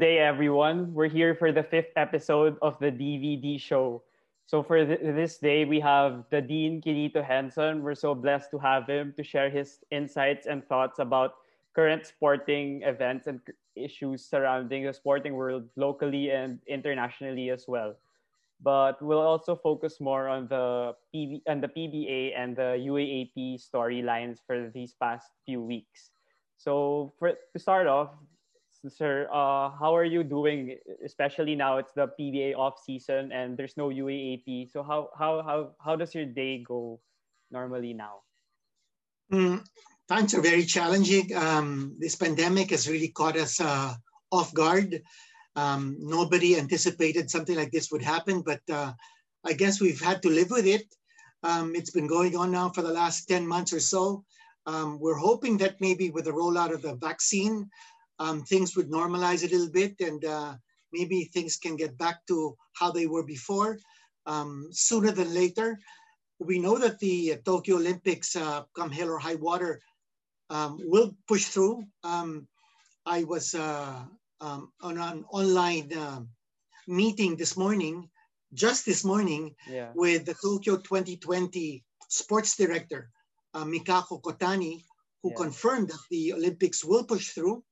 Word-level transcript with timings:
Good 0.00 0.16
day, 0.16 0.18
everyone. 0.24 0.94
We're 0.94 1.12
here 1.12 1.34
for 1.34 1.52
the 1.52 1.62
fifth 1.62 1.92
episode 1.94 2.56
of 2.62 2.80
the 2.80 2.88
DVD 2.88 3.60
show. 3.60 4.00
So, 4.46 4.62
for 4.62 4.80
th- 4.80 5.04
this 5.04 5.36
day, 5.36 5.66
we 5.66 5.78
have 5.80 6.24
the 6.30 6.40
Dean 6.40 6.80
Quinito 6.80 7.22
Henson. 7.22 7.82
We're 7.82 7.94
so 8.00 8.14
blessed 8.14 8.50
to 8.52 8.58
have 8.64 8.88
him 8.88 9.12
to 9.18 9.22
share 9.22 9.50
his 9.50 9.84
insights 9.90 10.46
and 10.46 10.64
thoughts 10.64 11.00
about 11.00 11.44
current 11.76 12.06
sporting 12.06 12.80
events 12.80 13.26
and 13.26 13.44
issues 13.76 14.24
surrounding 14.24 14.88
the 14.88 14.94
sporting 14.94 15.34
world 15.34 15.68
locally 15.76 16.30
and 16.30 16.64
internationally 16.66 17.50
as 17.50 17.68
well. 17.68 17.92
But 18.64 19.02
we'll 19.04 19.20
also 19.20 19.54
focus 19.54 20.00
more 20.00 20.32
on 20.32 20.48
the 20.48 20.96
PB- 21.12 21.44
on 21.44 21.60
the 21.60 21.68
PBA 21.68 22.32
and 22.32 22.56
the 22.56 22.80
UAAP 22.88 23.60
storylines 23.60 24.40
for 24.46 24.72
these 24.72 24.96
past 24.96 25.28
few 25.44 25.60
weeks. 25.60 26.08
So, 26.56 27.12
for 27.20 27.36
to 27.36 27.58
start 27.60 27.86
off, 27.86 28.16
sir, 28.88 29.28
uh, 29.30 29.70
how 29.76 29.94
are 29.94 30.04
you 30.04 30.24
doing? 30.24 30.78
Especially 31.04 31.54
now 31.54 31.76
it's 31.78 31.92
the 31.92 32.08
PBA 32.18 32.56
off 32.56 32.80
season 32.84 33.32
and 33.32 33.56
there's 33.56 33.76
no 33.76 33.88
UAAP. 33.88 34.70
So 34.72 34.82
how 34.82 35.10
how 35.18 35.42
how 35.42 35.72
how 35.84 35.96
does 35.96 36.14
your 36.14 36.24
day 36.24 36.64
go 36.66 37.00
normally 37.50 37.92
now? 37.92 38.24
Mm, 39.32 39.64
times 40.08 40.34
are 40.34 40.40
very 40.40 40.64
challenging. 40.64 41.34
Um, 41.36 41.96
this 41.98 42.16
pandemic 42.16 42.70
has 42.70 42.88
really 42.88 43.08
caught 43.08 43.36
us 43.36 43.60
uh, 43.60 43.94
off 44.32 44.54
guard. 44.54 45.02
Um, 45.56 45.96
nobody 46.00 46.56
anticipated 46.56 47.30
something 47.30 47.56
like 47.56 47.70
this 47.70 47.90
would 47.92 48.02
happen, 48.02 48.42
but 48.42 48.60
uh, 48.72 48.92
I 49.44 49.52
guess 49.52 49.80
we've 49.80 50.00
had 50.00 50.22
to 50.22 50.30
live 50.30 50.50
with 50.50 50.66
it. 50.66 50.86
Um, 51.42 51.74
it's 51.74 51.90
been 51.90 52.06
going 52.06 52.36
on 52.36 52.50
now 52.50 52.68
for 52.70 52.82
the 52.82 52.92
last 52.92 53.26
10 53.26 53.46
months 53.46 53.72
or 53.72 53.80
so. 53.80 54.24
Um, 54.66 54.98
we're 55.00 55.16
hoping 55.16 55.56
that 55.58 55.80
maybe 55.80 56.10
with 56.10 56.26
the 56.26 56.32
rollout 56.32 56.72
of 56.72 56.82
the 56.82 56.94
vaccine, 56.94 57.70
um, 58.20 58.42
things 58.44 58.76
would 58.76 58.90
normalize 58.90 59.42
a 59.42 59.50
little 59.50 59.70
bit 59.72 59.96
and 60.00 60.24
uh, 60.24 60.54
maybe 60.92 61.24
things 61.24 61.56
can 61.56 61.74
get 61.76 61.96
back 61.96 62.24
to 62.28 62.54
how 62.74 62.90
they 62.92 63.06
were 63.06 63.24
before 63.24 63.78
um, 64.26 64.68
sooner 64.70 65.10
than 65.10 65.34
later. 65.34 65.78
We 66.38 66.58
know 66.58 66.78
that 66.78 66.98
the 67.00 67.36
Tokyo 67.44 67.76
Olympics, 67.76 68.36
uh, 68.36 68.62
come 68.76 68.90
hell 68.90 69.10
or 69.10 69.18
high 69.18 69.36
water, 69.36 69.80
um, 70.50 70.78
will 70.84 71.16
push 71.26 71.46
through. 71.46 71.84
Um, 72.04 72.46
I 73.06 73.24
was 73.24 73.54
uh, 73.54 74.04
um, 74.40 74.72
on 74.80 74.98
an 74.98 75.24
online 75.32 75.92
uh, 75.92 76.20
meeting 76.86 77.36
this 77.36 77.56
morning, 77.56 78.08
just 78.52 78.84
this 78.84 79.04
morning, 79.04 79.54
Yeah. 79.66 79.92
with 79.94 80.26
the 80.26 80.34
Tokyo 80.34 80.76
2020 80.76 81.84
sports 82.08 82.56
director, 82.56 83.10
uh, 83.54 83.64
Mikako 83.64 84.20
Kotani, 84.20 84.84
who 85.22 85.30
Yeah. 85.30 85.36
confirmed 85.36 85.88
that 85.88 86.04
the 86.10 86.32
Olympics 86.34 86.84
will 86.84 87.04
push 87.04 87.30
through 87.32 87.62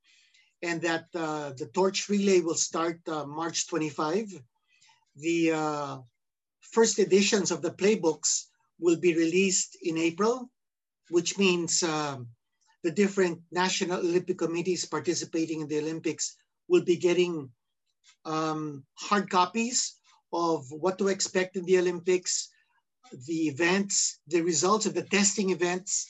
and 0.62 0.82
that 0.82 1.06
uh, 1.14 1.50
the 1.56 1.66
torch 1.72 2.08
relay 2.08 2.40
will 2.40 2.54
start 2.54 3.00
uh, 3.08 3.24
March 3.24 3.68
25. 3.68 4.42
The 5.16 5.52
uh, 5.52 5.98
first 6.60 6.98
editions 6.98 7.50
of 7.50 7.62
the 7.62 7.70
playbooks 7.70 8.44
will 8.80 8.96
be 8.96 9.14
released 9.14 9.76
in 9.82 9.98
April, 9.98 10.50
which 11.10 11.38
means 11.38 11.82
um, 11.82 12.28
the 12.82 12.90
different 12.90 13.40
national 13.50 13.98
Olympic 14.00 14.38
committees 14.38 14.84
participating 14.84 15.60
in 15.60 15.68
the 15.68 15.78
Olympics 15.78 16.36
will 16.68 16.84
be 16.84 16.96
getting 16.96 17.50
um, 18.24 18.84
hard 18.94 19.30
copies 19.30 19.94
of 20.32 20.70
what 20.70 20.98
to 20.98 21.08
expect 21.08 21.56
in 21.56 21.64
the 21.64 21.78
Olympics, 21.78 22.50
the 23.26 23.48
events, 23.48 24.20
the 24.26 24.42
results 24.42 24.86
of 24.86 24.94
the 24.94 25.02
testing 25.02 25.50
events, 25.50 26.08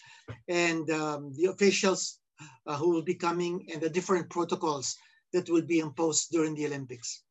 and 0.49 0.91
um, 0.91 1.33
the 1.37 1.47
officials 1.47 2.18
uh, 2.67 2.77
who 2.77 2.91
will 2.91 3.03
be 3.03 3.15
coming 3.15 3.67
and 3.73 3.81
the 3.81 3.91
different 3.91 4.31
protocols 4.31 4.97
that 5.33 5.49
will 5.51 5.63
be 5.63 5.79
imposed 5.81 6.31
during 6.31 6.55
the 6.55 6.67
Olympics. 6.67 7.23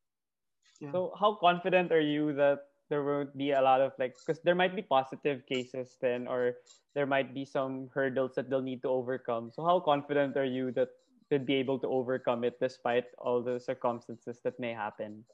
So 0.92 1.14
how 1.20 1.34
confident 1.42 1.92
are 1.92 2.02
you 2.02 2.34
that 2.34 2.70
there 2.90 3.04
won't 3.04 3.36
be 3.36 3.52
a 3.52 3.62
lot 3.62 3.82
of 3.82 3.94
like 3.98 4.14
because 4.14 4.40
there 4.44 4.54
might 4.54 4.76
be 4.76 4.84
positive 4.84 5.42
cases 5.50 5.98
then 6.00 6.28
or 6.28 6.54
there 6.94 7.08
might 7.08 7.34
be 7.34 7.46
some 7.46 7.90
hurdles 7.94 8.36
that 8.36 8.50
they'll 8.50 8.62
need 8.62 8.84
to 8.84 8.90
overcome. 8.90 9.50
So 9.52 9.66
how 9.66 9.80
confident 9.80 10.38
are 10.38 10.46
you 10.46 10.72
that 10.74 10.90
they'd 11.30 11.46
be 11.46 11.56
able 11.56 11.80
to 11.80 11.88
overcome 11.88 12.44
it 12.44 12.62
despite 12.62 13.06
all 13.18 13.42
the 13.42 13.60
circumstances 13.60 14.40
that 14.46 14.60
may 14.60 14.72
happen? 14.72 15.26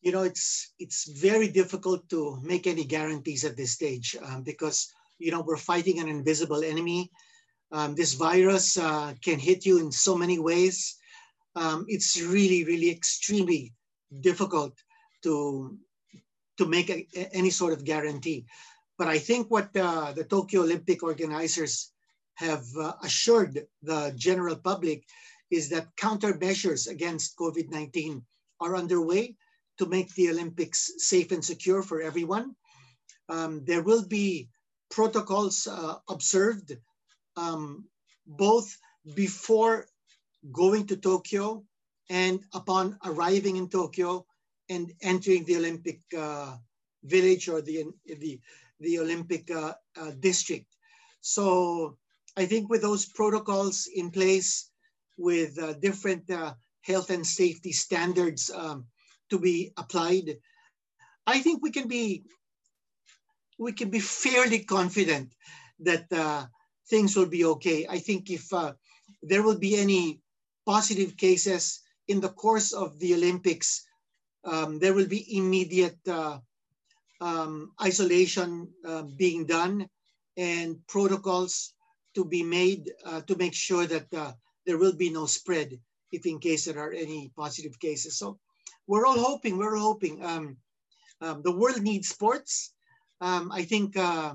you 0.00 0.12
know 0.12 0.22
it's 0.22 0.72
it's 0.78 1.08
very 1.20 1.48
difficult 1.48 2.08
to 2.08 2.40
make 2.42 2.66
any 2.66 2.84
guarantees 2.84 3.44
at 3.44 3.56
this 3.56 3.72
stage 3.72 4.16
um, 4.24 4.42
because 4.42 4.92
you 5.18 5.30
know 5.30 5.42
we're 5.42 5.56
fighting 5.60 5.98
an 6.00 6.08
invisible 6.08 6.64
enemy 6.64 7.10
um, 7.72 7.94
this 7.94 8.14
virus 8.14 8.76
uh, 8.76 9.14
can 9.22 9.38
hit 9.38 9.64
you 9.64 9.78
in 9.78 9.90
so 9.92 10.16
many 10.16 10.38
ways 10.38 10.96
um, 11.56 11.84
it's 11.88 12.20
really 12.20 12.64
really 12.64 12.90
extremely 12.90 13.72
difficult 14.20 14.74
to 15.22 15.78
to 16.58 16.66
make 16.66 16.90
a, 16.90 17.06
any 17.32 17.50
sort 17.50 17.72
of 17.72 17.84
guarantee 17.84 18.44
but 18.98 19.08
i 19.08 19.18
think 19.18 19.50
what 19.50 19.74
uh, 19.76 20.12
the 20.12 20.24
tokyo 20.24 20.62
olympic 20.62 21.02
organizers 21.02 21.92
have 22.34 22.64
uh, 22.78 22.92
assured 23.02 23.66
the 23.82 24.12
general 24.16 24.56
public 24.56 25.04
is 25.50 25.68
that 25.68 25.94
countermeasures 25.96 26.88
against 26.88 27.36
covid-19 27.36 28.22
are 28.60 28.76
underway 28.76 29.34
to 29.80 29.86
make 29.86 30.14
the 30.14 30.28
Olympics 30.28 30.92
safe 30.98 31.32
and 31.32 31.42
secure 31.42 31.82
for 31.82 32.02
everyone. 32.02 32.54
Um, 33.30 33.64
there 33.64 33.82
will 33.82 34.06
be 34.06 34.50
protocols 34.90 35.66
uh, 35.66 35.94
observed 36.10 36.76
um, 37.40 37.84
both 38.26 38.68
before 39.14 39.86
going 40.52 40.86
to 40.86 40.96
Tokyo 40.96 41.64
and 42.08 42.40
upon 42.54 42.98
arriving 43.04 43.56
in 43.56 43.68
Tokyo 43.68 44.26
and 44.68 44.92
entering 45.02 45.44
the 45.44 45.56
Olympic 45.56 46.00
uh, 46.16 46.56
village 47.04 47.48
or 47.48 47.60
the, 47.62 47.84
the, 48.06 48.40
the 48.80 48.98
Olympic 48.98 49.50
uh, 49.50 49.74
uh 50.00 50.12
district. 50.20 50.66
So 51.20 51.96
I 52.36 52.46
think 52.46 52.68
with 52.68 52.82
those 52.82 53.06
protocols 53.06 53.88
in 53.94 54.10
place, 54.10 54.70
with 55.16 55.58
uh, 55.58 55.74
different 55.74 56.30
uh, 56.30 56.54
health 56.82 57.10
and 57.10 57.26
safety 57.26 57.72
standards 57.72 58.50
um, 58.50 58.86
to 59.28 59.38
be 59.38 59.72
applied, 59.76 60.36
I 61.26 61.40
think 61.40 61.62
we 61.62 61.70
can 61.70 61.88
be 61.88 62.24
we 63.58 63.72
can 63.72 63.90
be 63.90 64.00
fairly 64.00 64.60
confident 64.64 65.34
that 65.80 66.06
uh, 66.10 66.46
things 66.90 67.16
will 67.16 67.30
be 67.30 67.44
okay. 67.44 67.86
I 67.88 67.98
think 67.98 68.30
if 68.30 68.52
uh, 68.52 68.72
there 69.22 69.42
will 69.42 69.58
be 69.58 69.78
any 69.78 70.20
positive 70.66 71.16
cases 71.16 71.80
in 72.08 72.20
the 72.20 72.28
course 72.28 72.72
of 72.72 72.98
the 72.98 73.14
Olympics, 73.14 73.86
um, 74.44 74.78
there 74.78 74.94
will 74.94 75.06
be 75.06 75.36
immediate 75.36 75.98
uh, 76.08 76.38
um, 77.20 77.72
isolation 77.80 78.68
uh, 78.84 79.02
being 79.16 79.46
done 79.46 79.88
and 80.36 80.76
protocols 80.88 81.74
to 82.14 82.24
be 82.24 82.42
made 82.42 82.90
uh, 83.06 83.20
to 83.22 83.36
make 83.36 83.54
sure 83.54 83.86
that 83.86 84.12
uh, 84.14 84.32
there 84.66 84.78
will 84.78 84.96
be 84.96 85.10
no 85.10 85.26
spread 85.26 85.78
if 86.12 86.26
in 86.26 86.38
case 86.38 86.64
there 86.64 86.78
are 86.78 86.92
any 86.92 87.30
positive 87.36 87.78
cases. 87.78 88.18
So 88.18 88.38
we're 88.86 89.06
all 89.06 89.18
hoping, 89.18 89.56
we're 89.56 89.76
all 89.76 89.94
hoping. 89.94 90.24
Um, 90.24 90.56
um, 91.20 91.42
the 91.42 91.54
world 91.54 91.82
needs 91.82 92.08
sports. 92.08 92.72
Um, 93.20 93.52
I 93.52 93.62
think 93.62 93.96
uh, 93.96 94.34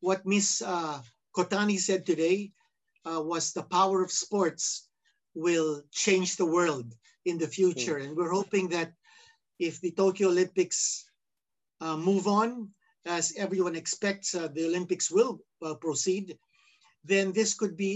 what 0.00 0.26
Miss 0.26 0.62
Kotani 1.36 1.78
said 1.78 2.06
today 2.06 2.52
uh, 3.04 3.20
was 3.20 3.52
the 3.52 3.62
power 3.62 4.02
of 4.02 4.10
sports 4.10 4.88
will 5.34 5.82
change 5.92 6.36
the 6.36 6.46
world 6.46 6.94
in 7.24 7.38
the 7.38 7.46
future. 7.46 7.98
And 7.98 8.16
we're 8.16 8.32
hoping 8.32 8.68
that 8.70 8.92
if 9.58 9.80
the 9.80 9.92
Tokyo 9.92 10.28
Olympics 10.28 11.04
uh, 11.80 11.96
move 11.96 12.26
on, 12.26 12.70
as 13.04 13.34
everyone 13.36 13.76
expects 13.76 14.34
uh, 14.34 14.48
the 14.48 14.66
Olympics 14.66 15.10
will 15.10 15.40
uh, 15.62 15.74
proceed, 15.74 16.38
then 17.04 17.32
this 17.32 17.54
could 17.54 17.76
be 17.76 17.92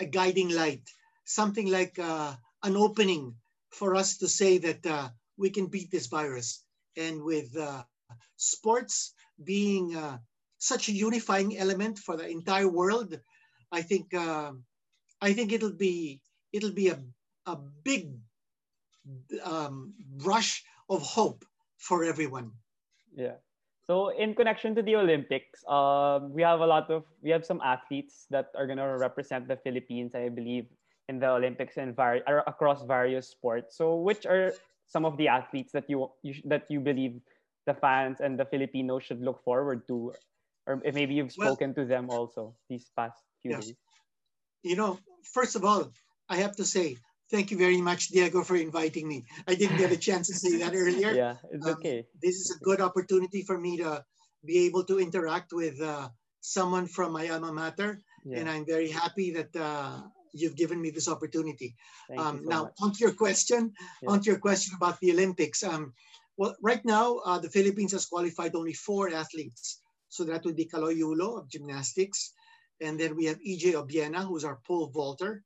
a, 0.00 0.04
a 0.04 0.06
guiding 0.06 0.48
light, 0.48 0.82
something 1.24 1.70
like 1.70 1.98
an 1.98 2.76
opening 2.76 3.36
for 3.70 3.94
us 3.94 4.18
to 4.18 4.28
say 4.28 4.58
that 4.58 4.86
uh, 4.86 5.08
we 5.36 5.50
can 5.50 5.66
beat 5.66 5.90
this 5.90 6.06
virus. 6.06 6.64
And 6.96 7.22
with 7.22 7.56
uh, 7.56 7.82
sports 8.36 9.12
being 9.42 9.94
uh, 9.94 10.18
such 10.64 10.88
a 10.88 10.92
unifying 10.92 11.56
element 11.58 11.98
for 11.98 12.16
the 12.16 12.26
entire 12.26 12.68
world, 12.68 13.20
I 13.72 13.82
think 13.82 14.14
I 14.14 15.32
think 15.32 15.52
it'll 15.52 15.76
be 15.76 16.20
it'll 16.52 16.72
be 16.74 16.88
a, 16.88 16.98
a 17.46 17.56
big 17.84 18.12
um, 19.42 19.92
rush 20.24 20.64
of 20.88 21.02
hope 21.02 21.44
for 21.78 22.04
everyone. 22.04 22.52
Yeah. 23.14 23.36
So 23.84 24.08
in 24.16 24.34
connection 24.34 24.74
to 24.76 24.82
the 24.82 24.96
Olympics, 24.96 25.60
um, 25.68 26.32
we 26.32 26.40
have 26.40 26.60
a 26.60 26.66
lot 26.66 26.90
of 26.90 27.04
we 27.20 27.28
have 27.30 27.44
some 27.44 27.60
athletes 27.60 28.26
that 28.30 28.48
are 28.56 28.66
gonna 28.66 28.96
represent 28.96 29.48
the 29.48 29.56
Philippines. 29.56 30.14
I 30.14 30.28
believe 30.28 30.66
in 31.08 31.20
the 31.20 31.28
Olympics 31.28 31.76
and 31.76 31.94
var- 31.94 32.24
across 32.46 32.82
various 32.84 33.28
sports. 33.28 33.76
So, 33.76 33.96
which 33.96 34.24
are 34.24 34.54
some 34.86 35.04
of 35.04 35.16
the 35.16 35.28
athletes 35.28 35.72
that 35.72 35.84
you, 35.88 36.08
you 36.22 36.34
that 36.46 36.64
you 36.70 36.80
believe 36.80 37.20
the 37.66 37.74
fans 37.74 38.20
and 38.20 38.40
the 38.40 38.44
Filipinos 38.44 39.02
should 39.04 39.20
look 39.20 39.44
forward 39.44 39.86
to, 39.88 40.12
or 40.66 40.80
maybe 40.92 41.14
you've 41.14 41.32
spoken 41.32 41.74
well, 41.76 41.84
to 41.84 41.84
them 41.84 42.10
also 42.10 42.54
these 42.68 42.90
past 42.96 43.16
few 43.42 43.52
yes. 43.52 43.66
days? 43.66 43.74
You 44.62 44.76
know, 44.76 44.98
first 45.32 45.56
of 45.56 45.64
all, 45.64 45.92
I 46.28 46.36
have 46.36 46.56
to 46.56 46.64
say 46.64 46.96
thank 47.30 47.50
you 47.50 47.58
very 47.58 47.80
much, 47.80 48.08
Diego, 48.08 48.42
for 48.42 48.56
inviting 48.56 49.08
me. 49.08 49.24
I 49.48 49.54
didn't 49.54 49.78
get 49.78 49.92
a 49.92 49.96
chance 49.96 50.28
to 50.28 50.34
say 50.34 50.58
that 50.58 50.74
earlier. 50.82 51.12
Yeah, 51.12 51.36
it's 51.52 51.66
um, 51.66 51.72
okay. 51.72 52.06
This 52.22 52.36
is 52.36 52.56
a 52.56 52.64
good 52.64 52.80
opportunity 52.80 53.42
for 53.42 53.58
me 53.58 53.78
to 53.78 54.04
be 54.44 54.66
able 54.66 54.84
to 54.84 55.00
interact 55.00 55.52
with 55.52 55.80
uh, 55.80 56.08
someone 56.40 56.86
from 56.86 57.12
my 57.12 57.28
alma 57.28 57.52
mater, 57.52 58.00
yeah. 58.24 58.38
and 58.38 58.48
I'm 58.48 58.66
very 58.66 58.90
happy 58.90 59.32
that 59.32 59.54
uh, 59.56 60.02
you've 60.32 60.56
given 60.56 60.80
me 60.80 60.90
this 60.90 61.08
opportunity. 61.08 61.74
Um, 62.16 62.42
so 62.42 62.50
now, 62.50 62.62
much. 62.64 62.72
onto 62.82 63.04
your 63.04 63.14
question, 63.14 63.72
yeah. 64.02 64.10
onto 64.10 64.30
your 64.30 64.40
question 64.40 64.74
about 64.76 65.00
the 65.00 65.12
Olympics. 65.12 65.62
Um, 65.62 65.92
well, 66.36 66.56
right 66.60 66.84
now, 66.84 67.18
uh, 67.24 67.38
the 67.38 67.48
Philippines 67.48 67.92
has 67.92 68.06
qualified 68.06 68.54
only 68.54 68.74
four 68.74 69.08
athletes. 69.10 69.80
So 70.14 70.22
that 70.24 70.44
would 70.44 70.54
be 70.54 70.66
Kaloy 70.66 70.96
Yulo 70.96 71.38
of 71.38 71.48
gymnastics. 71.48 72.32
And 72.80 73.00
then 73.00 73.16
we 73.16 73.24
have 73.24 73.40
EJ 73.40 73.74
Obiena, 73.74 74.24
who's 74.24 74.44
our 74.44 74.60
pole 74.64 74.86
vaulter. 74.86 75.42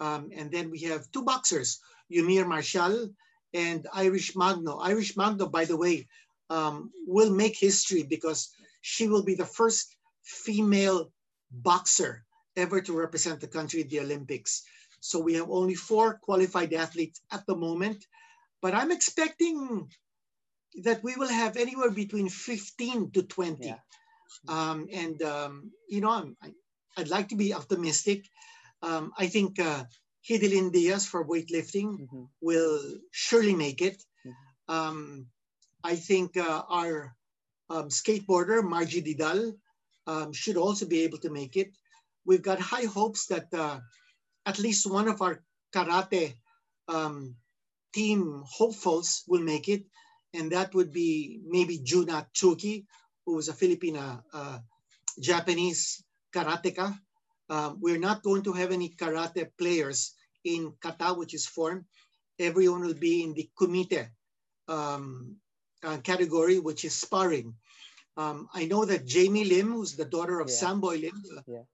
Um, 0.00 0.28
and 0.36 0.52
then 0.52 0.70
we 0.70 0.80
have 0.80 1.10
two 1.12 1.22
boxers, 1.22 1.80
Eumir 2.12 2.46
Marcial 2.46 3.08
and 3.54 3.86
Irish 3.94 4.36
Magno. 4.36 4.76
Irish 4.76 5.16
Magno, 5.16 5.46
by 5.48 5.64
the 5.64 5.78
way, 5.78 6.08
um, 6.50 6.90
will 7.06 7.32
make 7.32 7.56
history 7.56 8.02
because 8.02 8.50
she 8.82 9.08
will 9.08 9.22
be 9.22 9.34
the 9.34 9.46
first 9.46 9.96
female 10.22 11.10
boxer 11.50 12.22
ever 12.54 12.82
to 12.82 12.98
represent 12.98 13.40
the 13.40 13.48
country 13.48 13.80
at 13.80 13.88
the 13.88 14.00
Olympics. 14.00 14.62
So 15.00 15.20
we 15.20 15.34
have 15.34 15.48
only 15.48 15.74
four 15.74 16.20
qualified 16.22 16.74
athletes 16.74 17.22
at 17.30 17.46
the 17.46 17.56
moment, 17.56 18.04
but 18.60 18.74
I'm 18.74 18.92
expecting 18.92 19.88
that 20.82 21.02
we 21.02 21.14
will 21.16 21.28
have 21.28 21.56
anywhere 21.56 21.90
between 21.90 22.28
15 22.28 23.10
to 23.12 23.22
20. 23.22 23.66
Yeah. 23.66 23.78
Um, 24.48 24.88
and, 24.92 25.22
um, 25.22 25.70
you 25.88 26.00
know, 26.00 26.10
I'm, 26.10 26.36
I, 26.42 26.52
would 26.98 27.10
like 27.10 27.28
to 27.30 27.36
be 27.36 27.54
optimistic. 27.54 28.28
Um, 28.82 29.12
I 29.18 29.26
think 29.26 29.58
uh, 29.58 29.84
Hidilyn 30.28 30.72
Diaz 30.72 31.06
for 31.06 31.24
weightlifting 31.24 32.00
mm-hmm. 32.00 32.24
will 32.40 32.80
surely 33.10 33.54
make 33.54 33.80
it. 33.80 34.02
Mm-hmm. 34.26 34.74
Um, 34.74 35.26
I 35.84 35.96
think 35.96 36.36
uh, 36.36 36.62
our 36.68 37.14
um, 37.70 37.88
skateboarder, 37.88 38.62
Margie 38.62 39.02
Didal, 39.02 39.54
um, 40.06 40.32
should 40.32 40.56
also 40.56 40.86
be 40.86 41.02
able 41.02 41.18
to 41.18 41.30
make 41.30 41.56
it. 41.56 41.70
We've 42.24 42.42
got 42.42 42.60
high 42.60 42.86
hopes 42.86 43.26
that 43.26 43.52
uh, 43.54 43.80
at 44.46 44.58
least 44.58 44.90
one 44.90 45.08
of 45.08 45.22
our 45.22 45.42
karate 45.74 46.34
um, 46.88 47.36
team 47.94 48.42
hopefuls 48.46 49.24
will 49.26 49.42
make 49.42 49.68
it 49.68 49.84
and 50.34 50.50
that 50.52 50.74
would 50.74 50.92
be 50.92 51.40
maybe 51.46 51.78
Junna 51.78 52.26
Tsukii, 52.34 52.84
who 53.26 53.38
is 53.38 53.48
a 53.48 53.52
Filipina 53.52 54.22
uh, 54.32 54.58
Japanese 55.20 56.04
karateka. 56.34 56.98
Um, 57.48 57.78
we're 57.80 57.98
not 57.98 58.22
going 58.22 58.42
to 58.44 58.52
have 58.52 58.72
any 58.72 58.90
karate 58.90 59.48
players 59.58 60.14
in 60.44 60.72
kata, 60.80 61.14
which 61.14 61.34
is 61.34 61.46
form. 61.46 61.86
Everyone 62.38 62.80
will 62.80 62.94
be 62.94 63.22
in 63.22 63.34
the 63.34 63.48
kumite 63.58 64.08
um, 64.68 65.36
uh, 65.82 65.98
category, 65.98 66.58
which 66.58 66.84
is 66.84 66.94
sparring. 66.94 67.54
Um, 68.16 68.48
I 68.54 68.66
know 68.66 68.84
that 68.84 69.06
Jamie 69.06 69.44
Lim, 69.44 69.72
who's 69.72 69.96
the 69.96 70.04
daughter 70.04 70.40
of 70.40 70.48
yeah. 70.48 70.54
Samboy 70.54 71.00
Lim, 71.00 71.22
the, 71.24 71.42
yeah. 71.46 71.64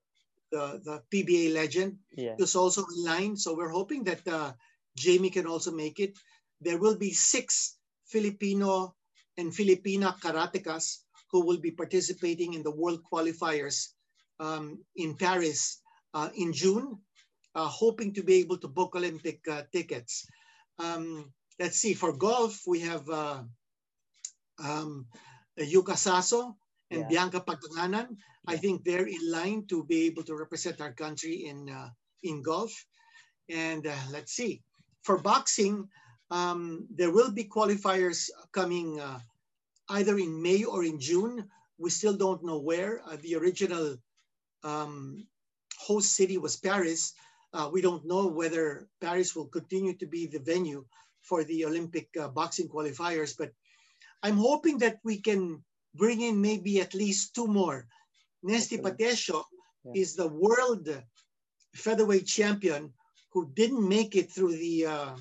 the, 0.51 0.81
the, 0.85 1.03
PBA 1.11 1.55
legend, 1.55 1.99
yeah. 2.13 2.35
is 2.39 2.55
also 2.55 2.85
in 2.97 3.05
line. 3.05 3.37
So 3.37 3.57
we're 3.57 3.71
hoping 3.71 4.05
that 4.05 4.27
uh, 4.27 4.53
Jamie 4.97 5.31
can 5.31 5.47
also 5.47 5.73
make 5.73 5.99
it. 5.99 6.19
There 6.61 6.79
will 6.79 6.97
be 6.97 7.13
six 7.13 7.77
Filipino 8.07 8.95
and 9.37 9.53
Filipina 9.53 10.19
karatekas 10.21 10.99
who 11.31 11.45
will 11.45 11.59
be 11.59 11.71
participating 11.71 12.55
in 12.55 12.63
the 12.63 12.71
world 12.71 13.01
qualifiers 13.11 13.89
um, 14.41 14.79
in 14.97 15.15
Paris 15.15 15.81
uh, 16.15 16.29
in 16.35 16.53
June, 16.53 16.99
uh, 17.55 17.67
hoping 17.67 18.15
to 18.15 18.23
be 18.23 18.35
able 18.35 18.59
to 18.59 18.69
book 18.69 18.95
Olympic 18.95 19.41
uh, 19.49 19.63
tickets. 19.73 20.27
Um, 20.79 21.33
let's 21.59 21.79
see, 21.79 21.95
for 21.95 22.17
golf, 22.17 22.63
we 22.67 22.81
have 22.81 23.09
uh, 23.09 23.43
um, 24.63 25.07
Yuka 25.59 25.97
Saso 25.97 26.57
and 26.91 27.03
yeah. 27.03 27.09
Bianca. 27.09 27.45
Yeah. 27.77 28.05
I 28.47 28.57
think 28.57 28.85
they're 28.85 29.07
in 29.07 29.31
line 29.31 29.67
to 29.69 29.85
be 29.85 30.07
able 30.07 30.23
to 30.25 30.35
represent 30.35 30.81
our 30.81 30.93
country 30.93 31.47
in, 31.47 31.69
uh, 31.69 31.91
in 32.23 32.43
golf. 32.43 32.73
And 33.51 33.87
uh, 33.87 33.97
let's 34.11 34.33
see, 34.33 34.63
for 35.03 35.19
boxing, 35.19 35.89
um, 36.31 36.87
there 36.95 37.11
will 37.11 37.31
be 37.31 37.45
qualifiers 37.45 38.31
coming 38.53 39.01
uh, 39.01 39.19
either 39.91 40.19
in 40.19 40.43
May 40.43 40.65
or 40.65 40.85
in 40.85 41.01
June. 41.01 41.49
We 41.79 41.91
still 41.91 42.17
don't 42.17 42.45
know 42.45 42.59
where. 42.59 43.03
Uh, 43.07 43.17
the 43.23 43.37
original 43.37 43.97
um, 44.65 45.27
host 45.79 46.15
city 46.15 46.39
was 46.39 46.57
Paris. 46.57 47.15
Uh, 47.53 47.71
we 47.73 47.81
don't 47.81 48.05
know 48.05 48.27
whether 48.27 48.89
Paris 49.01 49.35
will 49.35 49.47
continue 49.47 49.95
to 49.97 50.07
be 50.07 50.27
the 50.27 50.41
venue 50.41 50.85
for 51.23 51.45
the 51.45 51.65
Olympic 51.65 52.09
uh, 52.21 52.29
boxing 52.29 52.69
qualifiers, 52.69 53.35
but 53.37 53.53
I'm 54.23 54.37
hoping 54.37 54.79
that 54.79 54.99
we 55.05 55.21
can 55.21 55.63
bring 55.95 56.21
in 56.21 56.41
maybe 56.41 56.81
at 56.81 56.95
least 56.95 57.35
two 57.35 57.47
more. 57.47 57.87
Nesty 58.43 58.79
Petecio 58.79 59.43
yeah. 59.85 59.93
is 59.95 60.15
the 60.15 60.29
world 60.29 60.89
featherweight 61.75 62.27
champion 62.27 62.93
who 63.33 63.51
didn't 63.55 63.87
make 63.87 64.17
it 64.17 64.31
through 64.31 64.57
the 64.57 64.87
uh, 64.87 65.17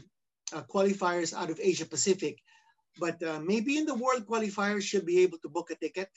uh, 0.54 0.64
qualifiers 0.64 1.34
out 1.34 1.50
of 1.50 1.60
Asia 1.62 1.86
Pacific. 1.86 2.40
But 2.99 3.21
uh, 3.23 3.39
maybe 3.39 3.77
in 3.77 3.85
the 3.85 3.95
world 3.95 4.25
qualifiers 4.27 4.83
should 4.83 5.05
be 5.05 5.19
able 5.19 5.38
to 5.39 5.49
book 5.49 5.71
a 5.71 5.75
ticket. 5.75 6.09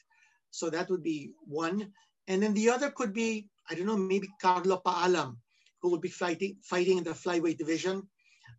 So 0.51 0.71
that 0.71 0.91
would 0.91 1.03
be 1.03 1.33
one. 1.47 1.93
And 2.29 2.43
then 2.43 2.55
the 2.55 2.71
other 2.71 2.91
could 2.91 3.13
be, 3.13 3.49
I 3.69 3.75
don't 3.75 3.87
know, 3.87 3.97
maybe 3.97 4.29
Carlo 4.41 4.81
Paalam, 4.85 5.37
who 5.83 5.91
would 5.91 6.01
be 6.01 6.09
fighting, 6.09 6.57
fighting 6.63 6.99
in 6.99 7.05
the 7.05 7.11
flyweight 7.11 7.59
division, 7.59 8.09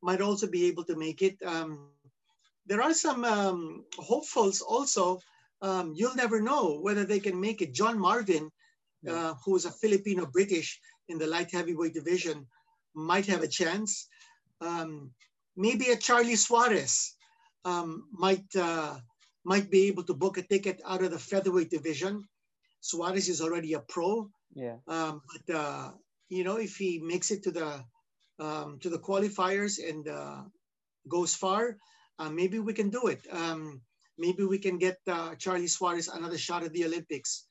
might 0.01 0.21
also 0.21 0.47
be 0.47 0.65
able 0.65 0.83
to 0.85 0.95
make 0.95 1.21
it. 1.21 1.37
Um, 1.45 1.90
there 2.66 2.81
are 2.81 2.94
some 2.94 3.23
um, 3.25 3.85
hopefuls 3.97 4.61
also. 4.61 5.19
Um, 5.61 5.94
you'll 5.95 6.16
never 6.16 6.42
know 6.42 6.80
whether 6.80 7.06
they 7.06 7.19
can 7.19 7.40
make 7.40 7.61
it. 7.61 7.73
John 7.73 7.99
Marvin, 7.99 8.51
uh, 9.07 9.33
who 9.45 9.56
is 9.56 9.66
a 9.66 9.71
Filipino 9.71 10.25
British 10.25 10.80
in 11.09 11.18
the 11.18 11.28
light 11.28 11.51
heavyweight 11.51 11.94
division, 11.94 12.47
might 12.94 13.25
have 13.25 13.44
a 13.44 13.47
chance. 13.47 14.07
Um, 14.59 15.11
maybe 15.56 15.92
a 15.92 15.97
Charlie 15.97 16.35
Suarez 16.35 17.16
um, 17.65 18.07
might 18.11 18.56
uh, 18.56 18.97
might 19.44 19.69
be 19.71 19.87
able 19.87 20.03
to 20.03 20.13
book 20.13 20.37
a 20.37 20.41
ticket 20.41 20.81
out 20.85 21.03
of 21.03 21.11
the 21.11 21.19
featherweight 21.19 21.69
division. 21.69 22.23
Suarez 22.81 23.30
is 23.30 23.41
already 23.41 23.73
a 23.73 23.80
pro. 23.80 24.30
Yeah. 24.53 24.77
Um, 24.87 25.21
but 25.31 25.56
uh, 25.56 25.91
you 26.30 26.44
know, 26.44 26.57
if 26.57 26.77
he 26.77 26.99
makes 26.99 27.31
it 27.31 27.44
to 27.44 27.51
the 27.51 27.83
um, 28.39 28.80
to 28.81 28.89
the 28.89 28.99
qualifiers 28.99 29.77
and 29.77 30.07
uh, 30.07 30.44
goes 31.07 31.35
far, 31.35 31.77
uh, 32.19 32.30
maybe 32.30 32.59
we 32.59 32.73
can 32.73 32.89
do 32.89 33.07
it. 33.07 33.21
Um, 33.31 33.81
maybe 34.18 34.44
we 34.44 34.57
can 34.57 34.77
get 34.77 34.97
uh, 35.07 35.35
Charlie 35.35 35.68
Suarez 35.68 36.07
another 36.07 36.37
shot 36.37 36.63
at 36.63 36.73
the 36.73 36.85
Olympics 36.85 37.45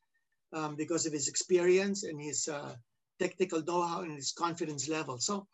um, 0.53 0.77
because 0.77 1.07
of 1.07 1.13
his 1.13 1.29
experience 1.29 2.03
and 2.05 2.21
his 2.21 2.49
uh, 2.49 2.75
technical 3.19 3.63
know-how 3.63 4.03
and 4.03 4.17
his 4.17 4.33
confidence 4.33 4.89
level. 4.89 5.19
So 5.19 5.47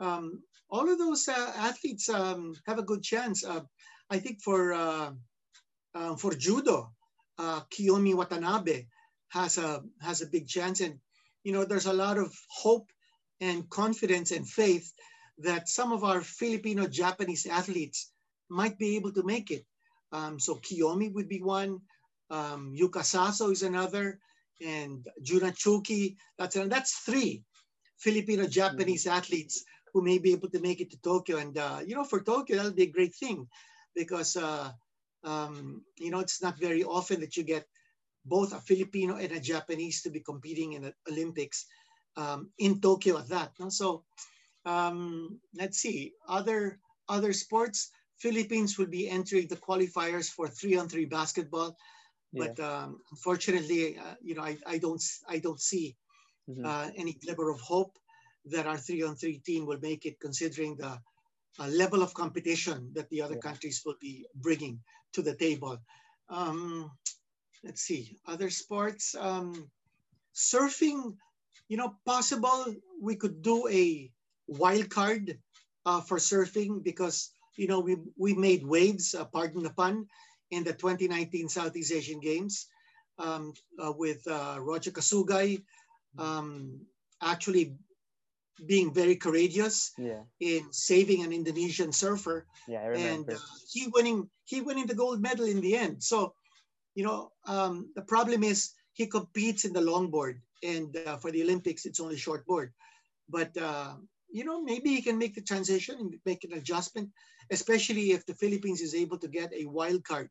um, 0.00 0.42
all 0.70 0.90
of 0.90 0.98
those 0.98 1.28
uh, 1.28 1.52
athletes 1.56 2.08
um, 2.08 2.54
have 2.66 2.78
a 2.78 2.82
good 2.82 3.02
chance. 3.02 3.44
Uh, 3.44 3.60
I 4.10 4.18
think 4.18 4.42
for 4.42 4.72
uh, 4.72 5.10
uh 5.94 6.16
for 6.16 6.34
judo, 6.34 6.90
uh, 7.38 7.60
Kiyomi 7.70 8.14
Watanabe 8.14 8.86
has 9.28 9.58
a 9.58 9.82
has 10.00 10.22
a 10.22 10.26
big 10.26 10.48
chance, 10.48 10.80
and 10.80 10.98
you 11.44 11.52
know 11.52 11.64
there's 11.64 11.86
a 11.86 11.92
lot 11.92 12.18
of 12.18 12.32
hope 12.48 12.90
and 13.40 13.68
confidence 13.68 14.30
and 14.30 14.48
faith 14.48 14.92
that 15.38 15.68
some 15.68 15.92
of 15.92 16.04
our 16.04 16.20
Filipino 16.20 16.86
Japanese 16.86 17.46
athletes 17.46 18.10
might 18.48 18.78
be 18.78 18.96
able 18.96 19.12
to 19.12 19.22
make 19.22 19.50
it. 19.50 19.64
Um, 20.12 20.40
so 20.40 20.56
Kiyomi 20.56 21.12
would 21.12 21.28
be 21.28 21.42
one, 21.42 21.80
um, 22.30 22.74
Yuka 22.74 23.02
Saso 23.04 23.50
is 23.50 23.62
another, 23.62 24.18
and 24.64 25.06
Junna 25.22 25.52
Tsukii. 25.52 26.16
That's 26.38 26.54
that's 26.54 26.98
three 27.00 27.44
Filipino 27.98 28.46
Japanese 28.46 29.04
mm-hmm. 29.04 29.18
athletes 29.18 29.64
who 29.96 30.02
may 30.02 30.18
be 30.18 30.32
able 30.32 30.50
to 30.50 30.60
make 30.60 30.82
it 30.82 30.90
to 30.90 31.00
Tokyo. 31.00 31.38
And, 31.38 31.56
uh, 31.56 31.80
you 31.86 31.94
know, 31.94 32.04
for 32.04 32.20
Tokyo, 32.20 32.56
that'll 32.56 32.72
be 32.82 32.82
a 32.82 32.96
great 32.98 33.14
thing 33.14 33.48
because, 33.94 34.36
uh, 34.36 34.70
um, 35.24 35.80
you 35.96 36.10
know, 36.10 36.20
it's 36.20 36.42
not 36.42 36.60
very 36.60 36.84
often 36.84 37.20
that 37.20 37.34
you 37.34 37.44
get 37.44 37.64
both 38.26 38.52
a 38.52 38.60
Filipino 38.60 39.16
and 39.16 39.32
a 39.32 39.40
Japanese 39.40 40.02
to 40.02 40.10
be 40.10 40.20
competing 40.20 40.74
in 40.74 40.82
the 40.82 40.92
Olympics 41.10 41.64
um, 42.18 42.50
in 42.58 42.78
Tokyo 42.78 43.16
at 43.16 43.30
that. 43.30 43.52
No? 43.58 43.70
So 43.70 44.04
um, 44.66 45.40
let's 45.54 45.78
see, 45.78 46.12
other, 46.28 46.78
other 47.08 47.32
sports, 47.32 47.90
Philippines 48.18 48.76
will 48.76 48.92
be 48.98 49.08
entering 49.08 49.46
the 49.48 49.56
qualifiers 49.56 50.28
for 50.28 50.46
three 50.46 50.76
on 50.76 50.90
three 50.90 51.06
basketball. 51.06 51.74
Yeah. 52.32 52.48
But 52.48 52.60
um, 52.60 53.00
unfortunately, 53.12 53.96
uh, 53.96 54.16
you 54.20 54.34
know, 54.34 54.42
I, 54.42 54.58
I 54.66 54.76
don't 54.76 55.02
I 55.26 55.38
don't 55.38 55.60
see 55.60 55.96
mm-hmm. 56.50 56.66
uh, 56.66 56.90
any 56.96 57.14
glimmer 57.14 57.48
of 57.48 57.60
hope 57.60 57.96
that 58.46 58.66
our 58.66 58.76
three 58.76 59.02
on 59.02 59.16
three 59.16 59.38
team 59.38 59.66
will 59.66 59.80
make 59.80 60.06
it 60.06 60.20
considering 60.20 60.76
the 60.76 60.98
uh, 61.58 61.68
level 61.68 62.02
of 62.02 62.14
competition 62.14 62.90
that 62.94 63.08
the 63.10 63.22
other 63.22 63.34
yeah. 63.34 63.40
countries 63.40 63.82
will 63.84 63.96
be 64.00 64.26
bringing 64.36 64.80
to 65.12 65.22
the 65.22 65.34
table. 65.34 65.78
Um, 66.28 66.90
let's 67.64 67.82
see, 67.82 68.18
other 68.26 68.50
sports. 68.50 69.14
Um, 69.18 69.70
surfing, 70.34 71.16
you 71.68 71.76
know, 71.76 71.94
possible 72.04 72.74
we 73.00 73.16
could 73.16 73.42
do 73.42 73.66
a 73.68 74.10
wild 74.46 74.90
card 74.90 75.38
uh, 75.86 76.00
for 76.00 76.18
surfing 76.18 76.82
because, 76.82 77.30
you 77.56 77.66
know, 77.66 77.80
we, 77.80 77.96
we 78.16 78.34
made 78.34 78.66
waves, 78.66 79.14
uh, 79.14 79.24
pardon 79.24 79.62
the 79.62 79.70
pun, 79.70 80.06
in 80.50 80.62
the 80.62 80.72
2019 80.72 81.48
Southeast 81.48 81.92
Asian 81.92 82.20
Games 82.20 82.66
um, 83.18 83.52
uh, 83.82 83.92
with 83.92 84.26
uh, 84.28 84.58
Roger 84.60 84.90
Casugay 84.90 85.62
um, 86.18 86.80
actually 87.22 87.74
being 88.66 88.92
very 88.92 89.16
courageous 89.16 89.92
yeah. 89.98 90.22
in 90.40 90.72
saving 90.72 91.24
an 91.24 91.32
Indonesian 91.32 91.92
surfer. 91.92 92.46
Yeah, 92.66 92.80
I 92.80 92.86
remember. 92.86 93.32
And 93.32 93.38
uh, 93.38 93.42
he 93.70 93.88
winning 93.88 94.28
he 94.44 94.60
winning 94.60 94.86
the 94.86 94.94
gold 94.94 95.20
medal 95.20 95.46
in 95.46 95.60
the 95.60 95.76
end. 95.76 96.02
So, 96.02 96.34
you 96.94 97.04
know, 97.04 97.32
um, 97.46 97.90
the 97.94 98.02
problem 98.02 98.42
is 98.42 98.72
he 98.92 99.06
competes 99.06 99.64
in 99.64 99.72
the 99.72 99.80
longboard, 99.80 100.40
and 100.62 100.96
uh, 101.06 101.16
for 101.16 101.30
the 101.30 101.42
Olympics 101.42 101.84
it's 101.84 102.00
only 102.00 102.16
shortboard. 102.16 102.70
But 103.28 103.56
uh, 103.56 103.94
you 104.30 104.44
know, 104.44 104.62
maybe 104.62 104.90
he 104.90 105.02
can 105.02 105.18
make 105.18 105.34
the 105.34 105.42
transition 105.42 105.96
and 105.98 106.14
make 106.24 106.44
an 106.44 106.54
adjustment, 106.54 107.10
especially 107.50 108.12
if 108.12 108.24
the 108.26 108.34
Philippines 108.34 108.80
is 108.80 108.94
able 108.94 109.18
to 109.18 109.28
get 109.28 109.52
a 109.52 109.66
wild 109.66 110.04
card 110.04 110.30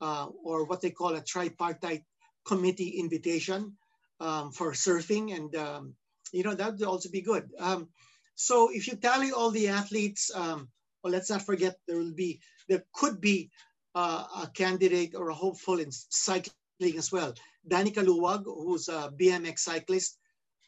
uh, 0.00 0.26
or 0.44 0.64
what 0.64 0.80
they 0.80 0.90
call 0.90 1.14
a 1.16 1.20
tripartite 1.20 2.04
committee 2.46 3.00
invitation 3.00 3.76
um, 4.20 4.50
for 4.50 4.72
surfing, 4.72 5.36
and 5.36 5.54
um, 5.56 5.94
you 6.32 6.42
know 6.42 6.54
that 6.54 6.72
would 6.72 6.82
also 6.82 7.10
be 7.10 7.20
good. 7.20 7.50
Um, 7.58 7.88
so 8.34 8.70
if 8.72 8.86
you 8.86 8.96
tally 8.96 9.32
all 9.32 9.50
the 9.50 9.68
athletes, 9.68 10.30
um, 10.34 10.68
well, 11.02 11.12
let's 11.12 11.30
not 11.30 11.42
forget 11.42 11.76
there 11.86 11.98
will 11.98 12.14
be 12.14 12.40
there 12.68 12.84
could 12.94 13.20
be 13.20 13.50
uh, 13.94 14.24
a 14.42 14.46
candidate 14.54 15.14
or 15.14 15.30
a 15.30 15.34
hopeful 15.34 15.80
in 15.80 15.90
cycling 15.90 16.96
as 16.96 17.10
well. 17.12 17.34
Danny 17.66 17.90
Caluag, 17.90 18.44
who's 18.44 18.88
a 18.88 19.12
BMX 19.20 19.60
cyclist, 19.60 20.18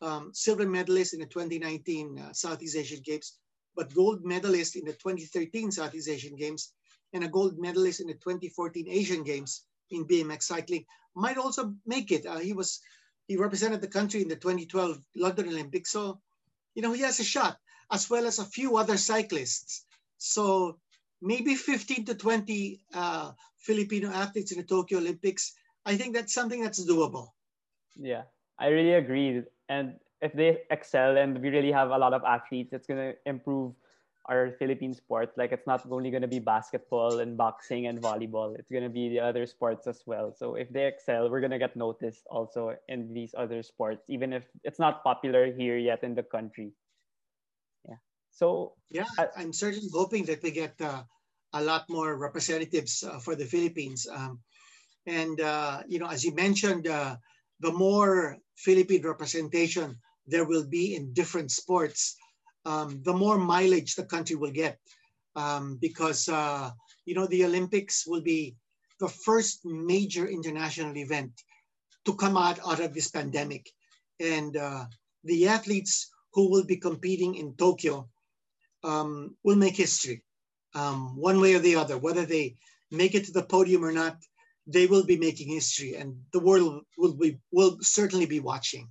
um, 0.03 0.31
silver 0.35 0.69
medalist 0.69 1.15
in 1.15 1.21
the 1.21 1.27
2019 1.27 2.19
uh, 2.19 2.33
Southeast 2.33 2.77
Asian 2.77 3.01
Games, 3.05 3.39
but 3.77 3.95
gold 3.95 4.25
medalist 4.25 4.77
in 4.77 4.85
the 4.85 4.93
2013 4.93 5.71
Southeast 5.71 6.09
Asian 6.09 6.37
Games, 6.37 6.73
and 7.13 7.25
a 7.25 7.29
gold 7.29 7.59
medalist 7.59 8.01
in 8.01 8.07
the 8.09 8.15
2014 8.15 8.89
Asian 8.89 9.23
Games 9.23 9.65
in 9.91 10.07
BMX 10.07 10.43
cycling, 10.43 10.85
might 11.15 11.39
also 11.39 11.75
make 11.87 12.11
it. 12.11 12.27
Uh, 12.27 12.39
he 12.39 12.53
was 12.53 12.81
he 13.29 13.37
represented 13.37 13.81
the 13.81 13.89
country 13.89 14.23
in 14.23 14.29
the 14.29 14.37
2012 14.37 14.99
London 15.17 15.49
Olympics, 15.49 15.91
so 15.91 16.21
you 16.75 16.83
know 16.83 16.93
he 16.93 17.03
has 17.03 17.21
a 17.21 17.25
shot, 17.25 17.57
as 17.91 18.09
well 18.11 18.27
as 18.27 18.39
a 18.39 18.45
few 18.45 18.77
other 18.77 18.97
cyclists. 18.97 19.85
So 20.19 20.79
maybe 21.21 21.55
15 21.55 22.05
to 22.07 22.15
20 22.15 22.81
uh, 22.95 23.33
Filipino 23.59 24.11
athletes 24.11 24.53
in 24.53 24.59
the 24.59 24.65
Tokyo 24.65 24.99
Olympics. 24.99 25.55
I 25.87 25.97
think 25.97 26.15
that's 26.15 26.35
something 26.35 26.63
that's 26.63 26.85
doable. 26.85 27.29
Yeah, 27.97 28.23
I 28.59 28.69
really 28.69 28.95
agree. 28.95 29.43
And 29.69 29.95
if 30.21 30.33
they 30.33 30.59
excel 30.71 31.17
and 31.17 31.41
we 31.41 31.49
really 31.51 31.73
have 31.73 31.91
a 31.91 31.99
lot 31.99 32.13
of 32.13 32.23
athletes, 32.25 32.73
it's 32.73 32.87
going 32.87 33.13
to 33.13 33.15
improve 33.27 33.73
our 34.27 34.53
Philippine 34.59 34.95
sport. 34.95 35.33
Like 35.37 35.53
it's 35.53 35.67
not 35.67 35.83
only 35.91 36.11
going 36.11 36.23
to 36.23 36.29
be 36.29 36.39
basketball 36.39 37.19
and 37.21 37.37
boxing 37.37 37.87
and 37.87 38.01
volleyball, 38.01 38.55
it's 38.59 38.71
going 38.71 38.85
to 38.85 38.91
be 38.93 39.09
the 39.09 39.21
other 39.21 39.47
sports 39.47 39.87
as 39.87 40.03
well. 40.07 40.33
So 40.37 40.55
if 40.55 40.71
they 40.71 40.87
excel, 40.87 41.31
we're 41.31 41.41
going 41.41 41.53
to 41.53 41.59
get 41.59 41.77
noticed 41.77 42.27
also 42.31 42.77
in 42.89 43.13
these 43.13 43.35
other 43.37 43.63
sports, 43.63 44.05
even 44.09 44.33
if 44.33 44.45
it's 44.63 44.79
not 44.79 45.03
popular 45.03 45.53
here 45.53 45.77
yet 45.77 46.05
in 46.05 46.15
the 46.15 46.23
country. 46.23 46.73
Yeah. 47.89 47.97
So, 48.31 48.75
yeah, 48.91 49.11
uh, 49.19 49.27
I'm 49.37 49.53
certainly 49.53 49.91
hoping 49.93 50.25
that 50.27 50.43
we 50.43 50.51
get 50.51 50.75
uh, 50.81 51.03
a 51.53 51.63
lot 51.63 51.89
more 51.89 52.17
representatives 52.17 53.03
uh, 53.03 53.19
for 53.19 53.35
the 53.35 53.45
Philippines. 53.45 54.07
Um, 54.11 54.41
and, 55.07 55.41
uh, 55.41 55.83
you 55.89 55.99
know, 55.99 56.07
as 56.07 56.25
you 56.25 56.33
mentioned, 56.35 56.87
uh, 56.87 57.17
the 57.61 57.73
more 57.73 58.39
Philippine 58.57 59.03
representation 59.03 59.99
there 60.27 60.45
will 60.45 60.67
be 60.67 60.95
in 60.95 61.13
different 61.13 61.51
sports, 61.51 62.17
um, 62.65 63.03
the 63.03 63.13
more 63.13 63.39
mileage 63.39 63.95
the 63.95 64.05
country 64.05 64.37
will 64.37 64.51
get. 64.51 64.79
Um, 65.35 65.79
because, 65.81 66.29
uh, 66.29 66.71
you 67.07 67.15
know, 67.15 67.27
the 67.27 67.45
Olympics 67.45 68.07
will 68.07 68.21
be 68.21 68.55
the 69.01 69.09
first 69.09 69.65
major 69.65 70.29
international 70.29 70.97
event 70.97 71.33
to 72.05 72.15
come 72.15 72.37
out, 72.37 72.59
out 72.67 72.81
of 72.81 72.93
this 72.93 73.11
pandemic. 73.11 73.71
And 74.21 74.57
uh, 74.57 74.85
the 75.25 75.49
athletes 75.49 76.11
who 76.35 76.51
will 76.51 76.65
be 76.65 76.77
competing 76.77 77.35
in 77.37 77.55
Tokyo 77.55 78.09
um, 78.85 79.37
will 79.43 79.57
make 79.57 79.77
history 79.77 80.23
um, 80.75 81.17
one 81.17 81.41
way 81.41 81.55
or 81.55 81.59
the 81.59 81.77
other, 81.77 81.99
whether 81.99 82.25
they 82.25 82.57
make 82.91 83.15
it 83.15 83.25
to 83.25 83.33
the 83.33 83.43
podium 83.43 83.85
or 83.85 83.93
not, 83.93 84.17
they 84.67 84.87
will 84.87 85.05
be 85.05 85.17
making 85.17 85.49
history 85.49 85.97
and 85.97 86.17
the 86.33 86.39
world 86.39 86.85
will 86.97 87.15
be 87.15 87.39
will 87.51 87.79
certainly 87.81 88.27
be 88.27 88.41
watching. 88.41 88.89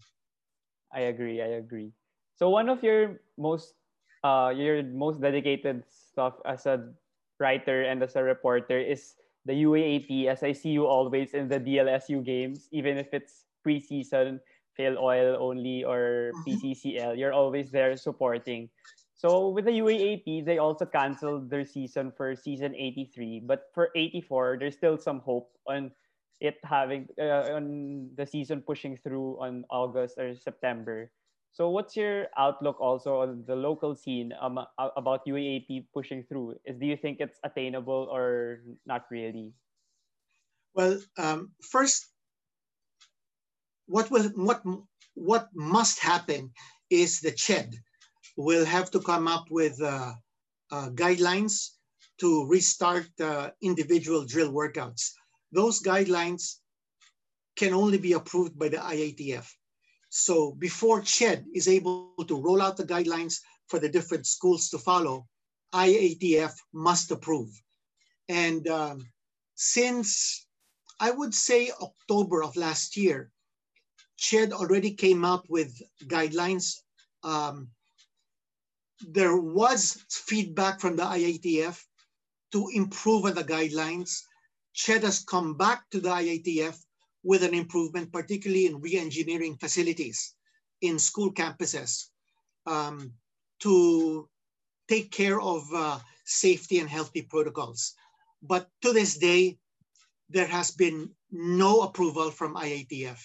I 0.93 1.01
agree. 1.01 1.41
I 1.41 1.47
agree. 1.63 1.93
So 2.41 2.49
one 2.49 2.73
of 2.73 2.81
your 2.81 3.21
most 3.37 3.77
uh, 4.25 4.49
your 4.49 4.81
most 4.81 5.21
dedicated 5.21 5.85
stuff 5.85 6.41
as 6.41 6.65
a 6.65 6.89
writer 7.37 7.85
and 7.85 8.01
as 8.01 8.17
a 8.17 8.25
reporter 8.25 8.81
is 8.81 9.13
the 9.45 9.53
UAAP 9.53 10.25
as 10.25 10.41
I 10.41 10.49
see 10.49 10.73
you 10.73 10.89
always 10.89 11.37
in 11.37 11.45
the 11.45 11.61
DLSU 11.61 12.25
games, 12.25 12.65
even 12.73 12.97
if 12.97 13.13
it's 13.13 13.45
preseason, 13.61 14.41
Filoil 14.73 15.37
only 15.37 15.85
or 15.85 16.33
mm-hmm. 16.33 16.49
PCCL, 16.49 17.13
you're 17.13 17.33
always 17.33 17.69
there 17.69 17.93
supporting. 17.93 18.73
So 19.13 19.53
with 19.53 19.65
the 19.69 19.77
UAAP, 19.77 20.41
they 20.41 20.57
also 20.57 20.89
canceled 20.89 21.45
their 21.45 21.65
season 21.65 22.09
for 22.09 22.33
season 22.33 22.73
83, 22.73 23.45
but 23.45 23.69
for 23.69 23.93
84, 23.93 24.57
there's 24.57 24.73
still 24.73 24.97
some 24.97 25.21
hope 25.21 25.53
on 25.69 25.93
it 26.41 26.57
having 26.65 27.05
uh, 27.21 27.53
on 27.53 28.09
the 28.17 28.25
season 28.25 28.65
pushing 28.65 28.97
through 28.97 29.37
on 29.37 29.63
August 29.69 30.17
or 30.17 30.33
September. 30.33 31.13
So 31.51 31.69
what's 31.69 31.97
your 31.97 32.27
outlook 32.37 32.79
also 32.79 33.21
on 33.21 33.43
the 33.45 33.55
local 33.55 33.93
scene 33.93 34.31
um, 34.39 34.59
about 34.77 35.25
UAAP 35.27 35.87
pushing 35.93 36.23
through? 36.23 36.55
Is 36.63 36.79
do 36.79 36.85
you 36.85 36.95
think 36.95 37.19
it's 37.19 37.39
attainable 37.43 38.07
or 38.09 38.63
not 38.85 39.03
really? 39.11 39.51
Well, 40.73 40.99
um, 41.17 41.51
first, 41.59 42.07
what 43.87 44.09
will 44.09 44.31
what 44.39 44.63
what 45.15 45.49
must 45.53 45.99
happen 45.99 46.51
is 46.89 47.19
the 47.19 47.31
CHED 47.31 47.75
will 48.37 48.63
have 48.63 48.89
to 48.91 49.01
come 49.01 49.27
up 49.27 49.51
with 49.51 49.75
uh, 49.81 50.13
uh, 50.71 50.89
guidelines 50.95 51.75
to 52.19 52.47
restart 52.47 53.11
uh, 53.19 53.49
individual 53.61 54.23
drill 54.23 54.53
workouts. 54.53 55.11
Those 55.51 55.81
guidelines 55.81 56.63
can 57.57 57.73
only 57.73 57.97
be 57.97 58.13
approved 58.13 58.57
by 58.57 58.69
the 58.69 58.77
IATF. 58.77 59.51
So 60.13 60.51
before 60.51 61.01
CHED 61.01 61.45
is 61.53 61.69
able 61.69 62.13
to 62.27 62.35
roll 62.35 62.61
out 62.61 62.75
the 62.75 62.83
guidelines 62.83 63.39
for 63.69 63.79
the 63.79 63.87
different 63.87 64.27
schools 64.27 64.67
to 64.69 64.77
follow, 64.77 65.25
IATF 65.73 66.51
must 66.73 67.11
approve. 67.11 67.49
And 68.27 68.67
um, 68.67 69.07
since 69.55 70.45
I 70.99 71.11
would 71.11 71.33
say 71.33 71.71
October 71.81 72.43
of 72.43 72.57
last 72.57 72.97
year, 72.97 73.31
CHED 74.17 74.51
already 74.51 74.91
came 74.95 75.23
out 75.23 75.49
with 75.49 75.81
guidelines. 76.03 76.81
Um, 77.23 77.69
there 79.07 79.37
was 79.37 80.03
feedback 80.09 80.81
from 80.81 80.97
the 80.97 81.03
IATF 81.03 81.81
to 82.51 82.67
improve 82.73 83.23
on 83.27 83.35
the 83.35 83.45
guidelines. 83.45 84.23
CHED 84.73 85.03
has 85.03 85.23
come 85.23 85.55
back 85.55 85.89
to 85.91 86.01
the 86.01 86.09
IATF 86.09 86.77
with 87.23 87.43
an 87.43 87.53
improvement, 87.53 88.11
particularly 88.11 88.65
in 88.65 88.81
re-engineering 88.81 89.57
facilities 89.57 90.33
in 90.81 90.97
school 90.97 91.31
campuses 91.33 92.07
um, 92.65 93.13
to 93.59 94.27
take 94.87 95.11
care 95.11 95.39
of 95.39 95.63
uh, 95.73 95.99
safety 96.25 96.79
and 96.79 96.89
healthy 96.89 97.21
protocols. 97.21 97.93
But 98.41 98.67
to 98.81 98.91
this 98.91 99.17
day, 99.17 99.59
there 100.29 100.47
has 100.47 100.71
been 100.71 101.11
no 101.31 101.81
approval 101.81 102.31
from 102.31 102.55
IATF. 102.55 103.19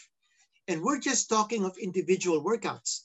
And 0.69 0.83
we're 0.83 1.01
just 1.01 1.29
talking 1.29 1.65
of 1.65 1.79
individual 1.79 2.45
workouts. 2.45 3.03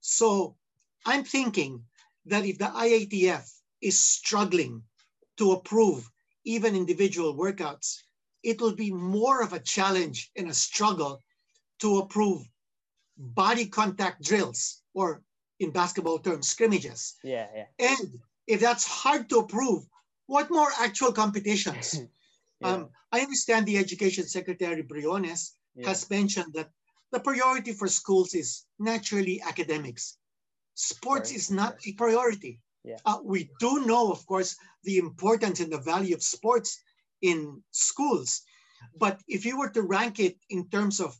So 0.00 0.56
I'm 1.04 1.24
thinking 1.24 1.84
that 2.26 2.44
if 2.44 2.58
the 2.58 2.66
IATF 2.66 3.44
is 3.80 4.00
struggling 4.00 4.82
to 5.36 5.52
approve 5.52 6.10
even 6.44 6.74
individual 6.74 7.36
workouts, 7.36 7.98
it 8.50 8.60
will 8.60 8.74
be 8.74 8.90
more 8.90 9.42
of 9.42 9.52
a 9.52 9.64
challenge 9.74 10.30
and 10.36 10.48
a 10.48 10.54
struggle 10.54 11.22
to 11.80 11.98
approve 11.98 12.40
body 13.16 13.66
contact 13.66 14.22
drills 14.22 14.82
or 14.94 15.22
in 15.60 15.70
basketball 15.70 16.18
terms 16.18 16.48
scrimmages 16.48 17.16
yeah 17.24 17.46
yeah 17.54 17.88
and 17.90 18.08
if 18.46 18.60
that's 18.60 18.86
hard 18.86 19.28
to 19.28 19.38
approve 19.38 19.82
what 20.26 20.50
more 20.50 20.70
actual 20.78 21.12
competitions 21.12 21.86
yeah. 22.60 22.68
um, 22.68 22.88
i 23.12 23.20
understand 23.20 23.66
the 23.66 23.78
education 23.84 24.24
secretary 24.24 24.82
briones 24.82 25.54
yeah. 25.74 25.88
has 25.88 26.08
mentioned 26.10 26.52
that 26.54 26.70
the 27.12 27.20
priority 27.20 27.72
for 27.72 27.88
schools 27.88 28.34
is 28.34 28.64
naturally 28.78 29.40
academics 29.42 30.18
sports 30.78 31.32
is 31.32 31.50
not 31.50 31.76
a 31.86 31.92
priority. 31.92 32.60
Yeah. 32.84 32.96
Uh, 33.04 33.18
we 33.22 33.50
do 33.58 33.84
know, 33.84 34.12
of 34.12 34.24
course, 34.26 34.56
the 34.84 34.98
importance 34.98 35.60
and 35.60 35.72
the 35.72 35.80
value 35.80 36.14
of 36.14 36.22
sports 36.22 36.78
in 37.22 37.62
schools. 37.70 38.42
But 38.96 39.20
if 39.26 39.44
you 39.44 39.58
were 39.58 39.70
to 39.70 39.82
rank 39.82 40.20
it 40.20 40.38
in 40.48 40.68
terms 40.68 41.00
of 41.00 41.18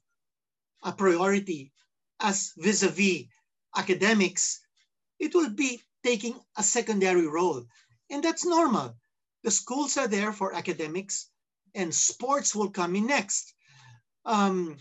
a 0.83 0.93
priority 0.93 1.73
as 2.21 2.52
vis-a-vis 2.57 3.26
academics, 3.76 4.61
it 5.19 5.35
will 5.35 5.50
be 5.50 5.83
taking 6.05 6.38
a 6.57 6.62
secondary 6.62 7.26
role. 7.26 7.64
And 8.11 8.23
that's 8.23 8.45
normal. 8.45 8.97
The 9.45 9.50
schools 9.50 9.97
are 9.97 10.09
there 10.09 10.33
for 10.33 10.55
academics 10.55 11.31
and 11.75 11.95
sports 11.95 12.55
will 12.55 12.71
come 12.71 12.97
in 12.97 13.07
next. 13.07 13.55
Um, 14.25 14.78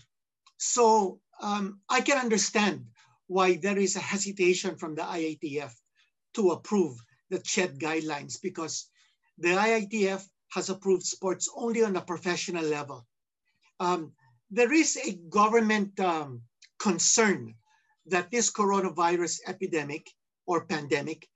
so 0.56 1.20
um, 1.40 1.80
I 1.88 2.00
can 2.00 2.18
understand 2.18 2.86
why 3.26 3.56
there 3.56 3.78
is 3.78 3.96
a 3.96 4.00
hesitation 4.00 4.76
from 4.76 4.94
the 4.94 5.02
IATF 5.02 5.72
to 6.34 6.50
approve 6.50 6.98
the 7.30 7.38
CHED 7.38 7.78
guidelines 7.78 8.40
because 8.40 8.88
the 9.38 9.48
IATF 9.48 10.26
has 10.50 10.70
approved 10.70 11.04
sports 11.04 11.48
only 11.54 11.82
on 11.82 11.96
a 11.96 12.00
professional 12.00 12.64
level. 12.64 13.06
Um, 13.80 14.12
there 14.50 14.72
is 14.72 14.96
a 14.96 15.14
government 15.28 15.98
um, 16.00 16.42
concern 16.78 17.54
that 18.06 18.30
this 18.30 18.50
coronavirus 18.50 19.40
epidemic 19.46 20.10
or 20.46 20.64
pandemic 20.64 21.28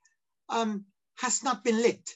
um, 0.49 0.85
has 1.17 1.43
not 1.43 1.63
been 1.63 1.77
lit. 1.77 2.11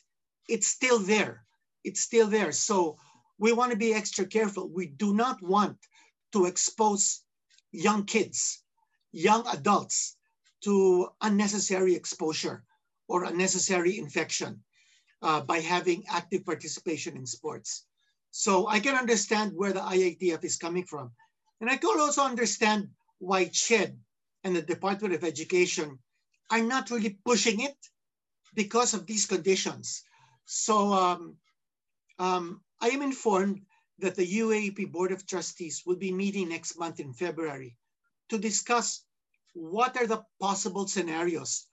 It's 0.49 0.69
still 0.69 0.99
there. 0.99 1.45
It's 1.85 2.01
still 2.01 2.27
there. 2.27 2.53
So 2.53 2.97
we 3.39 3.53
want 3.53 3.73
to 3.73 3.77
be 3.77 3.93
extra 3.93 4.25
careful. 4.25 4.69
We 4.69 4.87
do 4.87 5.15
not 5.15 5.43
want 5.43 5.77
to 6.33 6.47
expose 6.47 7.23
young 7.73 8.05
kids, 8.05 8.63
young 9.13 9.47
adults 9.49 10.17
to 10.65 11.09
unnecessary 11.21 11.95
exposure 11.95 12.65
or 13.09 13.25
unnecessary 13.25 13.99
infection 13.99 14.63
uh, 15.27 15.41
by 15.41 15.59
having 15.59 16.05
active 16.09 16.47
participation 16.47 17.17
in 17.17 17.27
sports. 17.27 17.85
So 18.31 18.69
I 18.69 18.79
can 18.79 18.95
understand 18.95 19.51
where 19.57 19.73
the 19.73 19.81
IATF 19.81 20.45
is 20.45 20.57
coming 20.57 20.85
from. 20.85 21.11
And 21.61 21.69
I 21.69 21.77
can 21.79 21.99
also 21.99 22.23
understand 22.23 22.91
why 23.19 23.47
CHED 23.47 23.99
and 24.45 24.55
the 24.55 24.63
Department 24.63 25.15
of 25.15 25.25
Education 25.25 25.99
are 26.49 26.63
not 26.63 26.91
really 26.93 27.19
pushing 27.25 27.59
it 27.59 27.77
because 28.55 28.95
of 28.95 29.05
these 29.05 29.27
conditions. 29.27 30.05
So 30.45 30.93
um, 30.93 31.35
um, 32.21 32.61
I 32.81 32.91
am 32.91 33.03
informed 33.03 33.63
that 33.99 34.15
the 34.15 34.39
UAAP 34.41 34.93
Board 34.93 35.11
of 35.11 35.27
Trustees 35.27 35.83
will 35.85 35.97
be 35.97 36.13
meeting 36.13 36.51
next 36.51 36.79
month 36.79 37.01
in 37.01 37.13
February 37.13 37.77
to 38.29 38.39
discuss 38.39 39.03
what 39.55 39.97
are 39.97 40.07
the 40.07 40.23
possible 40.41 40.87
scenarios 40.87 41.67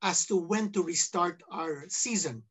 as 0.00 0.26
to 0.26 0.36
when 0.36 0.70
to 0.72 0.84
restart 0.84 1.42
our 1.50 1.86
season. 1.88 2.44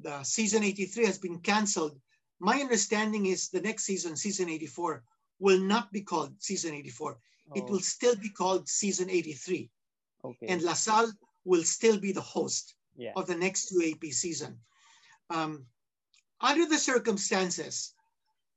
The 0.00 0.22
season 0.22 0.62
83 0.64 1.06
has 1.06 1.18
been 1.18 1.38
canceled. 1.40 1.98
My 2.40 2.60
understanding 2.60 3.26
is 3.26 3.48
the 3.48 3.60
next 3.60 3.84
season, 3.84 4.16
season 4.16 4.48
84, 4.48 5.02
will 5.38 5.60
not 5.60 5.92
be 5.92 6.02
called 6.02 6.34
season 6.42 6.74
84. 6.74 7.18
It 7.54 7.64
Oh, 7.66 7.72
will 7.72 7.80
still 7.80 8.16
be 8.16 8.30
called 8.30 8.68
season 8.68 9.10
83. 9.10 9.70
okay. 10.24 10.46
And 10.46 10.62
LaSalle 10.62 11.12
will 11.44 11.64
still 11.64 11.98
be 11.98 12.12
the 12.12 12.20
host 12.20 12.74
yeah. 12.96 13.12
of 13.16 13.26
the 13.26 13.36
next 13.36 13.72
UAAP 13.72 14.12
season. 14.12 14.58
Um, 15.30 15.66
under 16.40 16.66
the 16.66 16.78
circumstances, 16.78 17.94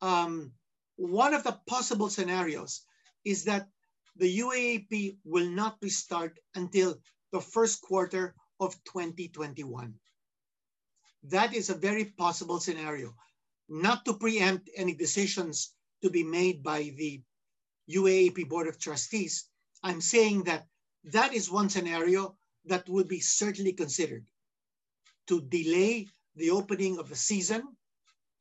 um, 0.01 0.51
one 0.95 1.33
of 1.33 1.43
the 1.43 1.59
possible 1.67 2.09
scenarios 2.09 2.83
is 3.25 3.43
that 3.45 3.67
the 4.15 4.39
UAAP 4.39 5.17
will 5.23 5.49
not 5.49 5.77
restart 5.81 6.39
until 6.55 6.99
the 7.31 7.41
first 7.41 7.81
quarter 7.81 8.35
of 8.59 8.73
2021. 8.85 9.93
That 11.23 11.53
is 11.53 11.69
a 11.69 11.75
very 11.75 12.05
possible 12.05 12.59
scenario. 12.59 13.15
Not 13.69 14.05
to 14.05 14.13
preempt 14.13 14.69
any 14.75 14.93
decisions 14.93 15.73
to 16.01 16.09
be 16.09 16.23
made 16.23 16.63
by 16.63 16.93
the 16.95 17.21
UAAP 17.89 18.47
Board 18.47 18.67
of 18.67 18.79
Trustees, 18.79 19.45
I'm 19.83 20.01
saying 20.01 20.43
that 20.43 20.67
that 21.05 21.33
is 21.33 21.49
one 21.49 21.69
scenario 21.69 22.37
that 22.65 22.87
would 22.89 23.07
be 23.07 23.19
certainly 23.19 23.73
considered 23.73 24.25
to 25.27 25.41
delay 25.41 26.07
the 26.35 26.51
opening 26.51 26.99
of 26.99 27.09
the 27.09 27.15
season 27.15 27.63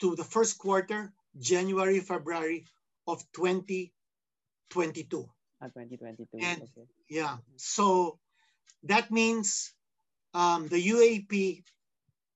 to 0.01 0.15
the 0.17 0.25
first 0.25 0.59
quarter, 0.59 1.13
January, 1.39 2.01
February 2.01 2.67
of 3.07 3.23
2022. 3.33 5.31
At 5.63 5.73
2022. 5.73 6.39
And- 6.41 6.63
okay. 6.63 6.87
Yeah, 7.09 7.39
so 7.57 8.19
that 8.83 9.11
means 9.11 9.73
um, 10.35 10.69
the 10.69 10.83
UAAP 10.83 11.63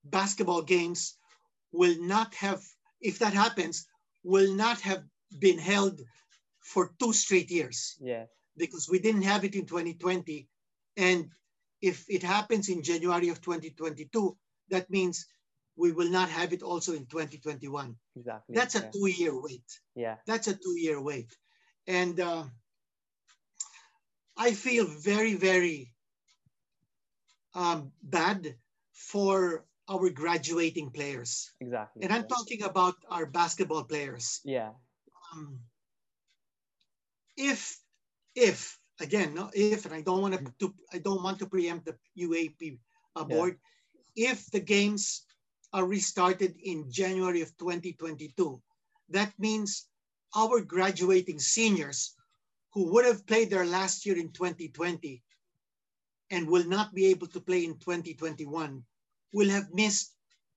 basketball 0.04 0.62
games 0.62 1.16
will 1.72 1.96
not 2.00 2.34
have, 2.34 2.62
if 3.00 3.18
that 3.18 3.34
happens, 3.34 3.86
will 4.24 4.52
not 4.54 4.80
have 4.80 5.02
been 5.38 5.58
held 5.58 6.00
for 6.60 6.92
two 6.98 7.12
straight 7.12 7.50
years 7.50 7.96
Yeah. 8.00 8.26
because 8.56 8.88
we 8.88 8.98
didn't 8.98 9.22
have 9.22 9.44
it 9.44 9.54
in 9.54 9.66
2020. 9.66 10.48
And 10.96 11.30
if 11.80 12.04
it 12.08 12.22
happens 12.22 12.68
in 12.68 12.82
January 12.82 13.28
of 13.28 13.40
2022, 13.40 14.36
that 14.70 14.90
means 14.90 15.26
we 15.76 15.92
will 15.92 16.10
not 16.10 16.28
have 16.28 16.52
it 16.52 16.62
also 16.62 16.92
in 16.92 17.06
2021. 17.06 17.96
Exactly. 18.16 18.54
That's 18.54 18.74
a 18.74 18.80
yeah. 18.80 18.90
two 18.90 19.06
year 19.06 19.40
wait. 19.40 19.80
yeah. 19.94 20.16
That's 20.26 20.48
a 20.48 20.54
two 20.54 20.76
year 20.76 21.00
wait. 21.00 21.34
And 21.86 22.20
uh, 22.20 22.44
I 24.36 24.52
feel 24.52 24.86
very, 24.86 25.34
very 25.34 25.92
um, 27.54 27.92
bad 28.02 28.54
for 28.92 29.64
our 29.90 30.08
graduating 30.10 30.90
players. 30.90 31.50
Exactly. 31.60 32.04
And 32.04 32.12
I'm 32.12 32.26
talking 32.28 32.62
about 32.62 32.94
our 33.10 33.26
basketball 33.26 33.84
players. 33.84 34.40
Yeah. 34.44 34.70
Um, 35.32 35.58
if, 37.36 37.76
if 38.34 38.78
again, 39.00 39.34
no, 39.34 39.50
if, 39.52 39.84
and 39.86 39.94
I 39.94 40.02
don't 40.02 40.22
want 40.22 40.38
to, 40.60 40.74
I 40.92 40.98
don't 40.98 41.22
want 41.22 41.38
to 41.40 41.46
preempt 41.46 41.86
the 41.86 41.96
UAAP 42.16 42.78
uh, 43.16 43.26
Yeah. 43.28 43.36
board. 43.36 43.58
If 44.14 44.46
the 44.50 44.60
games 44.60 45.26
are 45.72 45.84
restarted 45.84 46.54
in 46.62 46.90
January 46.90 47.42
of 47.42 47.56
2022, 47.58 48.62
that 49.10 49.32
means 49.38 49.86
our 50.36 50.60
graduating 50.60 51.40
seniors 51.40 52.14
who 52.74 52.92
would 52.92 53.04
have 53.04 53.26
played 53.26 53.50
their 53.50 53.66
last 53.66 54.06
year 54.06 54.16
in 54.18 54.30
2020 54.30 55.22
and 56.30 56.46
will 56.46 56.66
not 56.66 56.94
be 56.94 57.06
able 57.06 57.26
to 57.26 57.40
play 57.40 57.64
in 57.64 57.74
2021 57.78 58.84
will 59.32 59.48
have 59.48 59.72
missed 59.72 60.14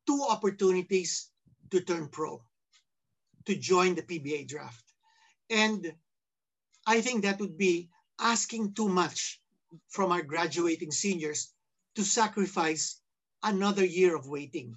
two 0.07 0.25
opportunities 0.29 1.29
to 1.71 1.81
turn 1.81 2.07
pro, 2.09 2.41
to 3.45 3.55
join 3.55 3.95
the 3.95 4.01
PBA 4.01 4.47
draft. 4.47 4.83
And 5.49 5.93
I 6.85 7.01
think 7.01 7.23
that 7.23 7.39
would 7.39 7.57
be 7.57 7.89
asking 8.19 8.73
too 8.73 8.89
much 8.89 9.41
from 9.89 10.11
our 10.11 10.21
graduating 10.21 10.91
seniors 10.91 11.51
to 11.95 12.03
sacrifice 12.03 12.99
another 13.43 13.85
year 13.85 14.15
of 14.15 14.27
waiting. 14.27 14.75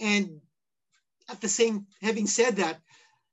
And 0.00 0.40
at 1.28 1.40
the 1.40 1.48
same, 1.48 1.86
having 2.02 2.26
said 2.26 2.56
that, 2.56 2.80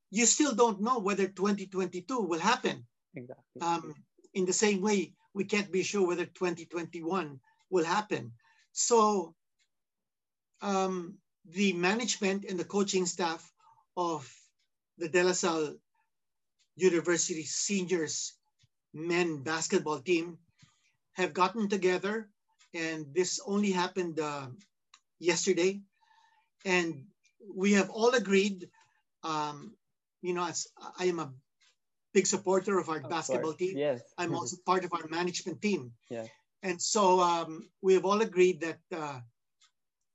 you 0.09 0.25
still 0.25 0.53
don't 0.53 0.81
know 0.81 0.99
whether 0.99 1.27
2022 1.27 2.19
will 2.21 2.39
happen. 2.39 2.85
Exactly. 3.15 3.61
Um, 3.61 3.93
in 4.33 4.45
the 4.45 4.53
same 4.53 4.81
way, 4.81 5.13
we 5.33 5.45
can't 5.45 5.71
be 5.71 5.83
sure 5.83 6.05
whether 6.07 6.25
2021 6.25 7.39
will 7.69 7.85
happen. 7.85 8.33
So 8.71 9.35
um, 10.61 11.17
the 11.45 11.73
management 11.73 12.45
and 12.45 12.59
the 12.59 12.65
coaching 12.65 13.05
staff 13.05 13.51
of 13.97 14.29
the 14.97 15.09
De 15.09 15.23
La 15.23 15.33
Salle 15.33 15.75
University 16.75 17.43
seniors 17.43 18.33
men 18.93 19.43
basketball 19.43 19.99
team 19.99 20.37
have 21.13 21.33
gotten 21.33 21.67
together, 21.67 22.29
and 22.73 23.05
this 23.13 23.39
only 23.45 23.71
happened 23.71 24.19
uh, 24.19 24.47
yesterday. 25.19 25.81
And 26.65 27.05
we 27.53 27.73
have 27.73 27.89
all 27.89 28.13
agreed, 28.13 28.69
um, 29.23 29.75
you 30.21 30.33
know, 30.33 30.45
as 30.45 30.67
I 30.97 31.05
am 31.05 31.19
a 31.19 31.33
big 32.13 32.27
supporter 32.27 32.77
of 32.79 32.89
our 32.89 32.97
Of 32.97 33.09
basketball 33.09 33.51
course. 33.51 33.57
team. 33.57 33.77
Yes. 33.77 34.01
I'm 34.17 34.35
also 34.35 34.57
part 34.65 34.85
of 34.85 34.93
our 34.93 35.07
management 35.07 35.61
team. 35.61 35.91
Yeah. 36.09 36.27
And 36.63 36.79
so 36.81 37.19
um, 37.19 37.69
we 37.81 37.93
have 37.95 38.05
all 38.05 38.21
agreed 38.21 38.61
that 38.61 38.79
uh, 38.95 39.19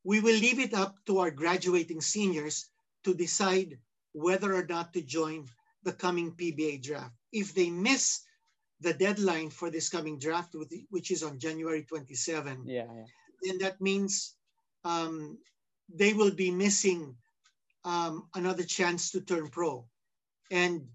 we 0.07 0.21
will 0.21 0.39
leave 0.39 0.61
it 0.61 0.73
up 0.73 0.95
to 1.05 1.19
our 1.19 1.33
graduating 1.33 2.01
seniors 2.01 2.69
to 3.03 3.13
decide 3.13 3.77
whether 4.13 4.55
or 4.55 4.65
not 4.65 4.93
to 4.93 5.03
join 5.03 5.45
the 5.83 5.93
coming 5.93 6.31
PBA 6.31 6.81
draft. 6.81 7.13
If 7.33 7.55
they 7.55 7.71
miss 7.71 8.21
the 8.81 8.95
deadline 8.95 9.51
for 9.51 9.69
this 9.69 9.89
coming 9.89 10.21
draft, 10.21 10.55
which 10.91 11.11
is 11.11 11.25
on 11.25 11.41
January 11.41 11.83
27, 11.83 12.63
yeah. 12.67 12.85
Yeah. 12.85 13.05
then 13.43 13.59
that 13.59 13.81
means 13.81 14.37
um, 14.85 15.39
they 15.93 16.13
will 16.13 16.31
be 16.31 16.53
missing 16.53 17.17
um, 17.85 18.29
another 18.37 18.63
chance 18.63 19.11
to 19.11 19.21
turn 19.21 19.49
pro. 19.49 19.87
And 20.53 20.87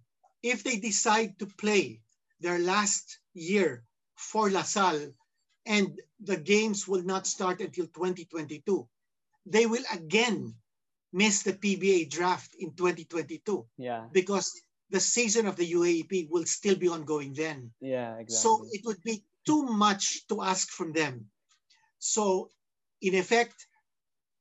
if 0.42 0.64
they 0.64 0.78
decide 0.78 1.38
to 1.40 1.48
play 1.48 2.00
their 2.40 2.60
last 2.60 3.20
year 3.34 3.84
for 4.16 4.50
La 4.50 4.64
Salle 4.64 5.12
and 5.66 6.00
the 6.22 6.38
games 6.38 6.88
will 6.88 7.04
not 7.04 7.28
start 7.28 7.60
until 7.60 7.88
2022. 7.88 8.88
They 9.46 9.66
will 9.66 9.84
again 9.92 10.56
miss 11.14 11.44
the 11.44 11.54
PBA 11.54 12.10
draft 12.10 12.56
in 12.60 12.74
2022 12.74 13.68
Yeah. 13.78 14.08
because 14.12 14.52
the 14.90 15.00
season 15.00 15.48
of 15.48 15.56
the 15.56 15.72
UAAP 15.74 16.30
will 16.30 16.46
still 16.46 16.76
be 16.76 16.88
ongoing 16.88 17.34
then. 17.34 17.72
Yeah. 17.82 18.18
Exactly. 18.18 18.36
So 18.36 18.68
it 18.72 18.86
would 18.86 19.02
be 19.04 19.24
too 19.46 19.64
much 19.64 20.28
to 20.28 20.42
ask 20.42 20.70
from 20.70 20.94
them. 20.94 21.30
So, 22.00 22.50
in 23.02 23.16
effect, 23.16 23.68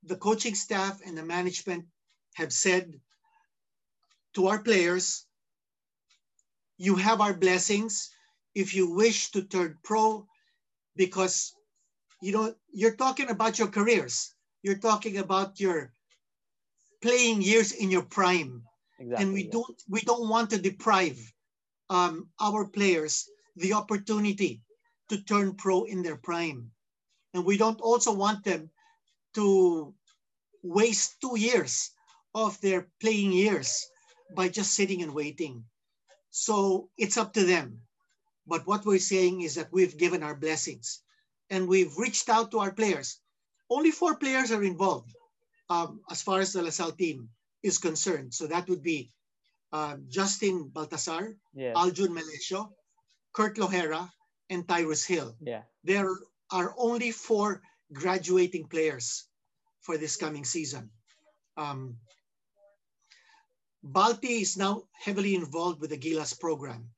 the 0.03 0.17
coaching 0.17 0.55
staff 0.55 1.01
and 1.05 1.17
the 1.17 1.25
management 1.25 1.87
have 2.35 2.53
said 2.53 3.01
to 4.35 4.47
our 4.49 4.63
players, 4.63 5.27
you 6.79 6.97
have 6.97 7.21
our 7.21 7.35
blessings 7.35 8.11
if 8.55 8.75
you 8.75 8.91
wish 8.95 9.31
to 9.33 9.43
turn 9.43 9.79
pro 9.85 10.27
because 10.97 11.53
you 12.23 12.33
know 12.33 12.55
you're 12.73 12.97
talking 12.97 13.29
about 13.31 13.59
your 13.59 13.69
careers 13.69 14.35
you're 14.63 14.79
talking 14.79 15.19
about 15.19 15.61
your 15.61 15.93
playing 17.03 17.43
years 17.43 17.73
in 17.73 17.91
your 17.91 18.03
prime 18.03 18.63
exactly. 18.99 19.25
and 19.25 19.33
we 19.33 19.45
yeah. 19.45 19.51
don't 19.53 19.83
we 19.89 20.01
don't 20.03 20.29
want 20.29 20.51
to 20.51 20.59
deprive 20.59 21.19
um, 21.89 22.29
our 22.41 22.67
players 22.67 23.29
the 23.57 23.73
opportunity 23.73 24.63
to 25.09 25.23
turn 25.23 25.55
pro 25.55 25.85
in 25.85 26.03
their 26.03 26.17
prime 26.17 26.71
and 27.35 27.45
we 27.45 27.57
don't 27.57 27.81
also 27.81 28.13
want 28.13 28.45
them 28.45 28.71
to 29.35 29.95
waste 30.63 31.21
two 31.21 31.39
years 31.39 31.91
of 32.35 32.61
their 32.61 32.89
playing 33.01 33.33
years 33.33 33.87
by 34.37 34.49
just 34.49 34.75
sitting 34.75 35.03
and 35.03 35.15
waiting 35.15 35.65
so 36.31 36.89
it's 36.99 37.17
up 37.17 37.33
to 37.33 37.45
them 37.45 37.81
but 38.47 38.67
what 38.67 38.85
we're 38.85 38.99
saying 38.99 39.41
is 39.41 39.55
that 39.55 39.73
we've 39.73 39.97
given 39.97 40.23
our 40.23 40.35
blessings 40.35 41.03
and 41.49 41.67
we've 41.67 41.97
reached 41.97 42.29
out 42.29 42.51
to 42.51 42.59
our 42.61 42.73
players 42.73 43.20
only 43.71 43.91
four 43.91 44.17
players 44.17 44.51
are 44.53 44.63
involved 44.63 45.15
um, 45.71 46.01
as 46.11 46.23
far 46.23 46.41
as 46.41 46.53
the 46.53 46.63
LaSalle 46.63 46.93
team 46.93 47.29
is 47.63 47.79
concerned. 47.79 48.35
So 48.35 48.47
that 48.49 48.69
would 48.69 48.83
be 48.83 49.13
uh, 49.73 49.97
Justine 50.09 50.69
Baltazar, 50.75 51.37
Yes. 51.55 51.77
Aljun 51.77 52.09
Melecio, 52.19 52.71
Kurt 53.33 53.57
Lojera, 53.57 54.11
and 54.51 54.67
Tyrus 54.67 55.05
Hill. 55.05 55.37
yeah. 55.41 55.63
There 55.85 56.11
are 56.51 56.75
only 56.77 57.13
four 57.13 57.63
graduating 57.93 58.67
players 58.67 59.25
for 59.81 59.97
this 59.97 60.17
coming 60.17 60.45
season. 60.45 60.91
Um, 61.57 61.97
Balti 63.85 64.43
is 64.43 64.57
now 64.57 64.83
heavily 64.93 65.35
involved 65.35 65.81
with 65.81 65.91
the 65.91 65.97
Gilas 65.99 66.39
program, 66.39 66.91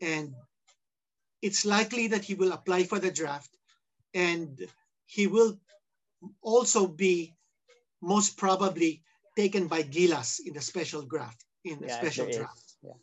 and 0.00 0.34
it's 1.42 1.64
likely 1.64 2.08
that 2.08 2.24
he 2.24 2.34
will 2.34 2.52
apply 2.52 2.84
for 2.84 2.98
the 3.00 3.10
draft, 3.10 3.50
and 4.14 4.60
he 5.06 5.26
will 5.26 5.58
also 6.42 6.86
be 6.86 7.34
most 8.00 8.36
probably 8.36 9.02
taken 9.36 9.68
by 9.68 9.82
Gilas 9.82 10.40
in 10.44 10.52
the 10.54 10.60
special 10.60 11.02
draft. 11.02 11.44
In 11.64 11.80
the 11.80 11.88
Yeah. 11.88 12.00
special 12.00 12.26
draft. 12.30 12.74
Yeah. 12.82 12.98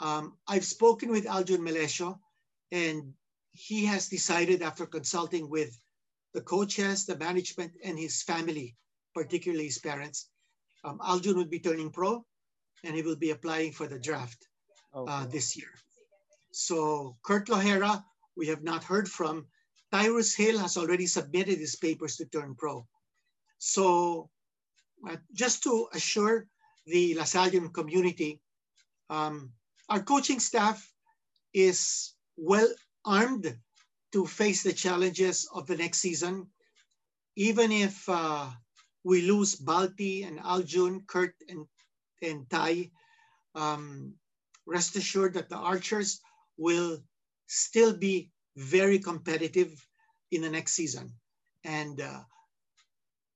Um, 0.00 0.38
I've 0.46 0.64
spoken 0.64 1.10
with 1.10 1.26
Aljun 1.26 1.60
Melecio, 1.60 2.18
and 2.72 3.14
he 3.52 3.84
has 3.86 4.08
decided 4.08 4.62
after 4.62 4.86
consulting 4.86 5.48
with 5.50 5.76
the 6.34 6.40
coaches, 6.40 7.06
the 7.06 7.16
management, 7.16 7.72
and 7.84 7.98
his 7.98 8.22
family, 8.22 8.76
particularly 9.14 9.66
his 9.66 9.78
parents, 9.78 10.28
um, 10.84 10.98
Aljun 11.00 11.36
would 11.36 11.50
be 11.50 11.60
turning 11.60 11.90
pro, 11.90 12.24
and 12.84 12.94
he 12.94 13.02
will 13.02 13.16
be 13.16 13.30
applying 13.30 13.72
for 13.72 13.86
the 13.86 13.98
draft 13.98 14.48
Okay. 14.94 15.12
uh, 15.12 15.26
this 15.26 15.56
year. 15.56 15.72
So 16.52 17.16
Kurt 17.22 17.48
Lojera, 17.48 18.04
we 18.36 18.46
have 18.48 18.62
not 18.62 18.84
heard 18.84 19.08
from. 19.08 19.46
Tyrus 19.90 20.34
Hill 20.34 20.58
has 20.58 20.76
already 20.76 21.06
submitted 21.06 21.58
his 21.58 21.76
papers 21.76 22.16
to 22.16 22.26
turn 22.26 22.54
pro. 22.54 22.86
So 23.58 24.30
uh, 25.08 25.16
just 25.32 25.62
to 25.64 25.88
assure 25.92 26.46
the 26.86 27.14
LaSallian 27.14 27.72
community, 27.72 28.40
um, 29.10 29.52
our 29.88 30.02
coaching 30.02 30.40
staff 30.40 30.84
is 31.54 32.14
well 32.36 32.68
armed 33.04 33.56
to 34.12 34.26
face 34.26 34.62
the 34.62 34.72
challenges 34.72 35.48
of 35.54 35.66
the 35.66 35.76
next 35.76 35.98
season. 35.98 36.46
Even 37.36 37.72
if 37.72 38.08
uh, 38.08 38.48
we 39.04 39.22
lose 39.22 39.56
Balti 39.56 40.26
and 40.26 40.38
Aljun, 40.40 41.06
Kurt 41.06 41.34
and, 41.48 41.66
and 42.22 42.48
Tai, 42.50 42.90
um, 43.54 44.14
rest 44.66 44.96
assured 44.96 45.34
that 45.34 45.48
the 45.48 45.56
Archers 45.56 46.20
will 46.56 46.98
still 47.46 47.96
be 47.96 48.30
very 48.58 48.98
competitive 48.98 49.70
in 50.30 50.42
the 50.42 50.50
next 50.50 50.74
season. 50.74 51.14
And 51.64 52.00
uh, 52.00 52.22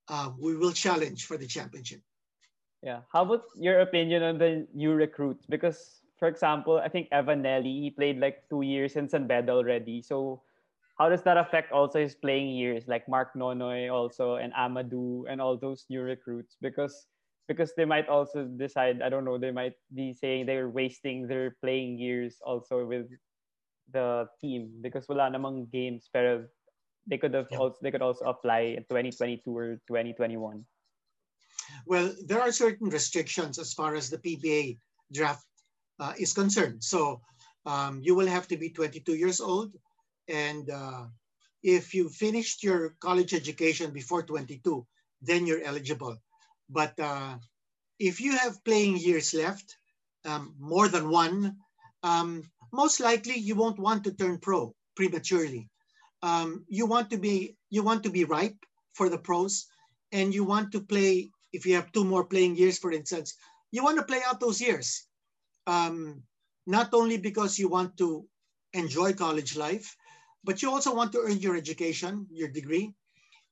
uh, 0.09 0.31
we 0.39 0.57
will 0.57 0.73
challenge 0.73 1.27
for 1.27 1.39
the 1.39 1.47
championship. 1.47 2.01
Yeah. 2.83 3.07
How 3.13 3.23
about 3.23 3.45
your 3.55 3.81
opinion 3.81 4.23
on 4.23 4.39
the 4.39 4.67
new 4.75 4.93
recruits? 4.93 5.47
Because, 5.47 6.03
for 6.19 6.27
example, 6.27 6.83
I 6.83 6.89
think 6.89 7.09
Evan 7.13 7.43
Nelle, 7.43 7.63
he 7.63 7.91
played 7.91 8.19
like 8.19 8.43
two 8.51 8.63
years 8.63 8.97
in 8.97 9.09
San 9.09 9.29
Beda 9.29 9.53
already. 9.53 10.03
So, 10.03 10.43
how 10.99 11.09
does 11.09 11.23
that 11.23 11.37
affect 11.37 11.73
also 11.73 12.01
his 12.01 12.15
playing 12.15 12.51
years, 12.51 12.85
like 12.87 13.09
Mark 13.09 13.35
Nonoy 13.35 13.91
also 13.91 14.37
and 14.37 14.53
Amadou 14.53 15.25
and 15.31 15.41
all 15.41 15.57
those 15.57 15.87
new 15.89 16.03
recruits? 16.03 16.57
Because 16.61 17.07
because 17.49 17.75
they 17.77 17.85
might 17.85 18.09
also 18.09 18.45
decide, 18.45 19.03
I 19.03 19.09
don't 19.09 19.25
know, 19.25 19.37
they 19.37 19.51
might 19.51 19.75
be 19.95 20.15
saying 20.15 20.47
they're 20.47 20.71
wasting 20.71 21.27
their 21.27 21.57
playing 21.61 21.99
years 21.99 22.39
also 22.45 22.87
with 22.87 23.11
the 23.91 24.29
team 24.41 24.71
because 24.81 25.09
wala 25.09 25.31
namang 25.31 25.71
games 25.71 26.09
pero 26.13 26.47
they 27.07 27.19
could 27.19 27.35
have 27.35 27.51
Yeah. 27.51 27.59
also 27.59 27.79
they 27.83 27.91
could 27.91 28.03
also 28.03 28.25
apply 28.27 28.79
in 28.79 28.85
2022 28.87 29.43
or 29.51 29.83
2021. 29.89 30.65
Well, 31.87 32.15
there 32.27 32.41
are 32.41 32.53
certain 32.53 32.89
restrictions 32.89 33.59
as 33.59 33.73
far 33.73 33.95
as 33.95 34.11
the 34.11 34.19
PBA 34.19 34.79
draft 35.13 35.47
uh, 35.99 36.15
is 36.19 36.33
concerned. 36.33 36.85
So 36.85 37.23
um, 37.67 38.01
you 38.03 38.15
will 38.15 38.27
have 38.27 38.49
to 38.49 38.57
be 38.57 38.71
22 38.71 39.15
years 39.15 39.41
old. 39.41 39.75
And 40.29 40.69
uh, 40.71 41.07
if 41.63 41.95
you 41.95 42.09
finished 42.09 42.63
your 42.63 42.97
college 43.01 43.35
education 43.35 43.93
before 43.93 44.23
22, 44.23 44.87
then 45.23 45.47
you're 45.47 45.63
eligible. 45.63 46.19
But 46.69 46.99
uh, 46.99 47.39
if 47.99 48.21
you 48.21 48.37
have 48.37 48.65
playing 48.65 48.97
years 48.99 49.35
left, 49.35 49.77
um, 50.25 50.55
more 50.59 50.89
than 50.89 51.11
one, 51.11 51.57
um, 52.03 52.51
most 52.73 53.01
likely 53.01 53.37
you 53.37 53.55
won't 53.55 53.79
want 53.79 54.05
to 54.05 54.13
turn 54.13 54.39
pro 54.39 54.75
prematurely. 54.97 55.69
Um, 56.23 56.65
you 56.69 56.87
want 56.87 57.11
to 57.11 57.19
be 57.19 57.57
you 57.71 57.83
want 57.83 58.03
to 58.05 58.11
be 58.11 58.25
ripe 58.25 58.57
for 58.95 59.09
the 59.09 59.19
pros, 59.19 59.67
and 60.13 60.35
you 60.35 60.45
want 60.45 60.73
to 60.73 60.81
play. 60.81 61.31
If 61.53 61.67
you 61.67 61.75
have 61.75 61.93
two 61.93 62.05
more 62.05 62.25
playing 62.25 62.57
years, 62.57 62.79
for 62.79 62.93
instance, 62.93 63.35
you 63.73 63.85
want 63.85 63.99
to 63.99 64.05
play 64.05 64.21
out 64.27 64.41
those 64.41 64.61
years. 64.61 65.07
Um, 65.67 66.23
not 66.67 66.95
only 66.95 67.19
because 67.19 67.59
you 67.59 67.69
want 67.69 67.97
to 67.99 68.25
enjoy 68.73 69.13
college 69.13 69.57
life, 69.57 69.95
but 70.45 70.63
you 70.63 70.71
also 70.71 70.95
want 70.95 71.13
to 71.13 71.21
earn 71.21 71.39
your 71.39 71.57
education, 71.57 72.27
your 72.31 72.49
degree, 72.49 72.95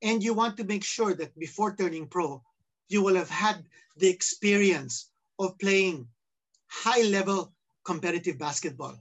and 0.02 0.22
you 0.22 0.33
want 0.33 0.56
to 0.56 0.64
make 0.64 0.85
sure 0.85 1.14
that 1.14 1.38
before 1.38 1.76
turning 1.76 2.06
pro, 2.06 2.42
you 2.88 3.02
will 3.02 3.16
have 3.16 3.30
had 3.30 3.64
the 3.96 4.09
experience 4.09 5.11
of 5.38 5.59
playing 5.59 6.09
high 6.68 7.02
level 7.02 7.52
competitive 7.85 8.38
basketball. 8.38 8.96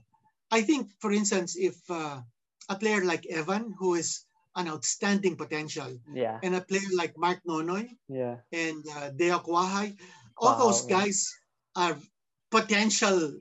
I 0.50 0.62
think, 0.62 0.90
for 1.00 1.12
instance, 1.12 1.56
if 1.56 1.76
uh, 1.90 2.20
a 2.68 2.76
player 2.76 3.04
like 3.04 3.26
Evan, 3.26 3.74
who 3.78 3.94
is 3.94 4.24
an 4.56 4.68
outstanding 4.68 5.36
potential, 5.36 5.98
Yeah. 6.12 6.38
and 6.42 6.54
a 6.56 6.60
player 6.60 6.90
like 6.96 7.14
Mark 7.16 7.40
Nonoy 7.46 7.88
Yeah. 8.08 8.36
and 8.52 8.84
uh, 8.96 9.10
Deo 9.10 9.38
Cuajao, 9.38 9.96
all 10.36 10.54
Wow. 10.58 10.58
those 10.58 10.82
guys 10.86 11.18
are 11.76 11.96
potential 12.50 13.38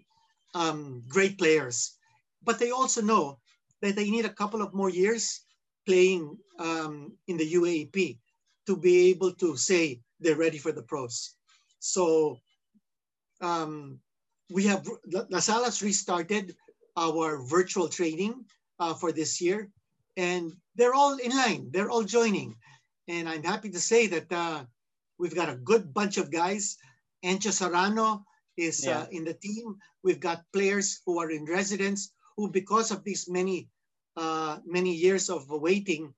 um, 0.54 1.02
great 1.08 1.38
players. 1.38 1.98
But 2.44 2.60
they 2.60 2.72
also 2.72 3.02
know 3.02 3.40
that 3.82 3.96
they 3.96 4.10
need 4.10 4.26
a 4.26 4.34
couple 4.42 4.62
of 4.62 4.74
more 4.74 4.90
years 4.90 5.42
playing 5.86 6.38
um, 6.60 7.18
in 7.28 7.38
the 7.38 7.54
UAAP 7.54 8.20
to 8.68 8.78
be 8.78 9.10
able 9.10 9.34
to 9.34 9.58
say 9.58 10.02
they're 10.20 10.38
ready 10.38 10.58
for 10.60 10.72
the 10.72 10.84
pros. 10.84 11.34
So 11.80 12.38
um, 13.42 14.00
we 14.50 14.66
have 14.66 14.88
La 15.30 15.40
has 15.42 15.82
restarted 15.82 16.56
our 16.98 17.42
virtual 17.44 17.90
training 17.90 18.46
uh, 18.80 18.94
for 18.94 19.12
this 19.12 19.42
year, 19.42 19.70
and 20.18 20.54
they're 20.76 20.94
all 20.94 21.18
in 21.18 21.32
line. 21.32 21.70
They're 21.72 21.90
all 21.90 22.04
joining, 22.04 22.56
and 23.08 23.28
I'm 23.28 23.44
happy 23.44 23.70
to 23.70 23.80
say 23.80 24.08
that 24.08 24.32
uh, 24.32 24.64
we've 25.18 25.36
got 25.36 25.50
a 25.50 25.56
good 25.56 25.94
bunch 25.94 26.18
of 26.18 26.32
guys. 26.32 26.78
Encho 27.24 27.52
Serrano 27.52 28.24
is 28.58 28.88
uh, 28.88 29.08
in 29.12 29.24
the 29.24 29.34
team. 29.34 29.78
We've 30.04 30.20
got 30.20 30.48
players 30.54 31.02
who 31.06 31.20
are 31.20 31.30
in 31.30 31.46
residence 31.46 32.12
who, 32.40 32.50
because 32.50 32.92
of 32.92 33.04
these 33.04 33.28
many 33.28 33.68
uh, 34.16 34.60
many 34.66 34.94
years 34.96 35.30
of 35.30 35.48
waiting, 35.50 36.14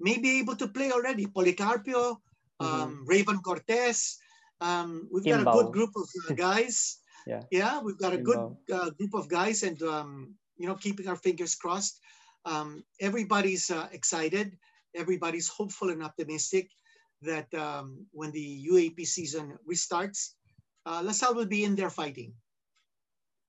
may 0.00 0.18
be 0.18 0.38
able 0.40 0.56
to 0.56 0.68
play 0.68 0.92
already. 0.92 1.26
Policarpio, 1.26 2.16
um, 2.60 3.04
Raven 3.06 3.38
Cortez. 3.40 4.18
Um, 4.60 5.08
we've 5.12 5.24
got 5.24 5.40
a 5.40 5.44
good 5.44 5.72
group 5.72 5.90
of 5.96 6.08
uh, 6.28 6.34
guys. 6.34 6.98
Yeah. 7.26 7.42
yeah, 7.50 7.80
we've 7.80 7.98
got 7.98 8.12
a 8.12 8.18
good 8.18 8.56
uh, 8.72 8.90
group 8.90 9.14
of 9.14 9.28
guys, 9.28 9.62
and 9.62 9.80
um, 9.82 10.34
you 10.56 10.66
know, 10.66 10.74
keeping 10.74 11.08
our 11.08 11.16
fingers 11.16 11.54
crossed. 11.54 12.00
um, 12.44 12.84
everybody's 13.00 13.70
uh, 13.70 13.88
excited. 13.92 14.56
Everybody's 14.94 15.48
hopeful 15.48 15.90
and 15.90 16.02
optimistic 16.02 16.70
that 17.22 17.52
um, 17.54 18.06
when 18.12 18.30
the 18.30 18.66
UAAP 18.70 19.04
season 19.06 19.58
restarts, 19.68 20.34
uh, 20.86 21.02
LaSalle 21.04 21.34
will 21.34 21.50
be 21.50 21.64
in 21.64 21.74
there 21.76 21.90
fighting. 21.90 22.32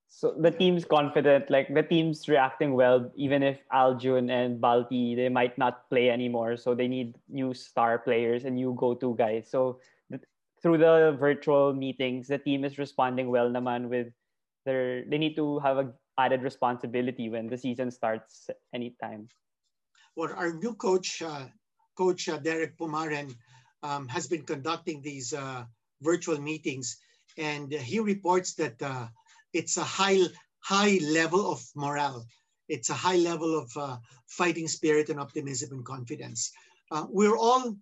So 0.09 0.33
the 0.35 0.49
team's 0.49 0.85
confident, 0.85 1.51
like 1.51 1.71
the 1.71 1.83
team's 1.83 2.27
reacting 2.27 2.73
well, 2.73 3.11
even 3.15 3.43
if 3.43 3.61
Aljun 3.71 4.31
and 4.31 4.59
Balti, 4.59 5.15
they 5.15 5.29
might 5.29 5.55
not 5.57 5.87
play 5.89 6.09
anymore. 6.09 6.57
So 6.57 6.73
they 6.73 6.87
need 6.87 7.15
new 7.29 7.53
star 7.53 7.99
players 7.99 8.43
and 8.43 8.55
new 8.55 8.73
go-to 8.75 9.15
guys. 9.15 9.47
So 9.47 9.79
through 10.61 10.77
the 10.79 11.15
virtual 11.19 11.73
meetings, 11.73 12.27
the 12.27 12.37
team 12.37 12.63
is 12.65 12.77
responding 12.77 13.29
well 13.29 13.49
naman 13.49 13.89
with 13.89 14.07
their, 14.65 15.05
they 15.05 15.17
need 15.17 15.35
to 15.35 15.59
have 15.59 15.77
a 15.77 15.93
added 16.19 16.43
responsibility 16.43 17.29
when 17.29 17.47
the 17.47 17.57
season 17.57 17.89
starts 17.89 18.49
anytime. 18.75 19.29
Well, 20.15 20.35
our 20.35 20.51
new 20.51 20.75
coach, 20.75 21.21
uh, 21.21 21.47
Coach 21.95 22.27
uh, 22.27 22.37
Derek 22.37 22.77
Pumaren, 22.77 23.35
um, 23.83 24.07
has 24.09 24.27
been 24.27 24.43
conducting 24.43 25.01
these 25.01 25.31
uh, 25.31 25.63
virtual 26.01 26.39
meetings, 26.41 26.99
and 27.37 27.71
he 27.71 27.99
reports 27.99 28.53
that 28.55 28.75
uh, 28.81 29.07
it's 29.53 29.77
a 29.77 29.83
high 29.83 30.19
high 30.59 30.99
level 30.99 31.49
of 31.49 31.63
morale. 31.75 32.27
It's 32.67 32.89
a 32.89 32.99
high 32.99 33.15
level 33.15 33.57
of 33.57 33.71
uh, 33.77 33.97
fighting 34.27 34.67
spirit 34.67 35.07
and 35.09 35.19
optimism 35.19 35.71
and 35.71 35.85
confidence. 35.85 36.51
Uh, 36.91 37.07
we're 37.07 37.37
all 37.37 37.77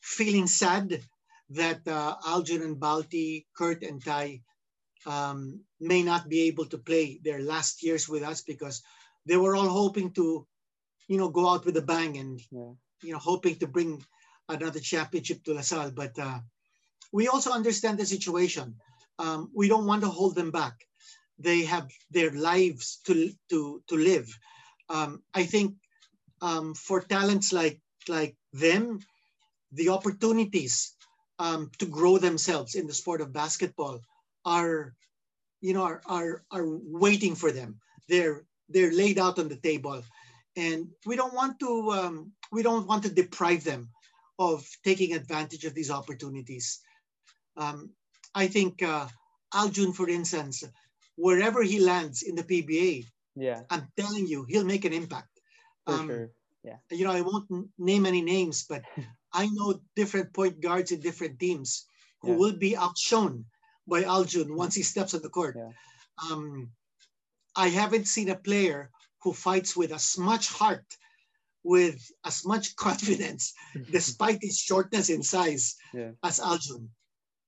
feeling 0.00 0.46
sad 0.46 1.00
that 1.50 1.86
uh, 1.86 2.16
Aljun 2.26 2.62
and 2.62 2.76
Balti, 2.76 3.46
Kurt 3.56 3.82
and 3.82 4.02
Ty 4.04 4.40
um, 5.06 5.60
may 5.80 6.02
not 6.02 6.28
be 6.28 6.42
able 6.42 6.66
to 6.66 6.78
play 6.78 7.20
their 7.22 7.40
last 7.42 7.82
years 7.82 8.08
with 8.08 8.22
us 8.22 8.42
because 8.42 8.82
they 9.26 9.36
were 9.36 9.54
all 9.56 9.68
hoping 9.68 10.12
to, 10.12 10.46
you 11.08 11.18
know, 11.18 11.28
go 11.28 11.48
out 11.48 11.64
with 11.64 11.76
a 11.76 11.82
bang 11.82 12.16
and, 12.16 12.40
yeah. 12.50 12.72
you 13.02 13.12
know, 13.12 13.18
hoping 13.18 13.56
to 13.56 13.66
bring 13.66 14.02
another 14.48 14.80
championship 14.80 15.44
to 15.44 15.54
LaSalle. 15.54 15.90
But 15.90 16.18
uh, 16.18 16.38
we 17.12 17.28
also 17.28 17.52
understand 17.52 17.98
the 17.98 18.06
situation. 18.06 18.76
Um, 19.18 19.50
we 19.54 19.68
don't 19.68 19.86
want 19.86 20.02
to 20.02 20.08
hold 20.08 20.34
them 20.34 20.50
back 20.50 20.74
they 21.42 21.64
have 21.64 21.90
their 22.10 22.30
lives 22.30 23.00
to 23.06 23.30
to 23.50 23.82
to 23.88 23.96
live. 23.96 24.28
Um, 24.88 25.22
I 25.34 25.44
think 25.44 25.74
um, 26.40 26.74
for 26.74 27.00
talents 27.00 27.52
like 27.52 27.80
like 28.08 28.36
them, 28.52 29.00
the 29.72 29.90
opportunities 29.90 30.94
um, 31.42 31.70
to 31.78 31.86
grow 31.86 32.18
themselves 32.18 32.76
in 32.76 32.86
the 32.86 32.94
sport 32.94 33.20
of 33.20 33.32
basketball 33.32 34.00
are, 34.44 34.94
you 35.60 35.74
know, 35.74 35.82
are, 35.82 36.00
are 36.06 36.44
are 36.52 36.66
waiting 37.04 37.34
for 37.34 37.50
them. 37.50 37.80
They're 38.08 38.44
they're 38.68 38.92
laid 38.92 39.18
out 39.18 39.40
on 39.40 39.48
the 39.48 39.56
table, 39.70 40.02
and 40.56 40.86
we 41.04 41.16
don't 41.16 41.34
want 41.34 41.58
to 41.58 41.70
um, 41.98 42.32
we 42.52 42.62
don't 42.62 42.86
want 42.86 43.02
to 43.04 43.10
deprive 43.22 43.64
them 43.64 43.88
of 44.38 44.64
taking 44.84 45.14
advantage 45.14 45.64
of 45.64 45.74
these 45.74 45.90
opportunities. 45.90 46.80
Um, 47.56 47.90
I 48.34 48.46
think 48.46 48.82
uh, 48.82 49.08
Aljun, 49.52 49.94
for 49.94 50.08
instance, 50.08 50.62
wherever 51.16 51.62
he 51.62 51.80
lands 51.80 52.22
in 52.22 52.36
the 52.36 52.44
PBA, 52.44 53.04
yeah, 53.34 53.62
I'm 53.68 53.88
telling 53.98 54.28
you, 54.28 54.46
he'll 54.48 54.72
make 54.74 54.84
an 54.84 54.92
impact. 54.92 55.34
For 55.86 55.94
um, 55.94 56.06
sure. 56.06 56.30
Yeah. 56.62 56.78
You 56.92 57.04
know, 57.04 57.10
I 57.10 57.22
won't 57.22 57.50
name 57.78 58.06
any 58.06 58.22
names, 58.22 58.64
but 58.68 58.82
I 59.32 59.46
know 59.48 59.80
different 59.96 60.32
point 60.32 60.60
guards 60.60 60.92
in 60.92 61.00
different 61.00 61.38
teams 61.38 61.86
who 62.20 62.32
yeah. 62.32 62.36
will 62.36 62.56
be 62.56 62.76
outshone 62.76 63.44
by 63.86 64.02
Aljun 64.04 64.56
once 64.56 64.74
he 64.74 64.82
steps 64.82 65.14
on 65.14 65.22
the 65.22 65.28
court. 65.28 65.56
Yeah. 65.58 65.70
Um, 66.30 66.70
I 67.56 67.68
haven't 67.68 68.06
seen 68.06 68.30
a 68.30 68.36
player 68.36 68.90
who 69.22 69.32
fights 69.32 69.76
with 69.76 69.92
as 69.92 70.18
much 70.18 70.48
heart, 70.48 70.86
with 71.64 72.00
as 72.24 72.44
much 72.44 72.76
confidence, 72.86 73.54
despite 73.90 74.38
his 74.42 74.58
shortness 74.58 75.10
in 75.10 75.22
size, 75.22 75.76
yeah. 75.92 76.12
as 76.22 76.40
Aljun. 76.40 76.88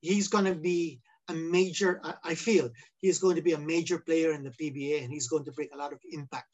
He's 0.00 0.28
going 0.28 0.44
to 0.44 0.54
be 0.54 1.00
a 1.28 1.32
major, 1.32 2.02
I 2.22 2.34
feel 2.34 2.70
he's 2.98 3.18
going 3.18 3.36
to 3.36 3.42
be 3.42 3.52
a 3.52 3.58
major 3.58 3.98
player 3.98 4.32
in 4.32 4.44
the 4.44 4.50
PBA 4.50 5.02
and 5.02 5.10
he's 5.10 5.28
going 5.28 5.44
to 5.46 5.52
bring 5.52 5.68
a 5.72 5.78
lot 5.78 5.94
of 5.94 6.00
impact 6.12 6.48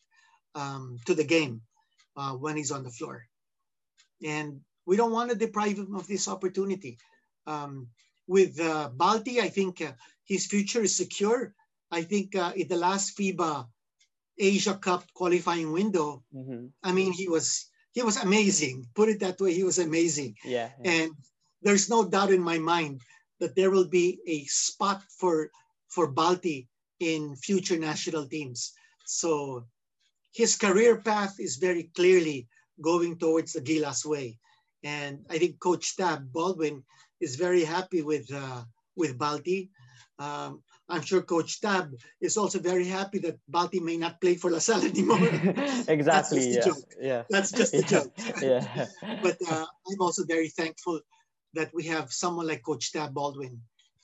um, 0.55 0.99
to 1.07 1.15
the 1.15 1.25
game 1.25 1.63
uh, 2.17 2.33
when 2.35 2.57
he's 2.57 2.71
on 2.71 2.85
the 2.85 2.91
floor. 2.91 3.27
And 4.25 4.61
we 4.87 4.97
don't 4.97 5.13
want 5.13 5.31
to 5.31 5.37
deprive 5.37 5.79
him 5.79 5.95
of 5.95 6.07
this 6.07 6.29
opportunity. 6.29 6.99
Um, 7.47 7.89
with 8.27 8.61
uh, 8.61 8.91
Balti, 8.97 9.41
I 9.41 9.49
think 9.49 9.83
uh, 9.83 9.93
his 10.25 10.47
future 10.47 10.83
is 10.83 10.95
secure. 10.95 11.55
I 11.91 12.03
think 12.03 12.37
uh, 12.37 12.53
in 12.55 12.69
the 12.69 12.77
last 12.77 13.19
FIBA 13.19 13.67
Asia 14.39 14.75
Cup 14.75 15.05
qualifying 15.15 15.73
window, 15.73 16.23
mm-hmm. 16.35 16.67
I 16.83 16.93
mean, 16.93 17.13
he 17.13 17.29
was 17.29 17.67
he 17.93 18.03
was 18.03 18.17
amazing. 18.17 18.87
Put 18.95 19.09
it 19.09 19.21
that 19.21 19.41
way, 19.41 19.53
he 19.53 19.65
was 19.65 19.79
amazing. 19.79 20.37
Yeah, 20.45 20.71
yeah. 20.83 20.91
And 20.93 21.13
there's 21.63 21.91
no 21.91 22.09
doubt 22.09 22.31
in 22.31 22.41
my 22.41 22.59
mind 22.59 23.01
that 23.41 23.57
there 23.57 23.71
will 23.71 23.89
be 23.89 24.21
a 24.27 24.45
spot 24.45 25.03
for 25.19 25.51
for 25.89 26.15
Balti 26.15 26.69
in 27.01 27.35
future 27.37 27.79
national 27.79 28.29
teams. 28.29 28.73
So 29.05 29.67
his 30.33 30.57
career 30.57 31.01
path 31.01 31.35
is 31.41 31.57
very 31.57 31.91
clearly 31.97 32.47
going 32.81 33.19
towards 33.19 33.53
the 33.53 33.61
Gilas 33.61 34.05
way. 34.05 34.39
And 34.83 35.25
I 35.29 35.39
think 35.39 35.61
Coach 35.61 35.97
Tab 35.97 36.33
Baldwin 36.33 36.85
is 37.21 37.37
very 37.37 37.65
happy 37.65 38.03
with 38.03 38.33
uh, 38.33 38.63
with 38.97 39.19
Balti. 39.19 39.71
Um, 40.19 40.63
I'm 40.89 41.03
sure 41.03 41.23
Coach 41.23 41.61
Tab 41.61 41.95
is 42.21 42.37
also 42.37 42.59
very 42.59 42.87
happy 42.87 43.19
that 43.21 43.39
Balti 43.51 43.81
may 43.81 43.97
not 43.97 44.21
play 44.21 44.35
for 44.35 44.51
LaSalle 44.51 44.85
anymore. 44.85 45.19
exactly. 45.89 46.55
That's 46.55 46.67
yeah. 46.67 46.73
yeah. 47.01 47.23
That's 47.31 47.53
just 47.53 47.75
a 47.75 47.83
joke. 47.83 48.13
yeah. 48.43 48.87
but 49.23 49.39
uh, 49.49 49.67
I'm 49.89 50.01
also 50.01 50.25
very 50.25 50.49
thankful 50.49 51.01
that 51.55 51.71
we 51.73 51.85
have 51.85 52.13
someone 52.13 52.47
like 52.47 52.63
Coach 52.63 52.93
Tab 52.93 53.15
Baldwin 53.15 53.61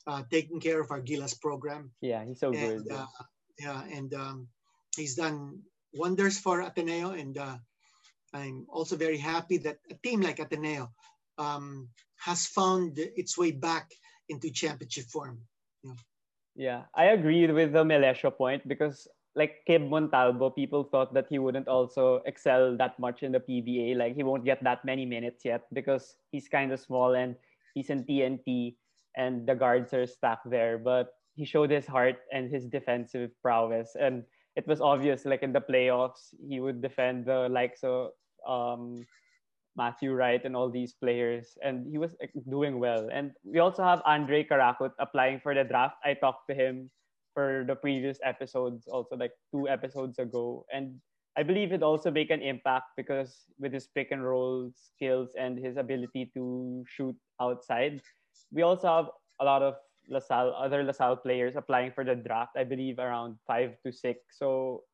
uh, 0.06 0.22
taking 0.30 0.60
care 0.60 0.80
of 0.80 0.90
our 0.90 1.02
Gilas 1.02 1.38
program. 1.40 1.90
Yeah, 2.00 2.24
he's 2.24 2.40
so 2.40 2.52
and, 2.52 2.84
good. 2.84 2.92
Uh, 2.92 3.06
yeah, 3.58 3.82
and 3.92 4.14
um, 4.14 4.48
he's 4.96 5.16
done 5.16 5.60
wonders 5.92 6.38
for 6.38 6.60
Ateneo, 6.62 7.10
and 7.10 7.36
uh, 7.36 7.56
I'm 8.32 8.66
also 8.68 8.96
very 8.96 9.18
happy 9.18 9.58
that 9.58 9.78
a 9.90 9.94
team 10.02 10.20
like 10.20 10.38
Ateneo 10.38 10.90
um, 11.38 11.88
has 12.18 12.46
found 12.46 12.98
its 12.98 13.38
way 13.38 13.52
back 13.52 13.90
into 14.28 14.50
championship 14.50 15.06
form. 15.06 15.40
Yeah, 15.84 15.94
yeah 16.54 16.82
I 16.94 17.06
agree 17.16 17.46
with 17.50 17.72
the 17.72 17.84
Melecio 17.84 18.36
point 18.36 18.66
because 18.66 19.06
like 19.36 19.60
Kib 19.68 19.88
Montalbo, 19.88 20.54
people 20.56 20.84
thought 20.84 21.12
that 21.12 21.26
he 21.28 21.38
wouldn't 21.38 21.68
also 21.68 22.22
excel 22.24 22.76
that 22.78 22.98
much 22.98 23.22
in 23.22 23.32
the 23.32 23.40
PBA. 23.40 23.94
Like 23.94 24.16
he 24.16 24.24
won't 24.24 24.44
get 24.44 24.64
that 24.64 24.84
many 24.84 25.04
minutes 25.04 25.44
yet 25.44 25.68
because 25.72 26.16
he's 26.32 26.48
kind 26.48 26.72
of 26.72 26.80
small 26.80 27.14
and 27.14 27.36
he's 27.74 27.90
in 27.90 28.04
TNT 28.04 28.76
and 29.14 29.46
the 29.46 29.54
guards 29.54 29.92
are 29.92 30.06
stacked 30.06 30.48
there. 30.50 30.78
But 30.78 31.12
he 31.36 31.44
showed 31.44 31.70
his 31.70 31.86
heart 31.86 32.16
and 32.32 32.50
his 32.50 32.64
defensive 32.64 33.30
prowess. 33.42 33.94
And 34.00 34.24
it 34.56 34.66
was 34.66 34.80
obvious, 34.80 35.24
like 35.24 35.42
in 35.42 35.52
the 35.52 35.60
playoffs, 35.60 36.34
he 36.48 36.60
would 36.60 36.80
defend 36.80 37.26
the 37.26 37.48
likes 37.50 37.84
of 37.84 38.10
um, 38.48 39.04
Matthew 39.76 40.12
Wright 40.12 40.42
and 40.44 40.56
all 40.56 40.70
these 40.70 40.94
players. 40.94 41.58
And 41.62 41.86
he 41.90 41.98
was 41.98 42.16
like, 42.20 42.32
doing 42.48 42.80
well. 42.80 43.08
And 43.12 43.32
we 43.44 43.58
also 43.58 43.84
have 43.84 44.00
Andrei 44.08 44.44
Caracut 44.44 44.92
applying 44.98 45.40
for 45.40 45.54
the 45.54 45.64
draft. 45.64 45.96
I 46.04 46.14
talked 46.14 46.48
to 46.48 46.54
him 46.54 46.90
for 47.34 47.64
the 47.68 47.76
previous 47.76 48.18
episodes, 48.24 48.88
also 48.88 49.14
like 49.16 49.32
two 49.52 49.68
episodes 49.68 50.18
ago. 50.18 50.64
And 50.72 50.96
I 51.36 51.42
believe 51.42 51.72
it 51.72 51.82
also 51.82 52.10
make 52.10 52.30
an 52.30 52.40
impact 52.40 52.96
because 52.96 53.44
with 53.60 53.74
his 53.74 53.88
pick 53.88 54.10
and 54.10 54.24
roll 54.24 54.72
skills 54.74 55.36
and 55.38 55.58
his 55.58 55.76
ability 55.76 56.30
to 56.32 56.82
shoot 56.88 57.14
outside, 57.42 58.00
we 58.50 58.62
also 58.62 58.88
have 58.88 59.06
a 59.40 59.44
lot 59.44 59.60
of 59.60 59.74
LaSalle, 60.08 60.54
other 60.56 60.82
LaSalle 60.82 61.16
players 61.16 61.56
applying 61.56 61.92
for 61.92 62.04
the 62.04 62.14
draft. 62.14 62.56
I 62.56 62.64
believe 62.64 62.98
around 62.98 63.38
five 63.46 63.76
to 63.84 63.92
six. 63.92 64.38
So 64.38 64.84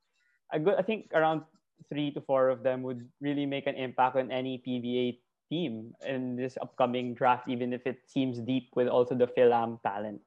I 0.53 0.59
go, 0.59 0.77
I 0.77 0.83
think 0.83 1.11
around 1.14 1.42
three 1.88 2.11
to 2.12 2.20
four 2.20 2.48
of 2.48 2.62
them 2.62 2.83
would 2.83 3.09
really 3.20 3.46
make 3.46 3.66
an 3.66 3.75
impact 3.75 4.16
on 4.16 4.31
any 4.31 4.62
PBA 4.66 5.18
team 5.51 5.92
in 6.07 6.37
this 6.37 6.57
upcoming 6.61 7.14
draft, 7.14 7.48
even 7.48 7.72
if 7.72 7.87
it 7.87 8.01
seems 8.07 8.38
deep 8.40 8.70
with 8.75 8.88
also 8.88 9.14
the 9.14 9.27
Fil-Am 9.27 9.79
talent. 9.85 10.20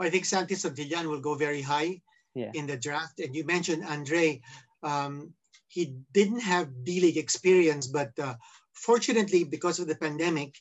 I 0.00 0.10
think 0.10 0.24
Santi 0.24 0.54
Santillan 0.54 1.06
will 1.06 1.20
go 1.20 1.34
very 1.34 1.62
high 1.62 2.02
yeah. 2.34 2.50
in 2.54 2.66
the 2.66 2.76
draft. 2.76 3.20
And 3.20 3.34
you 3.34 3.44
mentioned 3.44 3.84
Andre. 3.84 4.40
Um, 4.82 5.32
he 5.68 5.94
didn't 6.12 6.40
have 6.40 6.84
D-League 6.84 7.16
experience, 7.16 7.86
but 7.86 8.12
uh, 8.18 8.34
fortunately, 8.74 9.44
because 9.44 9.78
of 9.78 9.86
the 9.86 9.96
pandemic, 9.96 10.58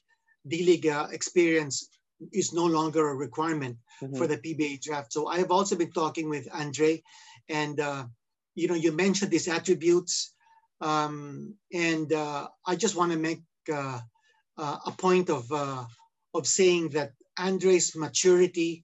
D-League 0.48 0.88
uh, 0.88 1.08
experience 1.12 1.90
is 2.32 2.54
no 2.54 2.66
longer 2.66 3.10
a 3.10 3.16
requirement 3.16 3.78
mm-hmm. 4.02 4.16
for 4.16 4.28
the 4.28 4.38
PBA 4.38 4.82
draft. 4.82 5.14
So 5.14 5.28
I 5.28 5.38
have 5.38 5.52
also 5.52 5.76
been 5.76 5.92
talking 5.92 6.30
with 6.30 6.48
Andre, 6.54 7.02
and 7.50 7.80
uh, 7.80 8.06
you 8.56 8.68
know, 8.68 8.76
you 8.76 8.92
mentioned 8.92 9.32
these 9.32 9.48
attributes, 9.48 10.34
um, 10.82 11.56
and 11.74 12.12
uh, 12.14 12.48
I 12.66 12.76
just 12.76 12.96
want 12.96 13.12
to 13.12 13.18
make 13.18 13.42
uh, 13.72 14.00
uh, 14.58 14.78
a 14.86 14.92
point 14.92 15.30
of 15.30 15.52
uh, 15.52 15.86
of 16.34 16.48
saying 16.48 16.90
that 16.90 17.12
Andre's 17.38 17.96
maturity, 17.96 18.84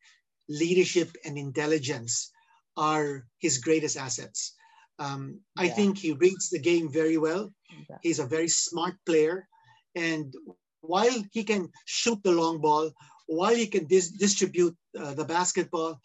leadership, 0.50 1.16
and 1.26 1.38
intelligence 1.38 2.32
are 2.76 3.26
his 3.40 3.58
greatest 3.58 3.98
assets. 3.98 4.54
Um, 5.00 5.42
I 5.56 5.68
think 5.70 5.98
he 5.98 6.14
reads 6.14 6.50
the 6.50 6.60
game 6.60 6.90
very 6.92 7.18
well. 7.18 7.54
Yeah. 7.90 7.98
He's 8.02 8.20
a 8.20 8.26
very 8.26 8.48
smart 8.48 8.96
player. 9.06 9.48
And 9.96 10.34
while 10.82 11.24
he 11.32 11.44
can 11.44 11.70
shoot 11.86 12.20
the 12.24 12.32
long 12.32 12.62
ball, 12.62 12.92
while 13.28 13.56
he 13.56 13.68
can 13.68 13.86
dis- 13.86 14.12
distribute 14.12 14.76
uh, 14.98 15.14
the 15.14 15.26
basketball, 15.26 16.02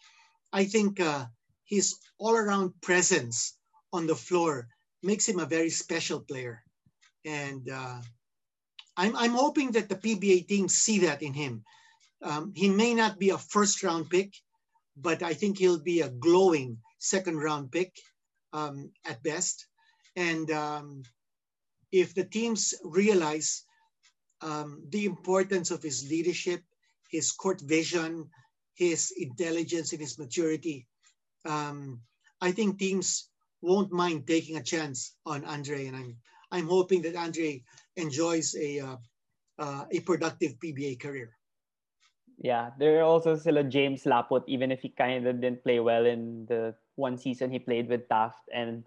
I 0.51 0.65
think 0.65 0.99
uh, 0.99 1.25
his 1.65 1.95
all 2.19 2.35
around 2.35 2.73
presence 2.81 3.57
on 3.91 4.07
the 4.07 4.15
floor 4.15 4.67
makes 5.01 5.27
him 5.27 5.39
a 5.39 5.45
very 5.45 5.69
special 5.69 6.19
player. 6.19 6.63
And 7.25 7.69
uh, 7.69 7.99
I'm, 8.95 9.15
I'm 9.15 9.31
hoping 9.31 9.71
that 9.71 9.89
the 9.89 9.95
PBA 9.95 10.47
teams 10.47 10.75
see 10.75 10.99
that 10.99 11.21
in 11.21 11.33
him. 11.33 11.63
Um, 12.21 12.53
he 12.55 12.69
may 12.69 12.93
not 12.93 13.19
be 13.19 13.31
a 13.31 13.37
first 13.37 13.83
round 13.83 14.09
pick, 14.09 14.33
but 14.95 15.23
I 15.23 15.33
think 15.33 15.57
he'll 15.57 15.81
be 15.81 16.01
a 16.01 16.09
glowing 16.09 16.77
second 16.99 17.37
round 17.37 17.71
pick 17.71 17.91
um, 18.53 18.91
at 19.05 19.23
best. 19.23 19.67
And 20.15 20.49
um, 20.51 21.03
if 21.91 22.13
the 22.13 22.23
teams 22.23 22.73
realize 22.83 23.63
um, 24.41 24.83
the 24.89 25.05
importance 25.05 25.71
of 25.71 25.81
his 25.81 26.07
leadership, 26.09 26.61
his 27.13 27.31
court 27.31 27.61
vision, 27.61 28.27
his 28.73 29.13
intelligence, 29.15 29.93
and 29.93 30.01
his 30.01 30.17
maturity, 30.17 30.87
um, 31.45 32.01
I 32.41 32.51
think 32.51 32.79
teams 32.81 33.29
won't 33.61 33.93
mind 33.93 34.25
taking 34.25 34.57
a 34.57 34.65
chance 34.65 35.13
on 35.25 35.45
Andrei. 35.45 35.85
And 35.87 35.95
I'm 35.95 36.17
I'm 36.51 36.67
hoping 36.67 37.05
that 37.05 37.15
Andrei 37.15 37.61
enjoys 37.95 38.57
a 38.57 38.79
uh, 38.81 38.97
uh, 39.61 39.85
a 39.93 39.99
productive 40.01 40.57
PBA 40.57 40.99
career. 40.99 41.37
Yeah, 42.41 42.73
there 42.81 42.97
are 42.99 43.05
also 43.05 43.37
sila 43.37 43.63
James 43.63 44.09
Laput, 44.09 44.41
even 44.49 44.73
if 44.73 44.81
he 44.81 44.89
kind 44.89 45.21
of 45.21 45.39
didn't 45.39 45.63
play 45.63 45.79
well 45.79 46.09
in 46.09 46.49
the 46.49 46.73
one 46.97 47.15
season 47.15 47.53
he 47.53 47.61
played 47.61 47.87
with 47.87 48.09
Taft, 48.09 48.41
and 48.49 48.83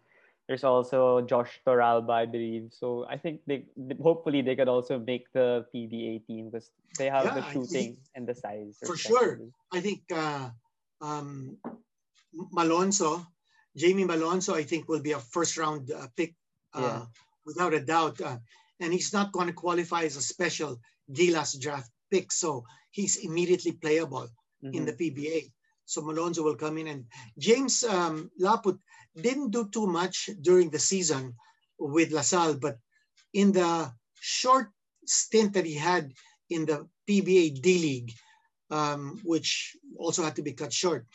there's 0.49 0.65
also 0.65 1.21
Josh 1.23 1.61
Torralba, 1.67 2.11
I 2.11 2.27
believe. 2.27 2.71
So 2.73 3.05
I 3.09 3.19
think 3.19 3.41
they 3.47 3.67
hopefully 4.01 4.43
they 4.43 4.55
could 4.55 4.69
also 4.69 4.99
make 4.99 5.27
the 5.33 5.67
PBA 5.75 6.27
team 6.27 6.51
because 6.51 6.71
they 6.99 7.11
have 7.11 7.25
Yeah, 7.25 7.35
the 7.35 7.45
shooting 7.53 7.99
and 8.15 8.27
the 8.27 8.35
size. 8.35 8.79
For 8.87 8.97
sure. 8.97 9.41
I 9.73 9.81
think 9.81 10.03
uh, 10.15 10.51
um, 11.03 11.59
Malonzo, 12.55 13.27
Jamie 13.77 14.05
Malonzo, 14.05 14.55
I 14.55 14.63
think 14.63 14.89
will 14.89 15.03
be 15.03 15.13
a 15.13 15.19
first 15.19 15.57
round 15.59 15.91
uh, 15.91 16.07
pick 16.17 16.35
uh, 16.75 16.81
Yeah. 16.83 17.07
without 17.45 17.75
a 17.75 17.81
doubt. 17.81 18.21
Uh, 18.21 18.39
and 18.81 18.93
he's 18.93 19.13
not 19.13 19.33
going 19.33 19.49
to 19.49 19.53
qualify 19.53 20.03
as 20.05 20.17
a 20.17 20.23
special 20.23 20.79
Gilas 21.11 21.59
draft 21.59 21.91
pick. 22.11 22.31
So 22.31 22.65
he's 22.91 23.17
immediately 23.17 23.73
playable 23.73 24.29
in 24.63 24.85
Mhm. 24.85 24.87
the 24.87 24.93
PBA. 24.95 25.53
So 25.87 26.03
Malonzo 26.03 26.45
will 26.45 26.57
come 26.57 26.79
in. 26.79 26.89
And 26.89 27.05
James 27.39 27.83
um, 27.85 28.31
Laput 28.41 28.79
didn't 29.17 29.51
do 29.51 29.69
too 29.69 29.87
much 29.87 30.29
during 30.41 30.69
the 30.71 30.79
season 30.79 31.35
with 31.79 32.13
LaSalle, 32.13 32.59
but 32.59 32.79
in 33.33 33.53
the 33.53 33.91
short 34.21 34.69
stint 35.07 35.55
that 35.55 35.65
he 35.65 35.75
had 35.75 36.13
in 36.51 36.67
the 36.67 36.87
PBA 37.09 37.63
D 37.63 37.79
League, 37.79 38.13
um, 38.71 39.21
which 39.25 39.77
also 39.97 40.23
had 40.23 40.37
to 40.37 40.43
be 40.43 40.53
cut 40.53 40.73
short, 40.73 41.07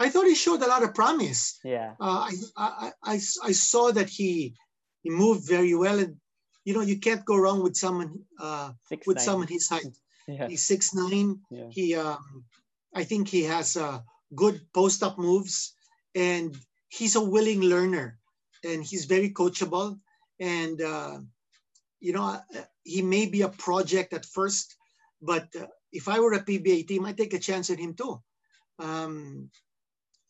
I 0.00 0.08
thought 0.08 0.26
he 0.26 0.34
showed 0.34 0.62
a 0.62 0.68
lot 0.68 0.82
of 0.82 0.94
promise. 0.94 1.58
Yeah. 1.62 1.92
Uh, 2.00 2.28
I, 2.28 2.32
I, 2.56 2.90
I, 3.02 3.14
I 3.14 3.52
saw 3.52 3.92
that 3.92 4.08
he 4.08 4.54
he 5.02 5.10
moved 5.10 5.46
very 5.46 5.74
well, 5.74 5.98
and 5.98 6.16
you 6.64 6.74
know 6.74 6.80
you 6.80 6.98
can't 6.98 7.24
go 7.24 7.36
wrong 7.36 7.62
with 7.62 7.76
someone 7.76 8.20
uh, 8.40 8.72
with 9.06 9.20
someone 9.20 9.48
his 9.48 9.68
height. 9.68 9.86
Yeah. 10.26 10.48
He's 10.48 10.66
six 10.66 10.94
nine. 10.94 11.40
Yeah. 11.50 11.68
He, 11.68 11.94
um, 11.96 12.46
I 12.94 13.04
think 13.04 13.28
he 13.28 13.42
has 13.42 13.76
uh, 13.76 14.00
good 14.34 14.60
post 14.72 15.02
up 15.02 15.18
moves, 15.18 15.74
and 16.14 16.56
he's 16.88 17.16
a 17.16 17.24
willing 17.24 17.60
learner, 17.62 18.18
and 18.64 18.84
he's 18.84 19.04
very 19.06 19.30
coachable. 19.30 19.98
And 20.40 20.80
uh, 20.80 21.18
you 22.00 22.12
know, 22.12 22.24
uh, 22.26 22.40
he 22.84 23.02
may 23.02 23.26
be 23.26 23.42
a 23.42 23.48
project 23.48 24.12
at 24.12 24.26
first, 24.26 24.76
but 25.22 25.48
uh, 25.56 25.66
if 25.92 26.08
I 26.08 26.20
were 26.20 26.34
a 26.34 26.44
PBA 26.44 26.86
team, 26.86 27.06
I'd 27.06 27.16
take 27.16 27.34
a 27.34 27.38
chance 27.38 27.70
on 27.70 27.78
him 27.78 27.94
too. 27.94 28.22
Um, 28.78 29.50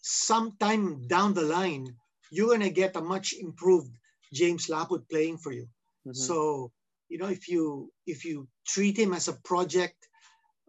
sometime 0.02 1.06
down 1.06 1.34
the 1.34 1.42
line, 1.42 1.96
you're 2.30 2.50
gonna 2.50 2.70
get 2.70 2.96
a 2.96 3.00
much 3.00 3.32
improved 3.32 3.96
James 4.32 4.66
Laput 4.66 5.08
playing 5.08 5.38
for 5.38 5.52
you. 5.52 5.68
Mhm. 6.06 6.16
So, 6.16 6.72
you 7.08 7.18
know, 7.18 7.28
if 7.28 7.48
you 7.48 7.92
if 8.06 8.24
you 8.24 8.48
treat 8.66 8.98
him 8.98 9.12
as 9.14 9.28
a 9.28 9.38
project 9.44 10.08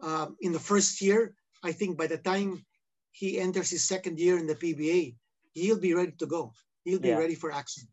um, 0.01 0.37
in 0.41 0.51
the 0.51 0.59
first 0.59 1.01
year, 1.01 1.35
I 1.63 1.71
think 1.71 1.97
by 1.97 2.07
the 2.07 2.17
time 2.17 2.65
he 3.15 3.39
enters 3.39 3.71
his 3.71 3.87
second 3.87 4.19
year 4.19 4.35
in 4.35 4.45
the 4.45 4.59
PBA, 4.59 5.15
he'll 5.55 5.79
be 5.79 5.95
ready 5.95 6.11
to 6.19 6.27
go. 6.27 6.51
He'll 6.83 6.99
be 6.99 7.15
Yeah. 7.15 7.23
ready 7.23 7.35
for 7.39 7.55
action. 7.55 7.87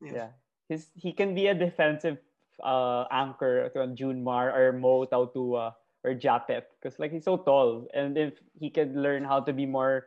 Yeah. 0.00 0.14
Yeah. 0.14 0.30
His 0.70 0.86
he 0.94 1.10
can 1.10 1.34
be 1.34 1.50
a 1.50 1.56
defensive 1.58 2.22
uh 2.62 3.04
anchor 3.10 3.70
to 3.74 3.78
Junmar 3.98 4.54
or 4.54 4.72
Mo 4.74 5.06
Tautuaa 5.06 5.74
or 6.06 6.14
Japeth 6.14 6.66
because 6.78 6.98
like 6.98 7.10
he's 7.10 7.26
so 7.26 7.38
tall 7.38 7.86
and 7.94 8.14
if 8.18 8.38
he 8.54 8.70
can 8.70 8.94
learn 9.02 9.22
how 9.26 9.42
to 9.42 9.52
be 9.52 9.66
more 9.66 10.06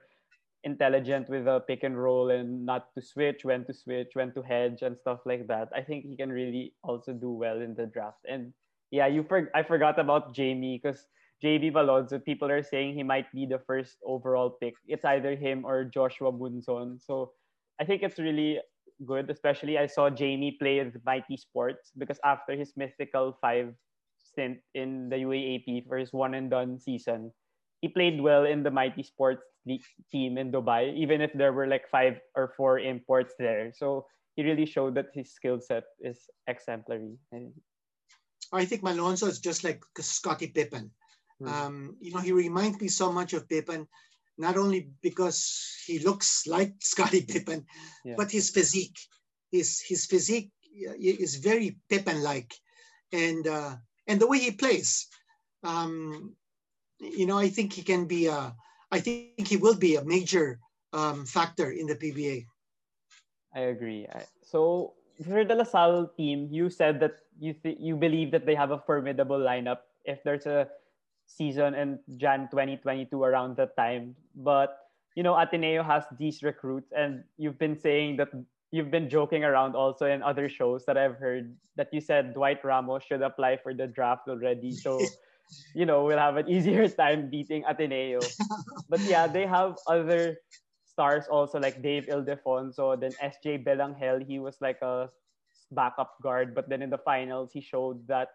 intelligent 0.64 1.28
with 1.28 1.46
the 1.46 1.60
pick 1.68 1.84
and 1.84 1.98
roll 1.98 2.30
and 2.30 2.66
not 2.66 2.94
to 2.94 3.02
switch, 3.02 3.44
when 3.44 3.66
to 3.66 3.74
switch, 3.74 4.14
when 4.14 4.32
to 4.34 4.42
hedge 4.42 4.84
and 4.86 4.96
stuff 4.98 5.20
like 5.26 5.48
that, 5.48 5.70
I 5.76 5.82
think 5.82 6.06
he 6.06 6.16
can 6.16 6.30
really 6.32 6.74
also 6.84 7.14
do 7.14 7.32
well 7.32 7.60
in 7.62 7.74
the 7.74 7.88
draft. 7.88 8.22
And 8.30 8.54
yeah, 8.92 9.08
you 9.08 9.24
for, 9.24 9.50
I 9.56 9.64
forgot 9.64 9.98
about 10.00 10.36
Jamie 10.38 10.80
because 10.82 11.08
JB 11.44 11.74
Malonzo, 11.74 12.24
people 12.24 12.50
are 12.52 12.62
saying 12.62 12.94
he 12.94 13.04
might 13.04 13.32
be 13.34 13.46
the 13.46 13.60
first 13.66 13.98
overall 14.06 14.58
pick. 14.62 14.76
It's 14.88 15.06
either 15.06 15.36
him 15.36 15.66
or 15.66 15.84
Joshua 15.84 16.32
Munzon. 16.32 17.02
So 17.02 17.34
I 17.80 17.86
think 17.86 18.04
it's 18.04 18.20
really 18.20 18.60
good, 19.06 19.30
especially 19.30 19.78
I 19.78 19.88
saw 19.88 20.10
Jamie 20.10 20.58
play 20.62 20.84
with 20.84 21.02
Mighty 21.04 21.38
Sports 21.38 21.92
because 21.98 22.20
after 22.24 22.54
his 22.54 22.74
mythical 22.78 23.38
five 23.42 23.74
stint 24.22 24.60
in 24.76 25.10
the 25.10 25.18
UAAP 25.18 25.88
for 25.88 25.98
his 25.98 26.14
one 26.14 26.36
and 26.36 26.50
done 26.50 26.80
season, 26.80 27.32
he 27.82 27.88
played 27.88 28.22
well 28.22 28.46
in 28.46 28.62
the 28.62 28.70
Mighty 28.70 29.02
Sports 29.02 29.42
team 30.12 30.38
in 30.38 30.52
Dubai, 30.52 30.94
even 30.94 31.22
if 31.22 31.34
there 31.34 31.54
were 31.54 31.68
like 31.68 31.90
five 31.90 32.20
or 32.36 32.54
four 32.56 32.78
imports 32.78 33.34
there. 33.40 33.74
So 33.74 34.06
he 34.36 34.44
really 34.44 34.66
showed 34.66 34.94
that 34.96 35.10
his 35.14 35.34
skill 35.34 35.60
set 35.60 35.84
is 36.00 36.30
exemplary. 36.48 37.18
I 38.54 38.66
think 38.66 38.84
Malonzo 38.84 39.28
is 39.28 39.40
just 39.40 39.64
like 39.64 39.84
Scottie 40.00 40.48
Pippen. 40.48 40.92
Hmm. 41.42 41.48
Um, 41.48 41.76
you 42.00 42.14
know, 42.14 42.22
he 42.22 42.32
reminds 42.32 42.80
me 42.80 42.88
so 42.88 43.12
much 43.12 43.34
of 43.34 43.50
Pippen, 43.50 43.88
not 44.38 44.58
only 44.58 44.90
because 45.02 45.42
he 45.86 46.00
looks 46.00 46.46
like 46.46 46.74
Scottie 46.80 47.26
Pippen, 47.26 47.66
Yeah. 48.06 48.16
but 48.18 48.32
his 48.32 48.50
physique. 48.50 48.98
His 49.52 49.82
his 49.82 50.06
physique 50.06 50.52
uh, 50.88 50.96
is 50.96 51.36
very 51.44 51.76
Pippen-like, 51.90 52.54
and 53.12 53.46
uh, 53.48 53.76
and 54.08 54.22
the 54.22 54.28
way 54.28 54.40
he 54.40 54.52
plays. 54.52 55.08
Um, 55.64 56.36
you 57.00 57.26
know, 57.26 57.38
I 57.38 57.50
think 57.50 57.74
he 57.74 57.82
can 57.84 58.06
be 58.08 58.28
a. 58.28 58.56
I 58.92 59.00
think 59.02 59.48
he 59.48 59.58
will 59.58 59.76
be 59.76 59.96
a 59.96 60.04
major 60.06 60.60
um, 60.94 61.26
factor 61.26 61.72
in 61.72 61.88
the 61.88 61.96
PBA. 61.96 62.46
I 63.56 63.72
agree. 63.72 64.08
So 64.44 64.94
for 65.24 65.44
the 65.44 65.56
LaSalle 65.56 66.12
team, 66.16 66.48
you 66.52 66.70
said 66.70 67.00
that 67.00 67.20
you 67.40 67.54
th- 67.54 67.80
you 67.80 67.96
believe 67.96 68.32
that 68.32 68.46
they 68.46 68.56
have 68.56 68.72
a 68.72 68.80
formidable 68.80 69.40
lineup 69.40 69.84
if 70.06 70.24
there's 70.24 70.46
a 70.46 70.68
season 71.38 71.74
in 71.76 72.00
Jan 72.18 72.48
2022 72.52 73.24
around 73.24 73.58
that 73.58 73.76
time. 73.76 74.16
But 74.36 74.78
you 75.16 75.24
know, 75.24 75.38
Ateneo 75.38 75.84
has 75.84 76.06
these 76.18 76.42
recruits, 76.44 76.92
and 76.96 77.24
you've 77.38 77.60
been 77.60 77.78
saying 77.78 78.18
that 78.18 78.30
you've 78.72 78.92
been 78.92 79.10
joking 79.10 79.44
around 79.44 79.76
also 79.76 80.06
in 80.06 80.24
other 80.24 80.48
shows 80.48 80.86
that 80.86 80.98
I've 80.98 81.16
heard 81.16 81.56
that 81.76 81.90
you 81.92 82.00
said 82.00 82.34
Dwight 82.34 82.64
Ramos 82.64 83.04
should 83.04 83.22
apply 83.22 83.58
for 83.58 83.74
the 83.74 83.88
draft 83.88 84.28
already. 84.30 84.72
So 84.72 85.00
you 85.76 85.86
know, 85.86 86.04
we'll 86.04 86.20
have 86.20 86.38
an 86.38 86.50
easier 86.50 86.88
time 86.88 87.30
beating 87.30 87.64
Ateneo. 87.68 88.20
but 88.90 89.00
yeah, 89.02 89.28
they 89.28 89.46
have 89.46 89.78
other 89.88 90.38
stars 90.86 91.26
also 91.30 91.60
like 91.60 91.82
Dave 91.82 92.08
Ildefonso, 92.08 93.00
then 93.00 93.12
SJ 93.24 93.66
Belangel. 93.66 94.26
He 94.26 94.40
was 94.40 94.58
like 94.62 94.82
a 94.82 95.10
backup 95.72 96.16
guard, 96.22 96.54
but 96.54 96.70
then 96.70 96.82
in 96.82 96.90
the 96.90 97.00
finals, 97.00 97.52
he 97.54 97.62
showed 97.62 98.06
that 98.08 98.30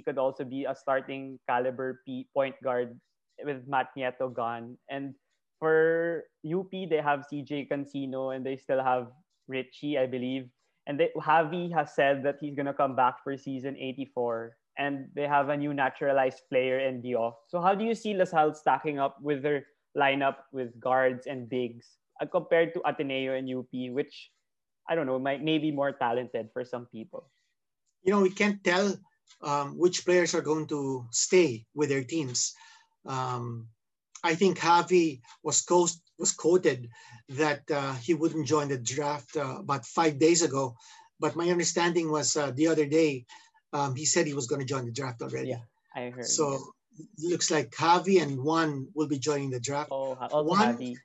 he 0.00 0.02
could 0.02 0.16
also 0.16 0.48
be 0.48 0.64
a 0.64 0.72
starting 0.74 1.36
caliber 1.44 2.00
point 2.32 2.56
guard 2.64 2.96
with 3.44 3.68
Matt 3.68 3.92
Nieto 3.92 4.32
gone. 4.32 4.80
And 4.88 5.12
for 5.58 6.24
UP, 6.40 6.72
they 6.72 7.04
have 7.04 7.28
CJ 7.28 7.68
Cancino 7.68 8.34
and 8.34 8.40
they 8.40 8.56
still 8.56 8.82
have 8.82 9.12
Ricci, 9.46 9.98
I 9.98 10.06
believe. 10.06 10.48
And 10.86 10.98
they, 10.98 11.10
Javi 11.20 11.68
has 11.76 11.94
said 11.94 12.24
that 12.24 12.40
he's 12.40 12.56
gonna 12.56 12.72
come 12.72 12.96
back 12.96 13.20
for 13.22 13.36
season 13.36 13.76
84 13.76 14.56
and 14.78 15.04
they 15.14 15.28
have 15.28 15.50
a 15.50 15.56
new 15.56 15.74
naturalized 15.74 16.48
player 16.48 16.80
in 16.80 17.02
Diouf. 17.02 17.34
So 17.48 17.60
how 17.60 17.74
do 17.74 17.84
you 17.84 17.94
see 17.94 18.16
LaSalle 18.16 18.54
stacking 18.54 18.98
up 18.98 19.20
with 19.20 19.42
their 19.42 19.68
lineup 19.92 20.48
with 20.50 20.72
guards 20.80 21.26
and 21.26 21.44
bigs 21.44 22.00
uh, 22.22 22.24
compared 22.24 22.72
to 22.72 22.80
Ateneo 22.88 23.36
and 23.36 23.44
UP, 23.44 23.68
which 23.92 24.32
I 24.88 24.94
don't 24.94 25.04
know, 25.04 25.18
might 25.18 25.44
maybe 25.44 25.70
more 25.70 25.92
talented 25.92 26.48
for 26.54 26.64
some 26.64 26.86
people. 26.88 27.28
you 28.00 28.16
know, 28.16 28.22
we 28.22 28.32
can't 28.32 28.64
tell 28.64 28.96
um, 29.42 29.78
which 29.78 30.04
players 30.04 30.34
are 30.34 30.42
going 30.42 30.66
to 30.68 31.06
stay 31.10 31.66
with 31.74 31.88
their 31.88 32.04
teams. 32.04 32.54
Um, 33.06 33.68
I 34.22 34.34
think 34.34 34.58
Javi 34.58 35.20
was 35.42 35.62
coached 35.62 35.98
was 36.18 36.32
quoted 36.32 36.90
that 37.30 37.62
uh, 37.70 37.94
he 37.94 38.12
wouldn't 38.12 38.46
join 38.46 38.68
the 38.68 38.76
draft 38.76 39.36
uh, 39.36 39.56
about 39.60 39.86
five 39.86 40.18
days 40.18 40.42
ago. 40.42 40.76
But 41.18 41.36
my 41.36 41.48
understanding 41.48 42.10
was 42.10 42.36
uh, 42.36 42.50
the 42.50 42.68
other 42.68 42.84
day 42.84 43.24
um, 43.72 43.94
he 43.94 44.04
said 44.04 44.26
he 44.26 44.34
was 44.34 44.46
going 44.46 44.60
to 44.60 44.66
join 44.66 44.84
the 44.84 44.92
draft 44.92 45.22
already. 45.22 45.50
Yeah, 45.50 45.64
I 45.94 46.10
heard. 46.10 46.26
So 46.26 46.74
it 46.98 47.30
looks 47.30 47.50
like 47.50 47.70
Javi 47.70 48.20
and 48.22 48.42
Juan 48.42 48.88
will 48.94 49.08
be 49.08 49.18
joining 49.18 49.50
the 49.50 49.60
draft. 49.60 49.90
oh, 49.90 50.14
also 50.14 50.42
One- 50.42 50.76
Javi. 50.76 50.96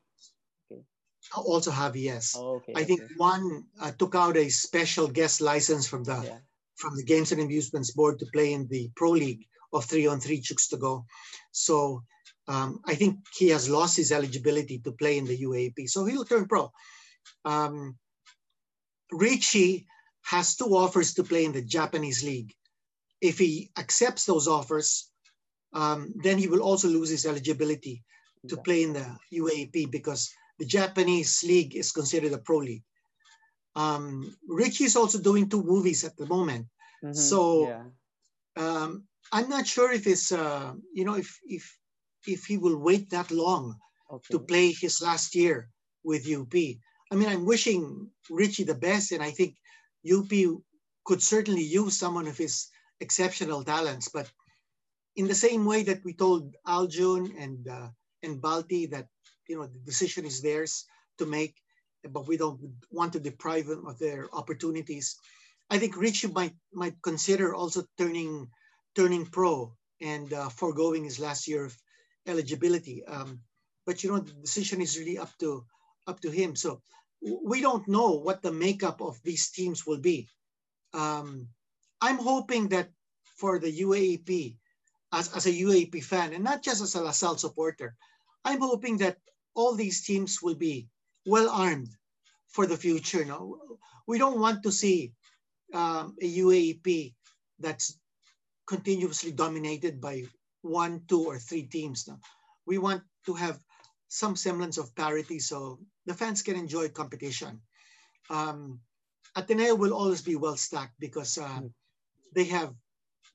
Also 1.36 1.72
Javi, 1.72 2.04
yes. 2.04 2.36
Oh, 2.38 2.58
okay. 2.58 2.74
I 2.76 2.84
think 2.84 3.02
okay. 3.02 3.14
Juan 3.18 3.66
uh, 3.82 3.92
took 3.98 4.14
out 4.14 4.38
a 4.38 4.48
special 4.50 5.08
guest 5.08 5.42
license 5.42 5.88
from 5.88 6.04
the 6.04 6.22
Yeah. 6.24 6.38
From 6.78 6.96
the 6.96 7.04
Games 7.04 7.32
and 7.32 7.42
Amusements 7.42 7.92
Board 7.92 8.20
to 8.20 8.26
play 8.34 8.54
in 8.54 8.68
the 8.68 8.90
Pro 8.96 9.12
League 9.12 9.46
of 9.74 9.86
three 9.86 10.08
on 10.08 10.20
three 10.20 10.42
chooks 10.42 10.70
to 10.70 10.78
go. 10.78 11.06
So 11.52 12.04
um, 12.48 12.80
I 12.86 12.96
think 12.96 13.20
he 13.38 13.50
has 13.50 13.70
lost 13.70 13.98
his 13.98 14.12
eligibility 14.12 14.80
to 14.80 14.92
play 14.92 15.18
in 15.18 15.26
the 15.26 15.38
UAAP. 15.38 15.90
So 15.90 16.06
he'll 16.06 16.26
turn 16.26 16.48
pro. 16.48 16.72
Um, 17.44 17.98
Ricci 19.12 19.88
has 20.24 20.56
two 20.56 20.76
offers 20.76 21.14
to 21.16 21.24
play 21.24 21.46
in 21.46 21.52
the 21.52 21.62
Japanese 21.62 22.24
league. 22.24 22.54
If 23.22 23.38
he 23.40 23.72
accepts 23.78 24.26
those 24.26 24.48
offers, 24.48 25.10
um, 25.74 26.14
then 26.24 26.38
he 26.38 26.48
will 26.48 26.62
also 26.62 26.88
lose 26.88 27.10
his 27.10 27.26
eligibility 27.26 28.04
to 28.50 28.58
play 28.58 28.84
in 28.84 28.94
the 28.94 29.18
UAAP 29.34 29.92
because 29.92 30.32
the 30.60 30.66
Japanese 30.66 31.44
league 31.44 31.76
is 31.76 31.92
considered 31.92 32.34
a 32.34 32.38
pro 32.38 32.58
league. 32.58 32.84
Um, 33.76 34.36
is 34.80 34.96
also 34.96 35.20
doing 35.20 35.50
two 35.50 35.64
movies 35.64 36.04
at 36.04 36.16
the 36.18 36.26
moment. 36.26 36.68
Mhm, 37.04 37.16
so- 37.16 37.68
yeah. 37.68 37.86
Um, 38.58 39.08
I'm 39.32 39.50
not 39.50 39.68
sure 39.68 39.92
if 39.92 40.08
it's 40.08 40.32
uh, 40.32 40.74
you 40.94 41.04
know 41.06 41.16
if 41.16 41.40
if 41.58 41.64
if 42.28 42.46
he 42.46 42.58
will 42.58 42.78
wait 42.78 43.10
that 43.10 43.32
long 43.32 43.76
Okay. 44.12 44.32
to 44.34 44.40
play 44.40 44.72
his 44.72 45.02
last 45.02 45.34
year 45.36 45.70
with 46.04 46.28
UP. 46.28 46.54
I 47.12 47.16
mean, 47.16 47.28
I'm 47.30 47.46
wishing 47.46 48.12
Ricci 48.30 48.64
the 48.64 48.76
best, 48.88 49.12
and 49.12 49.22
I 49.24 49.32
think 49.32 49.58
UP 50.04 50.32
could 51.04 51.22
certainly 51.22 51.64
use 51.64 51.98
someone 51.98 52.28
of 52.28 52.38
his 52.38 52.70
exceptional 53.00 53.64
talents. 53.64 54.10
But 54.10 54.32
in 55.16 55.28
the 55.28 55.36
same 55.48 55.66
way 55.66 55.84
that 55.84 56.04
we 56.06 56.14
told 56.14 56.56
Aljun 56.68 57.34
and 57.38 57.68
uh, 57.68 57.90
and 58.24 58.42
Balti 58.42 58.90
that 58.92 59.08
you 59.50 59.58
know 59.58 59.68
the 59.68 59.80
decision 59.80 60.24
is 60.26 60.42
theirs 60.42 60.86
to 61.18 61.26
make, 61.26 61.56
but 62.10 62.28
we 62.28 62.38
don't 62.38 62.60
want 62.92 63.14
to 63.14 63.20
deprive 63.20 63.68
them 63.68 63.86
of 63.86 64.00
their 64.00 64.28
opportunities. 64.34 65.20
I 65.70 65.78
think 65.80 65.98
Ricci 65.98 66.28
might 66.28 66.56
might 66.74 67.02
consider 67.02 67.56
also 67.56 67.84
turning 67.98 68.50
turning 68.96 69.26
pro 69.26 69.74
and 70.02 70.32
uh, 70.32 70.50
foregoing 70.50 71.04
his 71.04 71.20
last 71.20 71.48
year 71.48 71.66
of 71.66 71.76
eligibility. 72.28 73.04
Um, 73.06 73.42
but 73.86 74.04
you 74.04 74.12
know 74.12 74.20
the 74.20 74.34
decision 74.34 74.82
is 74.82 74.98
really 74.98 75.18
up 75.18 75.32
to 75.40 75.66
up 76.08 76.20
to 76.22 76.30
him. 76.30 76.56
So 76.56 76.82
we 77.22 77.62
don't 77.62 77.88
know 77.88 78.12
what 78.12 78.42
the 78.42 78.52
makeup 78.52 79.02
of 79.02 79.22
these 79.24 79.50
teams 79.50 79.86
will 79.86 80.00
be. 80.00 80.30
Um, 80.94 81.48
I'm 82.02 82.18
hoping 82.18 82.70
that 82.70 82.90
for 83.38 83.60
the 83.60 83.72
UAAP, 83.72 84.58
as, 85.12 85.34
as 85.36 85.46
a 85.46 85.52
UAAP 85.52 86.04
fan, 86.04 86.34
and 86.34 86.44
not 86.44 86.62
just 86.62 86.82
as 86.82 86.96
a 86.96 87.02
LaSalle 87.02 87.38
supporter, 87.38 87.96
I'm 88.44 88.62
hoping 88.62 88.98
that 88.98 89.18
all 89.56 89.74
these 89.76 90.04
teams 90.06 90.42
will 90.42 90.56
be 90.56 90.88
well 91.26 91.50
armed 91.50 91.90
for 92.48 92.66
the 92.68 92.78
future. 92.78 93.26
No, 93.26 93.60
we 94.08 94.18
don't 94.18 94.40
want 94.40 94.64
to 94.64 94.72
see 94.72 95.14
um, 95.74 96.16
a 96.22 96.38
UAAP 96.38 97.14
that's 97.60 97.98
continuously 98.68 99.32
dominated 99.32 100.02
by 100.02 100.24
one, 100.62 101.02
two, 101.08 101.26
or 101.26 101.38
three 101.40 101.64
teams. 101.64 102.08
No, 102.08 102.18
we 102.66 102.78
want 102.78 103.04
to 103.26 103.34
have 103.34 103.60
some 104.08 104.36
semblance 104.36 104.78
of 104.78 104.96
parity 104.96 105.40
so 105.40 105.80
the 106.06 106.14
fans 106.14 106.42
can 106.42 106.56
enjoy 106.56 106.90
competition. 106.90 107.62
Um, 108.30 108.80
Ateneo 109.36 109.76
will 109.76 109.94
always 109.94 110.22
be 110.22 110.36
well 110.36 110.58
stacked 110.58 111.00
because 111.00 111.38
uh, 111.38 111.60
Mm. 111.62 111.72
they 112.34 112.46
have 112.46 112.74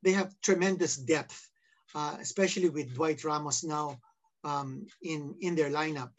they 0.02 0.12
have 0.12 0.34
tremendous 0.40 0.96
depth, 0.96 1.50
uh, 1.94 2.16
especially 2.20 2.70
with 2.70 2.94
Dwight 2.94 3.22
Ramos 3.24 3.64
now 3.64 4.00
um, 4.44 4.86
in 5.02 5.34
in 5.40 5.54
their 5.54 5.70
lineup. 5.70 6.12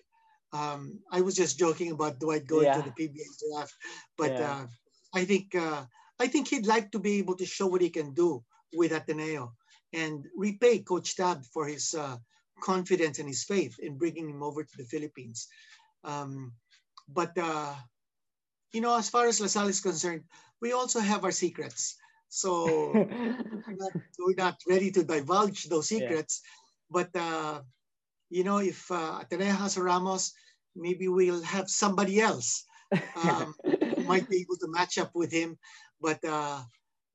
Um, 0.53 0.99
I 1.11 1.21
was 1.21 1.35
just 1.35 1.57
joking 1.59 1.91
about 1.91 2.19
Dwight 2.19 2.45
going 2.45 2.71
to 2.71 2.81
the 2.81 2.91
PBA 2.91 3.27
draft, 3.39 3.73
but 4.17 4.39
Yeah. 4.39 4.47
uh, 4.51 4.67
I 5.13 5.25
think 5.25 5.55
uh, 5.55 5.85
I 6.19 6.27
think 6.27 6.47
he'd 6.49 6.65
like 6.67 6.91
to 6.91 6.99
be 6.99 7.19
able 7.19 7.35
to 7.37 7.45
show 7.45 7.67
what 7.67 7.81
he 7.81 7.89
can 7.89 8.13
do 8.13 8.43
with 8.73 8.91
Ateneo 8.91 9.53
and 9.93 10.27
repay 10.35 10.79
Coach 10.79 11.15
Tab 11.15 11.43
for 11.53 11.67
his 11.67 11.93
uh, 11.95 12.17
confidence 12.61 13.19
and 13.19 13.27
his 13.27 13.43
faith 13.43 13.79
in 13.79 13.97
bringing 13.97 14.29
him 14.29 14.43
over 14.43 14.63
to 14.63 14.77
the 14.77 14.85
Philippines. 14.85 15.47
Um, 16.03 16.53
but 17.07 17.37
uh, 17.37 17.75
you 18.71 18.81
know, 18.81 18.97
as 18.97 19.09
far 19.09 19.27
as 19.27 19.39
LaSalle 19.41 19.67
is 19.69 19.81
concerned, 19.81 20.23
we 20.61 20.73
also 20.73 20.99
have 20.99 21.23
our 21.23 21.31
secrets. 21.31 21.97
So 22.29 23.03
we're 23.67 23.75
not, 23.77 23.93
we're 24.19 24.35
not 24.37 24.57
ready 24.69 24.91
to 24.91 25.03
divulge 25.03 25.65
those 25.65 25.87
Yeah. 25.89 25.97
secrets. 25.99 26.41
But 26.89 27.15
uh, 27.15 27.61
you 28.31 28.43
know, 28.43 28.57
if 28.57 28.89
uh, 28.89 29.19
Ateneo 29.21 29.51
has 29.51 29.77
a 29.77 29.83
Ramos, 29.83 30.33
maybe 30.75 31.07
we'll 31.07 31.43
have 31.43 31.69
somebody 31.69 32.21
else 32.21 32.65
um, 33.23 33.53
who 33.63 34.03
might 34.07 34.29
be 34.29 34.37
able 34.37 34.57
to 34.57 34.71
match 34.71 34.97
up 34.97 35.11
with 35.13 35.31
him. 35.31 35.57
But 35.99 36.23
uh, 36.23 36.63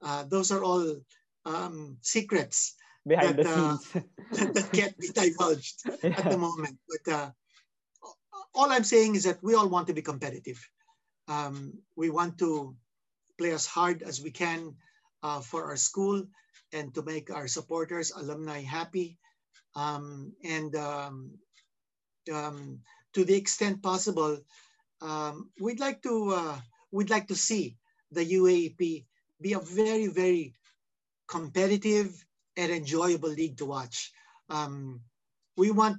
uh, 0.03 0.25
those 0.29 0.53
are 0.53 0.63
all 0.63 0.97
um, 1.45 1.97
secrets 2.03 2.77
Behind 3.07 3.39
the 3.39 3.45
that, 4.33 4.49
uh, 4.49 4.53
that 4.53 4.73
can't 4.73 4.99
be 4.99 5.09
divulged 5.09 5.89
at 6.03 6.29
the 6.29 6.37
moment. 6.37 6.77
But 6.91 7.13
uh, 7.13 7.31
all 8.55 8.73
I'm 8.73 8.85
saying 8.85 9.15
is 9.15 9.25
that 9.25 9.43
we 9.43 9.55
all 9.55 9.69
want 9.69 9.87
to 9.87 9.95
be 9.95 10.03
competitive. 10.03 10.59
Um, 11.29 11.73
we 11.95 12.11
want 12.11 12.39
to 12.39 12.75
play 13.39 13.53
as 13.53 13.67
hard 13.67 14.03
as 14.03 14.21
we 14.21 14.31
can 14.31 14.75
uh, 15.23 15.41
for 15.41 15.65
our 15.65 15.77
school 15.77 16.27
and 16.73 16.93
to 16.95 17.03
make 17.03 17.31
our 17.31 17.47
supporters, 17.47 18.11
alumni 18.11 18.61
happy. 18.61 19.19
Um, 19.75 20.33
and 20.45 20.75
um, 20.77 21.31
um, 22.33 22.81
to 23.15 23.25
the 23.25 23.35
extent 23.35 23.83
possible, 23.83 24.39
um, 25.03 25.51
we'd 25.61 25.81
like 25.81 26.03
to 26.03 26.33
uh, 26.35 26.59
we'd 26.91 27.11
like 27.11 27.29
to 27.29 27.35
see 27.35 27.77
the 28.11 28.25
UAAP 28.25 29.05
be 29.41 29.53
a 29.53 29.59
very 29.59 30.07
very 30.07 30.55
competitive 31.29 32.25
and 32.57 32.73
enjoyable 32.73 33.29
league 33.29 33.59
to 33.59 33.67
watch. 33.67 34.13
Um, 34.49 35.01
we 35.57 35.71
want 35.71 35.99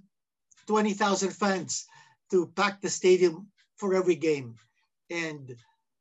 20,000 0.67 1.31
fans 1.31 1.85
to 2.31 2.47
pack 2.55 2.81
the 2.81 2.89
stadium 2.89 3.47
for 3.77 3.95
every 3.95 4.15
game. 4.15 4.55
And 5.09 5.55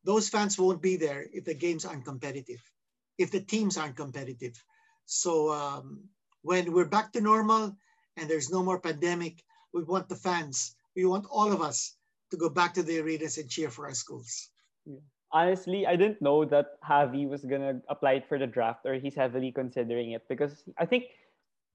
those 0.05 0.29
fans 0.29 0.59
won't 0.59 0.83
be 0.83 0.97
there 0.97 1.27
if 1.33 1.45
the 1.45 1.55
games 1.55 1.85
aren't 1.85 2.05
competitive, 2.05 2.61
if 3.19 3.31
the 3.31 3.41
teams 3.41 3.77
aren't 3.77 3.97
competitive. 3.97 4.63
So 5.05 5.53
um, 5.53 6.09
when 6.47 6.71
we're 6.71 6.87
back 6.87 7.11
to 7.11 7.21
normal 7.21 7.75
and 8.17 8.31
there's 8.31 8.55
no 8.55 8.63
more 8.63 8.79
pandemic, 8.79 9.43
we 9.75 9.83
want 9.83 10.09
the 10.09 10.15
fans, 10.15 10.79
we 10.95 11.05
want 11.05 11.27
all 11.27 11.51
of 11.51 11.61
us 11.61 11.99
to 12.31 12.37
go 12.39 12.49
back 12.49 12.73
to 12.75 12.87
the 12.87 13.03
arenas 13.03 13.37
and 13.37 13.51
cheer 13.51 13.69
for 13.69 13.91
our 13.91 13.95
schools. 13.99 14.55
Honestly, 15.33 15.87
I 15.91 15.99
didn't 15.99 16.23
know 16.23 16.47
that 16.47 16.79
Javi 16.87 17.29
was 17.29 17.45
gonna 17.45 17.83
apply 17.91 18.23
for 18.31 18.39
the 18.39 18.47
draft 18.47 18.87
or 18.87 18.95
he's 18.95 19.19
heavily 19.19 19.51
considering 19.51 20.13
it 20.13 20.23
because 20.31 20.63
I 20.79 20.87
think 20.87 21.11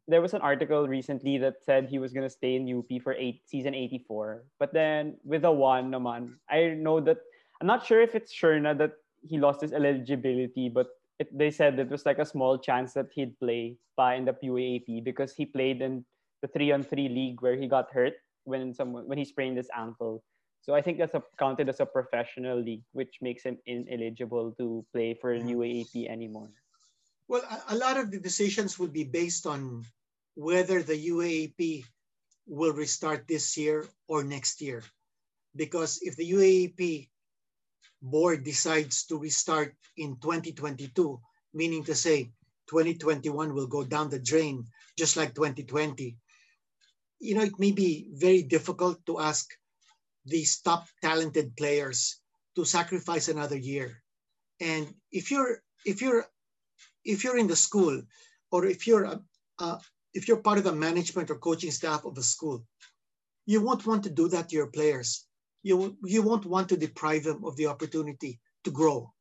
there 0.08 0.24
was 0.24 0.34
an 0.34 0.42
article 0.42 0.88
recently 0.88 1.38
that 1.44 1.60
said 1.68 1.92
he 1.92 2.00
was 2.00 2.16
gonna 2.16 2.32
stay 2.32 2.56
in 2.56 2.64
UP 2.64 2.88
for 3.04 3.12
eight 3.20 3.44
season 3.46 3.76
84. 3.76 4.48
But 4.58 4.72
then 4.72 5.20
with 5.28 5.44
the 5.44 5.52
one 5.52 5.92
naman, 5.92 6.40
I 6.50 6.80
know 6.80 7.04
that 7.04 7.20
I'm 7.60 7.68
not 7.68 7.86
sure 7.86 8.02
if 8.02 8.16
it's 8.16 8.32
sure 8.32 8.58
na 8.58 8.74
that 8.80 8.96
he 9.20 9.38
lost 9.38 9.60
his 9.60 9.76
eligibility, 9.76 10.72
but 10.72 10.88
it, 11.22 11.30
they 11.38 11.52
said 11.54 11.78
it 11.78 11.90
was 11.90 12.06
like 12.06 12.18
a 12.18 12.26
small 12.26 12.58
chance 12.58 12.94
that 12.98 13.14
he'd 13.14 13.38
play 13.38 13.78
pa 13.96 14.18
in 14.18 14.26
the 14.26 14.34
PUAP 14.34 15.06
because 15.06 15.38
he 15.38 15.46
played 15.46 15.82
in 15.86 16.04
the 16.42 16.50
three 16.50 16.74
on 16.74 16.82
three 16.82 17.08
league 17.08 17.42
where 17.46 17.56
he 17.56 17.70
got 17.70 17.94
hurt 17.94 18.18
when 18.50 18.74
someone 18.74 19.06
when 19.06 19.22
he 19.22 19.26
sprained 19.26 19.58
his 19.62 19.70
ankle. 19.78 20.26
So 20.66 20.74
I 20.74 20.82
think 20.82 20.98
that's 20.98 21.14
a, 21.14 21.22
counted 21.38 21.70
as 21.70 21.80
a 21.80 21.86
professional 21.86 22.58
league, 22.58 22.86
which 22.94 23.18
makes 23.22 23.46
him 23.46 23.58
ineligible 23.66 24.54
to 24.58 24.86
play 24.94 25.14
for. 25.14 25.34
UAAP 25.34 26.10
anymore. 26.10 26.50
Well, 27.30 27.46
a, 27.50 27.74
a 27.74 27.78
lot 27.78 27.98
of 27.98 28.10
the 28.10 28.20
decisions 28.20 28.78
will 28.78 28.94
be 28.94 29.06
based 29.06 29.46
on 29.46 29.86
whether 30.36 30.82
the 30.82 30.98
UAAP 30.98 31.86
will 32.46 32.74
restart 32.74 33.26
this 33.28 33.58
year 33.58 33.86
or 34.08 34.24
next 34.24 34.62
year. 34.62 34.82
Because 35.56 36.00
if 36.02 36.16
the 36.16 36.26
UAAP 36.26 37.10
board 38.02 38.44
decides 38.44 39.06
to 39.06 39.20
restart 39.20 39.76
in 39.98 40.18
2022, 40.22 41.20
meaning 41.54 41.84
to 41.84 41.96
say 41.96 42.32
2021 42.70 43.54
will 43.54 43.68
go 43.68 43.84
down 43.84 44.10
the 44.10 44.20
drain 44.20 44.66
just 44.98 45.18
like 45.18 45.34
2020, 45.34 46.18
you 47.20 47.36
know, 47.36 47.42
it 47.42 47.60
may 47.60 47.72
be 47.72 48.10
very 48.14 48.42
difficult 48.42 49.06
to 49.06 49.20
ask 49.20 49.50
these 50.26 50.60
top 50.62 50.88
talented 51.02 51.56
players 51.56 52.20
to 52.56 52.66
sacrifice 52.66 53.28
another 53.30 53.58
year. 53.58 54.02
And 54.60 54.94
if 55.12 55.32
you're 55.32 55.62
if 55.86 56.02
you're 56.02 56.26
if 57.06 57.24
you're 57.24 57.38
in 57.38 57.48
the 57.48 57.56
school 57.56 58.02
or 58.52 58.66
if 58.66 58.86
you're 58.86 59.06
a, 59.06 59.22
uh, 59.60 59.80
if 60.14 60.28
you're 60.28 60.46
part 60.46 60.58
of 60.58 60.66
the 60.66 60.74
management 60.74 61.32
or 61.32 61.38
coaching 61.38 61.72
staff 61.72 62.06
of 62.06 62.18
a 62.18 62.24
school, 62.24 62.66
you 63.46 63.62
won't 63.62 63.86
want 63.86 64.04
to 64.04 64.10
do 64.10 64.28
that 64.30 64.50
to 64.50 64.56
your 64.56 64.68
players. 64.68 65.26
You, 65.64 65.98
you 66.04 66.22
won't 66.22 66.46
want 66.46 66.70
to 66.70 66.78
deprive 66.78 67.24
them 67.24 67.44
of 67.46 67.56
the 67.56 67.68
opportunity 67.68 68.40
to 68.64 68.72
grow. 68.72 69.12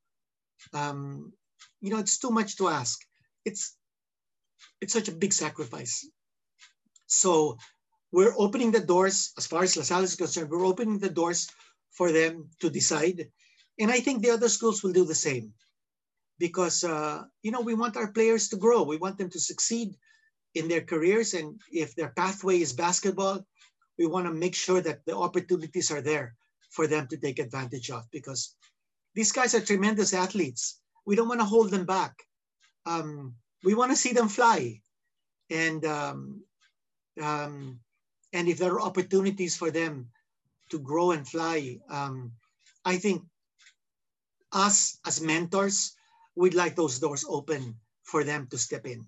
Um, 0.72 1.32
you 1.80 1.90
know, 1.90 1.98
it's 1.98 2.18
too 2.18 2.30
much 2.30 2.56
to 2.56 2.68
ask. 2.68 2.98
It's, 3.44 3.76
it's 4.80 4.92
such 4.92 5.08
a 5.08 5.12
big 5.12 5.32
sacrifice. 5.32 6.06
So 7.06 7.56
we're 8.12 8.34
opening 8.36 8.70
the 8.70 8.80
doors, 8.80 9.32
as 9.36 9.46
far 9.46 9.62
as 9.62 9.76
LaSalle 9.76 10.04
is 10.04 10.16
concerned, 10.16 10.50
we're 10.50 10.66
opening 10.66 10.98
the 10.98 11.10
doors 11.10 11.48
for 11.92 12.12
them 12.12 12.48
to 12.60 12.70
decide. 12.70 13.28
And 13.78 13.90
I 13.90 14.00
think 14.00 14.22
the 14.22 14.30
other 14.30 14.48
schools 14.48 14.82
will 14.82 14.92
do 14.92 15.04
the 15.04 15.14
same 15.14 15.52
because, 16.38 16.84
uh, 16.84 17.22
you 17.42 17.50
know, 17.50 17.60
we 17.60 17.74
want 17.74 17.96
our 17.96 18.12
players 18.12 18.48
to 18.48 18.56
grow. 18.56 18.82
We 18.82 18.96
want 18.96 19.18
them 19.18 19.30
to 19.30 19.40
succeed 19.40 19.96
in 20.54 20.68
their 20.68 20.80
careers. 20.80 21.34
And 21.34 21.60
if 21.70 21.94
their 21.94 22.12
pathway 22.16 22.60
is 22.60 22.72
basketball, 22.72 23.46
we 24.00 24.06
want 24.06 24.24
to 24.26 24.32
make 24.32 24.54
sure 24.54 24.80
that 24.80 25.04
the 25.04 25.14
opportunities 25.14 25.90
are 25.90 26.00
there 26.00 26.34
for 26.70 26.86
them 26.86 27.06
to 27.08 27.18
take 27.18 27.38
advantage 27.38 27.90
of 27.90 28.10
because 28.10 28.56
these 29.14 29.30
guys 29.30 29.54
are 29.54 29.60
tremendous 29.60 30.14
athletes. 30.14 30.80
We 31.04 31.16
don't 31.16 31.28
want 31.28 31.40
to 31.40 31.52
hold 31.52 31.70
them 31.70 31.84
back. 31.84 32.16
Um, 32.86 33.34
we 33.62 33.74
want 33.74 33.92
to 33.92 34.02
see 34.02 34.14
them 34.14 34.30
fly. 34.30 34.80
And, 35.50 35.84
um, 35.84 36.40
um, 37.20 37.80
and 38.32 38.48
if 38.48 38.56
there 38.56 38.72
are 38.72 38.80
opportunities 38.80 39.54
for 39.54 39.70
them 39.70 40.08
to 40.70 40.78
grow 40.78 41.10
and 41.10 41.28
fly, 41.28 41.76
um, 41.90 42.32
I 42.86 42.96
think 42.96 43.20
us 44.50 44.96
as 45.06 45.20
mentors, 45.20 45.92
we'd 46.36 46.54
like 46.54 46.74
those 46.74 47.00
doors 47.00 47.26
open 47.28 47.76
for 48.04 48.24
them 48.24 48.48
to 48.50 48.56
step 48.56 48.86
in. 48.86 49.06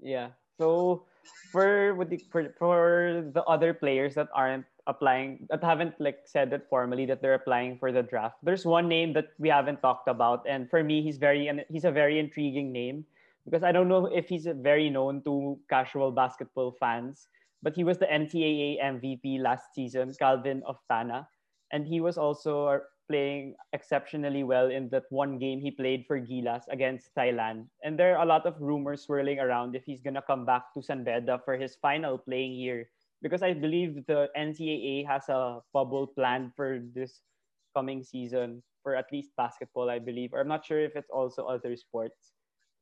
Yeah. 0.00 0.30
So 0.56 1.04
for 1.50 1.96
the, 2.08 2.18
for, 2.30 2.54
for 2.58 3.24
the 3.34 3.42
other 3.44 3.74
players 3.74 4.14
that 4.14 4.28
aren't 4.34 4.64
applying 4.86 5.46
that 5.50 5.62
haven't 5.62 5.94
like 6.00 6.20
said 6.24 6.52
it 6.52 6.66
formally 6.70 7.04
that 7.06 7.20
they're 7.20 7.34
applying 7.34 7.78
for 7.78 7.92
the 7.92 8.02
draft 8.02 8.36
there's 8.42 8.64
one 8.64 8.88
name 8.88 9.12
that 9.12 9.28
we 9.38 9.48
haven't 9.48 9.80
talked 9.82 10.08
about 10.08 10.42
and 10.48 10.70
for 10.70 10.82
me 10.82 11.02
he's 11.02 11.18
very 11.18 11.50
he's 11.68 11.84
a 11.84 11.90
very 11.90 12.18
intriguing 12.18 12.72
name 12.72 13.04
because 13.44 13.62
i 13.62 13.70
don't 13.70 13.88
know 13.88 14.06
if 14.06 14.28
he's 14.28 14.48
very 14.62 14.88
known 14.88 15.22
to 15.22 15.58
casual 15.68 16.10
basketball 16.10 16.72
fans 16.80 17.28
but 17.62 17.74
he 17.74 17.84
was 17.84 17.98
the 17.98 18.06
ncaa 18.06 18.80
mvp 18.82 19.40
last 19.40 19.74
season 19.74 20.12
calvin 20.18 20.62
oftana 20.66 21.26
and 21.72 21.86
he 21.86 22.00
was 22.00 22.16
also 22.18 22.80
playing 23.10 23.58
exceptionally 23.74 24.46
well 24.46 24.70
in 24.70 24.86
that 24.94 25.10
one 25.10 25.34
game 25.34 25.58
he 25.58 25.74
played 25.74 26.06
for 26.06 26.22
Gilas 26.22 26.62
against 26.70 27.10
Thailand. 27.18 27.66
And 27.82 27.98
there 27.98 28.14
are 28.14 28.22
a 28.22 28.30
lot 28.30 28.46
of 28.46 28.54
rumors 28.62 29.02
swirling 29.02 29.42
around 29.42 29.74
if 29.74 29.82
he's 29.82 30.00
going 30.00 30.14
to 30.14 30.22
come 30.22 30.46
back 30.46 30.70
to 30.74 30.82
San 30.82 31.02
Beda 31.02 31.42
for 31.44 31.58
his 31.58 31.74
final 31.82 32.18
playing 32.18 32.54
year. 32.54 32.86
Because 33.20 33.42
I 33.42 33.52
believe 33.52 34.06
the 34.06 34.30
NCAA 34.38 35.04
has 35.10 35.28
a 35.28 35.58
bubble 35.74 36.06
planned 36.06 36.54
for 36.54 36.78
this 36.94 37.20
coming 37.74 38.06
season 38.06 38.62
for 38.82 38.94
at 38.94 39.10
least 39.12 39.34
basketball, 39.36 39.90
I 39.90 39.98
believe. 39.98 40.30
Or 40.32 40.40
I'm 40.40 40.48
not 40.48 40.64
sure 40.64 40.80
if 40.80 40.94
it's 40.94 41.10
also 41.10 41.44
other 41.44 41.76
sports. 41.76 42.32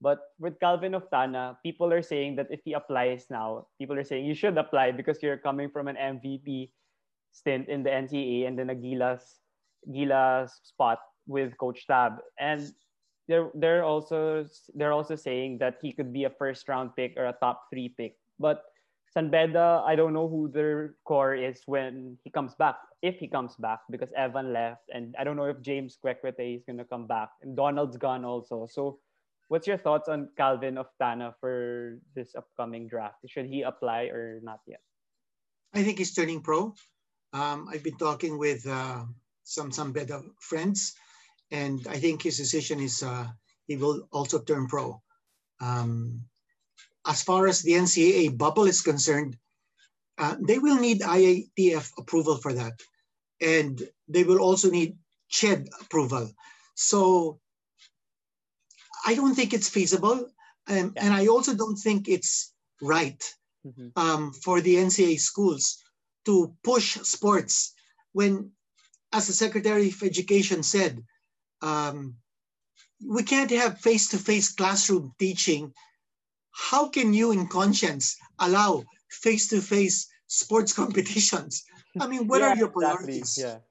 But 0.01 0.21
with 0.39 0.61
Calvin 0.61 0.93
Oftana, 0.93 1.57
people 1.65 1.91
are 1.91 2.05
saying 2.05 2.37
that 2.37 2.47
if 2.51 2.61
he 2.65 2.75
applies 2.75 3.27
now, 3.31 3.67
people 3.81 3.99
are 3.99 4.05
saying 4.05 4.27
you 4.27 4.37
should 4.37 4.57
apply 4.57 4.93
because 4.93 5.19
you're 5.25 5.41
coming 5.41 5.71
from 5.73 5.89
an 5.89 5.97
MVP 5.97 6.71
stint 7.33 7.69
in 7.69 7.83
the 7.83 7.91
NCAA 7.91 8.47
and 8.47 8.57
then 8.57 8.71
a 8.71 8.77
Gilas 8.77 9.43
Gilas 9.87 10.51
spot 10.63 10.99
with 11.27 11.57
Coach 11.59 11.87
Tab, 11.87 12.19
and 12.39 12.73
they're 13.29 13.51
they're 13.55 13.85
also 13.85 14.47
they're 14.75 14.93
also 14.93 15.15
saying 15.15 15.59
that 15.59 15.79
he 15.83 15.93
could 15.93 16.13
be 16.13 16.25
a 16.25 16.33
first 16.33 16.67
round 16.69 16.97
pick 16.97 17.15
or 17.17 17.27
a 17.27 17.37
top 17.39 17.69
three 17.71 17.93
pick. 17.93 18.17
But 18.41 18.65
San 19.13 19.31
Beda, 19.31 19.85
I 19.87 19.97
don't 19.97 20.13
know 20.13 20.29
who 20.29 20.49
their 20.49 20.97
core 21.05 21.35
is 21.35 21.63
when 21.67 22.19
he 22.25 22.31
comes 22.31 22.55
back, 22.57 22.77
if 23.03 23.17
he 23.17 23.29
comes 23.29 23.57
back, 23.57 23.81
because 23.91 24.09
Evan 24.17 24.53
left, 24.53 24.85
and 24.93 25.15
I 25.19 25.25
don't 25.25 25.37
know 25.37 25.49
if 25.49 25.61
James 25.61 25.97
Kwekuteye 26.03 26.57
is 26.57 26.65
gonna 26.65 26.85
come 26.85 27.07
back, 27.07 27.31
and 27.43 27.57
Donald's 27.57 27.97
gone 27.97 28.25
also. 28.25 28.67
So, 28.71 28.99
what's 29.49 29.67
your 29.67 29.79
thoughts 29.79 30.09
on 30.09 30.29
Calvin 30.37 30.77
of 30.77 30.89
Tana 31.01 31.35
for 31.41 31.99
this 32.15 32.35
upcoming 32.37 32.89
draft? 32.89 33.17
Should 33.27 33.47
he 33.47 33.63
apply 33.63 34.13
or 34.13 34.41
not 34.43 34.61
yet? 34.67 34.81
I 35.73 35.83
think 35.83 35.99
he's 35.99 36.15
turning 36.15 36.41
pro. 36.41 36.75
Um, 37.33 37.69
I've 37.69 37.83
been 37.83 37.97
talking 37.99 38.39
with 38.39 38.67
uh, 38.67 39.05
some 39.49 39.73
San 39.73 39.93
Beda 39.93 40.23
friends, 40.41 40.93
and 41.51 41.87
I 41.89 41.97
think 41.97 42.23
his 42.23 42.37
decision 42.37 42.81
is 42.81 43.03
uh, 43.03 43.27
he 43.67 43.77
will 43.77 44.07
also 44.13 44.39
turn 44.41 44.67
pro. 44.67 45.01
Um, 45.61 46.21
as 47.07 47.23
far 47.23 47.47
as 47.47 47.63
the 47.63 47.73
NCAA 47.73 48.37
bubble 48.37 48.67
is 48.67 48.83
concerned, 48.83 49.39
uh, 50.19 50.37
they 50.47 50.59
will 50.59 50.79
need 50.79 51.01
IATF 51.01 51.93
approval 51.97 52.37
for 52.37 52.53
that, 52.53 52.75
and 53.41 53.83
they 54.07 54.25
will 54.25 54.41
also 54.41 54.71
need 54.71 54.99
CHED 55.31 55.69
approval. 55.81 56.31
So 56.75 57.41
I 59.07 59.15
don't 59.15 59.35
think 59.35 59.55
it's 59.55 59.71
feasible, 59.71 60.29
and, 60.67 60.93
and 60.97 61.15
I 61.15 61.27
also 61.29 61.55
don't 61.55 61.77
think 61.77 62.09
it's 62.09 62.53
right 62.83 63.23
mm-hmm. 63.67 63.89
um, 63.97 64.33
for 64.33 64.61
the 64.61 64.77
NCAA 64.77 65.19
schools 65.19 65.79
to 66.27 66.55
push 66.63 66.99
sports 67.01 67.73
when 68.13 68.53
as 69.13 69.27
the 69.27 69.33
Secretary 69.33 69.89
of 69.89 70.03
Education 70.03 70.63
said, 70.63 71.03
um, 71.63 72.17
we 73.07 73.23
can't 73.23 73.51
have 73.51 73.81
face-to-face 73.81 74.53
classroom 74.55 75.13
teaching. 75.19 75.73
How 76.51 76.89
can 76.89 77.15
you, 77.15 77.33
in 77.33 77.47
conscience, 77.47 78.17
allow 78.39 78.85
face-to-face 79.11 80.09
sports 80.27 80.73
competitions? 80.81 81.65
I 82.01 82.07
mean, 82.07 82.27
what 82.27 82.41
yeah, 82.41 82.49
are 82.49 82.57
your 82.57 82.69
priorities? 82.69 83.39
Exactly. 83.39 83.63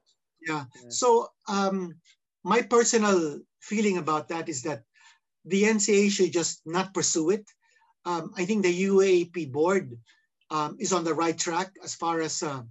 Yeah. 0.47 0.53
yeah. 0.53 0.65
yeah. 0.83 0.89
So 0.89 1.29
um, 1.47 1.95
my 2.43 2.61
personal 2.61 3.39
feeling 3.61 3.97
about 3.97 4.29
that 4.29 4.49
is 4.49 4.63
that 4.63 4.83
the 5.45 5.63
NCAA 5.63 6.11
should 6.11 6.33
just 6.33 6.61
not 6.65 6.93
pursue 6.93 7.29
it. 7.31 7.45
Um, 8.05 8.31
I 8.37 8.45
think 8.45 8.63
the 8.63 8.83
UAAP 8.87 9.51
board 9.51 9.97
um, 10.49 10.77
is 10.79 10.93
on 10.93 11.03
the 11.03 11.13
right 11.13 11.37
track 11.37 11.71
as 11.83 11.95
far 11.95 12.21
as 12.21 12.41
uh, 12.41 12.63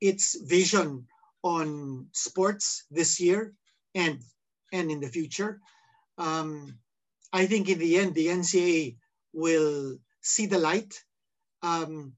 its 0.00 0.36
vision 0.42 1.06
on 1.42 2.06
sports 2.12 2.84
this 2.90 3.20
year 3.20 3.52
and 3.94 4.20
and 4.72 4.90
in 4.90 5.00
the 5.00 5.08
future. 5.08 5.60
Um, 6.18 6.78
I 7.32 7.46
think 7.46 7.68
in 7.68 7.78
the 7.78 7.98
end, 7.98 8.14
the 8.14 8.28
NCAA 8.28 8.96
will 9.32 9.98
see 10.22 10.46
the 10.46 10.58
light. 10.58 10.94
Um, 11.62 12.14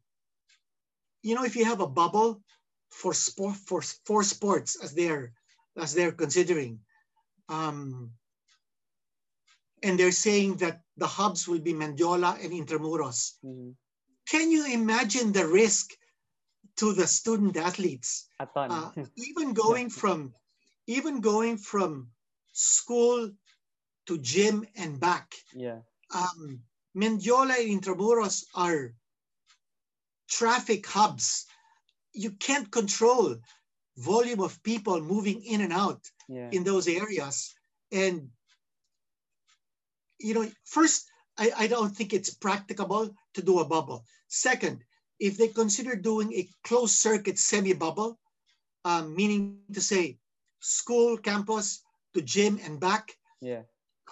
you 1.23 1.35
know, 1.35 1.45
if 1.45 1.57
you 1.57 1.65
have 1.65 1.81
a 1.81 1.87
bubble 1.87 2.41
for 2.91 3.13
sport 3.13 3.57
for 3.57 3.83
for 4.07 4.23
sports 4.23 4.77
as 4.83 4.95
they're 4.95 5.33
as 5.77 5.95
they're 5.95 6.13
considering, 6.13 6.81
um, 7.49 8.11
and 9.83 9.99
they're 9.99 10.13
saying 10.13 10.57
that 10.57 10.81
the 10.97 11.07
hubs 11.07 11.47
will 11.47 11.61
be 11.61 11.73
Mendiola 11.73 12.43
and 12.43 12.53
Intramuros. 12.53 13.35
Mm-hmm. 13.45 13.71
Can 14.29 14.51
you 14.51 14.67
imagine 14.67 15.33
the 15.33 15.47
risk 15.47 15.91
to 16.79 16.93
the 16.93 17.07
student 17.07 17.57
athletes. 17.57 18.29
Uh, 18.41 19.05
even 19.17 19.53
going 19.53 19.91
from 19.91 20.33
even 20.87 21.21
going 21.21 21.59
from 21.59 22.09
school 22.53 23.31
to 24.07 24.19
gym 24.19 24.67
and 24.77 24.99
back. 24.99 25.35
Yeah. 25.55 25.81
Um, 26.15 26.61
Mendiola 26.97 27.61
and 27.61 27.83
Intramuros 27.83 28.45
are 28.55 28.95
traffic 30.29 30.87
hubs. 30.87 31.45
You 32.15 32.31
can't 32.33 32.71
control 32.71 33.37
volume 33.99 34.41
of 34.41 34.63
people 34.63 35.01
moving 35.01 35.45
in 35.45 35.61
and 35.61 35.73
out 35.73 36.01
yeah. 36.29 36.49
in 36.53 36.65
those 36.65 36.89
areas. 36.89 37.55
And 37.93 38.31
you 40.19 40.35
know, 40.35 40.51
first, 40.65 41.07
I, 41.37 41.53
I 41.57 41.67
don't 41.67 41.95
think 41.95 42.13
it's 42.13 42.35
practicable 42.35 43.15
to 43.35 43.43
do 43.43 43.61
a 43.61 43.65
bubble. 43.65 44.05
Second, 44.29 44.85
if 45.19 45.37
they 45.37 45.49
consider 45.49 45.97
doing 45.97 46.33
a 46.33 46.49
closed 46.65 46.95
circuit 46.95 47.39
semi-bubble, 47.39 48.19
um, 48.85 49.15
meaning 49.15 49.59
to 49.73 49.81
say 49.81 50.19
school, 50.61 51.17
campus 51.17 51.83
to 52.15 52.23
gym 52.23 52.61
and 52.65 52.81
back, 52.81 53.13
yeah, 53.41 53.63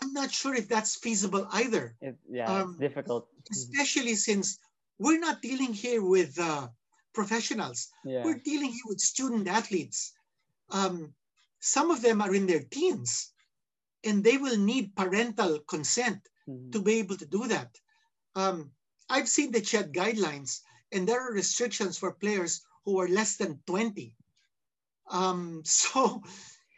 I'm 0.01 0.13
not 0.13 0.31
sure 0.31 0.55
if 0.55 0.69
that's 0.69 0.97
feasible 0.97 1.49
either. 1.53 1.97
It, 2.01 2.17
yeah, 2.29 2.53
um, 2.53 2.71
it's 2.71 2.81
difficult. 2.81 3.29
Especially 3.51 4.15
since 4.15 4.59
we're 4.99 5.21
not 5.21 5.43
dealing 5.43 5.73
here 5.73 6.03
with 6.03 6.39
uh, 6.39 6.69
professionals. 7.15 7.89
Yeah. 8.05 8.25
We're 8.25 8.39
dealing 8.45 8.71
here 8.71 8.87
with 8.87 9.01
student 9.01 9.49
athletes. 9.49 10.13
Um, 10.71 11.15
some 11.61 11.91
of 11.91 12.03
them 12.03 12.21
are 12.21 12.35
in 12.35 12.47
their 12.47 12.63
teens 12.63 13.33
and 14.05 14.23
they 14.23 14.37
will 14.37 14.59
need 14.59 14.95
parental 14.95 15.59
consent 15.61 16.21
mm-hmm. 16.49 16.71
to 16.71 16.83
be 16.83 16.99
able 16.99 17.17
to 17.17 17.27
do 17.27 17.49
that. 17.49 17.71
Um, 18.35 18.71
I've 19.09 19.29
seen 19.29 19.51
the 19.53 19.61
CHED 19.61 19.93
guidelines 19.93 20.61
and 20.93 21.09
there 21.09 21.21
are 21.21 21.33
restrictions 21.33 21.99
for 21.99 22.13
players 22.13 22.63
who 22.85 23.01
are 23.01 23.09
less 23.09 23.37
than 23.37 23.61
20. 23.67 24.15
Um, 25.11 25.63
so 25.65 26.23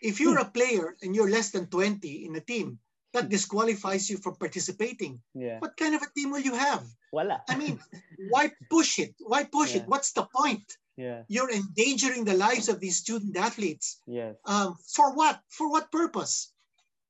if 0.03 0.21
you're 0.21 0.39
a 0.39 0.51
player 0.51 0.97
and 1.03 1.15
you're 1.15 1.31
less 1.31 1.51
than 1.51 1.67
20 1.67 2.27
in 2.27 2.37
a 2.37 2.41
team, 2.41 2.79
that 3.15 3.29
disqualifies 3.29 4.11
you 4.11 4.19
from 4.19 4.37
participating. 4.37 5.21
Yeah. 5.35 5.59
What 5.61 5.77
kind 5.77 5.95
of 5.95 6.03
a 6.03 6.11
team 6.15 6.31
will 6.31 6.41
you 6.41 6.55
have? 6.55 6.85
Voila. 7.11 7.39
I 7.49 7.57
mean, 7.57 7.81
why 8.29 8.53
push 8.71 8.99
it? 8.99 9.15
Why 9.19 9.45
push 9.45 9.75
yeah. 9.75 9.83
it? 9.83 9.89
What's 9.89 10.13
the 10.13 10.25
point? 10.25 10.77
Yeah. 10.97 11.23
You're 11.29 11.51
endangering 11.51 12.25
the 12.25 12.35
lives 12.35 12.69
of 12.69 12.81
these 12.81 12.97
student 12.97 13.37
athletes. 13.37 14.01
Yes. 14.07 14.35
Um, 14.45 14.77
for 14.95 15.15
what? 15.15 15.41
For 15.49 15.71
what 15.71 15.91
purpose? 15.91 16.53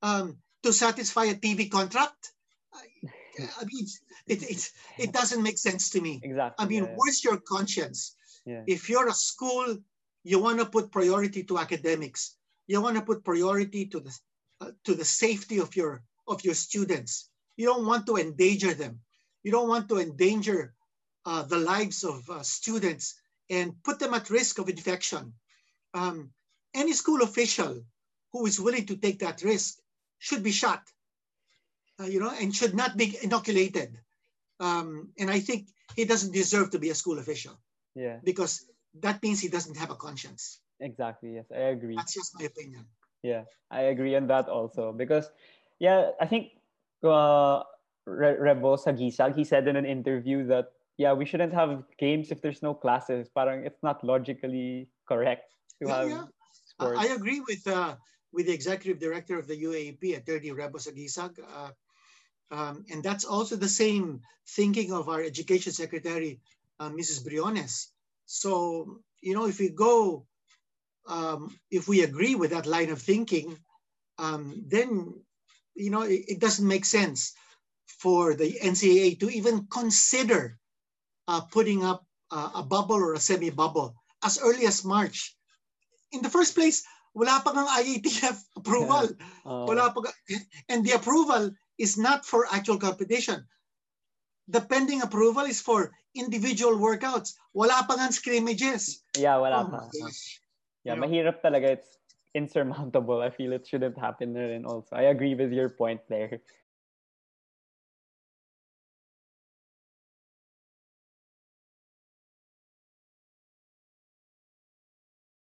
Um, 0.03 0.38
to 0.62 0.72
satisfy 0.72 1.24
a 1.24 1.34
TV 1.34 1.70
contract? 1.70 2.32
I, 3.39 3.64
mean, 3.64 3.86
it, 4.26 4.43
it, 4.43 4.72
it 4.99 5.12
doesn't 5.12 5.43
make 5.43 5.59
sense 5.59 5.91
to 5.91 6.01
me. 6.01 6.20
Exactly. 6.22 6.64
I 6.64 6.68
mean, 6.68 6.84
yeah. 6.84 6.95
where's 6.97 7.22
your 7.22 7.39
conscience? 7.39 8.14
Yeah. 8.45 8.62
If 8.66 8.89
you're 8.89 9.09
a 9.09 9.12
school, 9.12 9.78
you 10.24 10.39
want 10.41 10.59
to 10.59 10.66
put 10.66 10.91
priority 10.91 11.45
to 11.45 11.59
academics. 11.59 12.36
You 12.66 12.80
want 12.80 12.97
to 12.97 13.03
put 13.03 13.24
priority 13.24 13.86
to 13.86 14.01
the 14.01 14.18
uh, 14.61 14.70
to 14.84 14.95
the 14.95 15.05
safety 15.05 15.59
of 15.59 15.74
your 15.76 16.03
of 16.26 16.45
your 16.45 16.55
students. 16.55 17.30
You 17.57 17.66
don't 17.66 17.86
want 17.86 18.07
to 18.07 18.16
endanger 18.16 18.74
them. 18.74 19.01
You 19.43 19.53
don't 19.53 19.68
want 19.68 19.89
to 19.89 19.99
endanger 19.99 20.74
uh, 21.24 21.43
the 21.43 21.59
lives 21.59 22.05
of 22.05 22.28
uh, 22.28 22.43
students 22.43 23.14
and 23.51 23.82
put 23.82 23.99
them 23.99 24.14
at 24.14 24.30
risk 24.30 24.59
of 24.59 24.68
infection. 24.68 25.32
Um, 25.95 26.30
any 26.74 26.93
school 26.93 27.22
official 27.22 27.82
who 28.32 28.47
is 28.47 28.61
willing 28.61 28.86
to 28.86 28.97
take 28.97 29.20
that 29.20 29.43
risk 29.43 29.78
should 30.18 30.43
be 30.43 30.53
shot, 30.53 30.82
uh, 32.01 32.05
you 32.07 32.20
know, 32.20 32.30
and 32.30 32.55
should 32.55 32.74
not 32.74 32.96
be 32.96 33.18
inoculated. 33.22 33.99
Um, 34.61 35.11
and 35.18 35.30
I 35.30 35.40
think 35.40 35.68
he 35.96 36.05
doesn't 36.05 36.32
deserve 36.32 36.70
to 36.70 36.78
be 36.78 36.90
a 36.90 36.94
school 36.94 37.18
official 37.18 37.59
Yeah. 37.94 38.18
because 38.24 38.66
that 39.01 39.22
means 39.22 39.40
he 39.40 39.49
doesn't 39.49 39.76
have 39.76 39.90
a 39.90 39.94
conscience. 39.99 40.61
Exactly. 40.80 41.34
Yes, 41.34 41.46
I 41.51 41.74
agree. 41.74 41.96
That's 41.96 42.14
just 42.14 42.34
my 42.38 42.46
opinion. 42.46 42.86
Yeah, 43.22 43.44
I 43.70 43.90
agree 43.90 44.14
on 44.14 44.28
that 44.28 44.49
also 44.49 44.92
because, 44.92 45.30
yeah, 45.80 46.14
I 46.20 46.26
think 46.26 46.55
uh, 47.03 47.62
Re- 48.07 48.38
Rebo 48.38 48.78
Saguisag 48.78 49.34
he 49.34 49.42
said 49.42 49.66
in 49.66 49.74
an 49.74 49.84
interview 49.84 50.46
that 50.46 50.70
yeah 50.96 51.12
we 51.12 51.26
shouldn't 51.26 51.53
have 51.53 51.82
games 51.99 52.30
if 52.30 52.40
there's 52.40 52.62
no 52.62 52.74
classes. 52.74 53.28
Parang 53.28 53.66
it's 53.66 53.82
not 53.82 54.03
logically 54.07 54.88
correct 55.07 55.55
to 55.82 55.88
Yeah, 55.88 55.96
have 55.99 56.09
yeah. 56.09 56.24
sports. 56.51 56.99
I 56.99 57.07
agree 57.11 57.42
with 57.42 57.66
uh, 57.66 57.96
with 58.32 58.46
the 58.46 58.55
executive 58.55 59.03
director 59.03 59.38
of 59.38 59.46
the 59.51 59.59
UAAP, 59.66 60.16
Attorney 60.16 60.55
Rebo 60.55 60.78
Saguisag. 60.78 61.42
Uh, 61.42 61.70
um, 62.51 62.84
and 62.90 63.03
that's 63.03 63.24
also 63.24 63.57
the 63.57 63.68
same 63.68 64.20
thinking 64.49 64.92
of 64.92 65.09
our 65.09 65.22
education 65.22 65.72
secretary, 65.72 66.40
uh, 66.80 66.90
Mrs. 66.90 67.24
Briones. 67.24 67.88
So, 68.26 69.01
you 69.20 69.34
know, 69.34 69.46
if 69.46 69.59
we 69.59 69.68
go, 69.68 70.26
um, 71.07 71.59
if 71.70 71.88
we 71.88 72.03
agree 72.03 72.34
with 72.34 72.51
that 72.51 72.66
line 72.66 72.90
of 72.90 73.01
thinking, 73.01 73.59
um, 74.18 74.64
then, 74.66 75.14
you 75.74 75.90
know, 75.90 76.03
it, 76.03 76.24
it 76.28 76.40
doesn't 76.40 76.66
make 76.66 76.84
sense 76.84 77.32
for 77.86 78.34
the 78.34 78.59
NCAA 78.62 79.20
to 79.20 79.30
even 79.30 79.66
consider 79.70 80.59
uh, 81.26 81.40
putting 81.40 81.84
up 81.84 82.05
uh, 82.30 82.51
a 82.57 82.62
bubble 82.62 82.96
or 82.96 83.14
a 83.14 83.20
semi-bubble 83.20 83.94
as 84.24 84.38
early 84.38 84.66
as 84.66 84.84
March. 84.84 85.36
In 86.12 86.22
the 86.22 86.30
first 86.30 86.55
place, 86.55 86.84
wala 87.14 87.40
pa 87.44 87.53
ng 87.53 87.68
IATF 87.68 88.36
approval. 88.57 89.09
Uh, 89.44 89.64
Wala 89.68 89.92
pa, 89.92 90.01
and 90.68 90.84
the 90.84 90.92
approval 90.92 91.53
is 91.78 91.96
not 91.96 92.26
for 92.26 92.46
actual 92.50 92.78
competition. 92.78 93.46
The 94.48 94.60
pending 94.60 95.02
approval 95.02 95.44
is 95.44 95.60
for 95.60 95.92
individual 96.16 96.76
workouts. 96.76 97.34
Wala 97.54 97.84
pa 97.86 97.94
nga 98.00 98.10
scrimmages. 98.12 99.04
yeah, 99.16 99.36
wala 99.36 99.64
Oh 99.64 99.68
pa. 99.70 99.80
Yeah, 100.84 100.94
You 100.94 101.00
know? 101.00 101.06
mahirap 101.06 101.44
talaga. 101.44 101.76
It's 101.78 101.98
insurmountable. 102.34 103.20
I 103.20 103.30
feel 103.30 103.52
it 103.52 103.66
shouldn't 103.66 103.98
happen 103.98 104.32
there 104.32 104.52
and 104.52 104.64
also. 104.64 104.96
I 104.96 105.12
agree 105.12 105.34
with 105.34 105.52
your 105.52 105.68
point 105.68 106.00
there. 106.08 106.40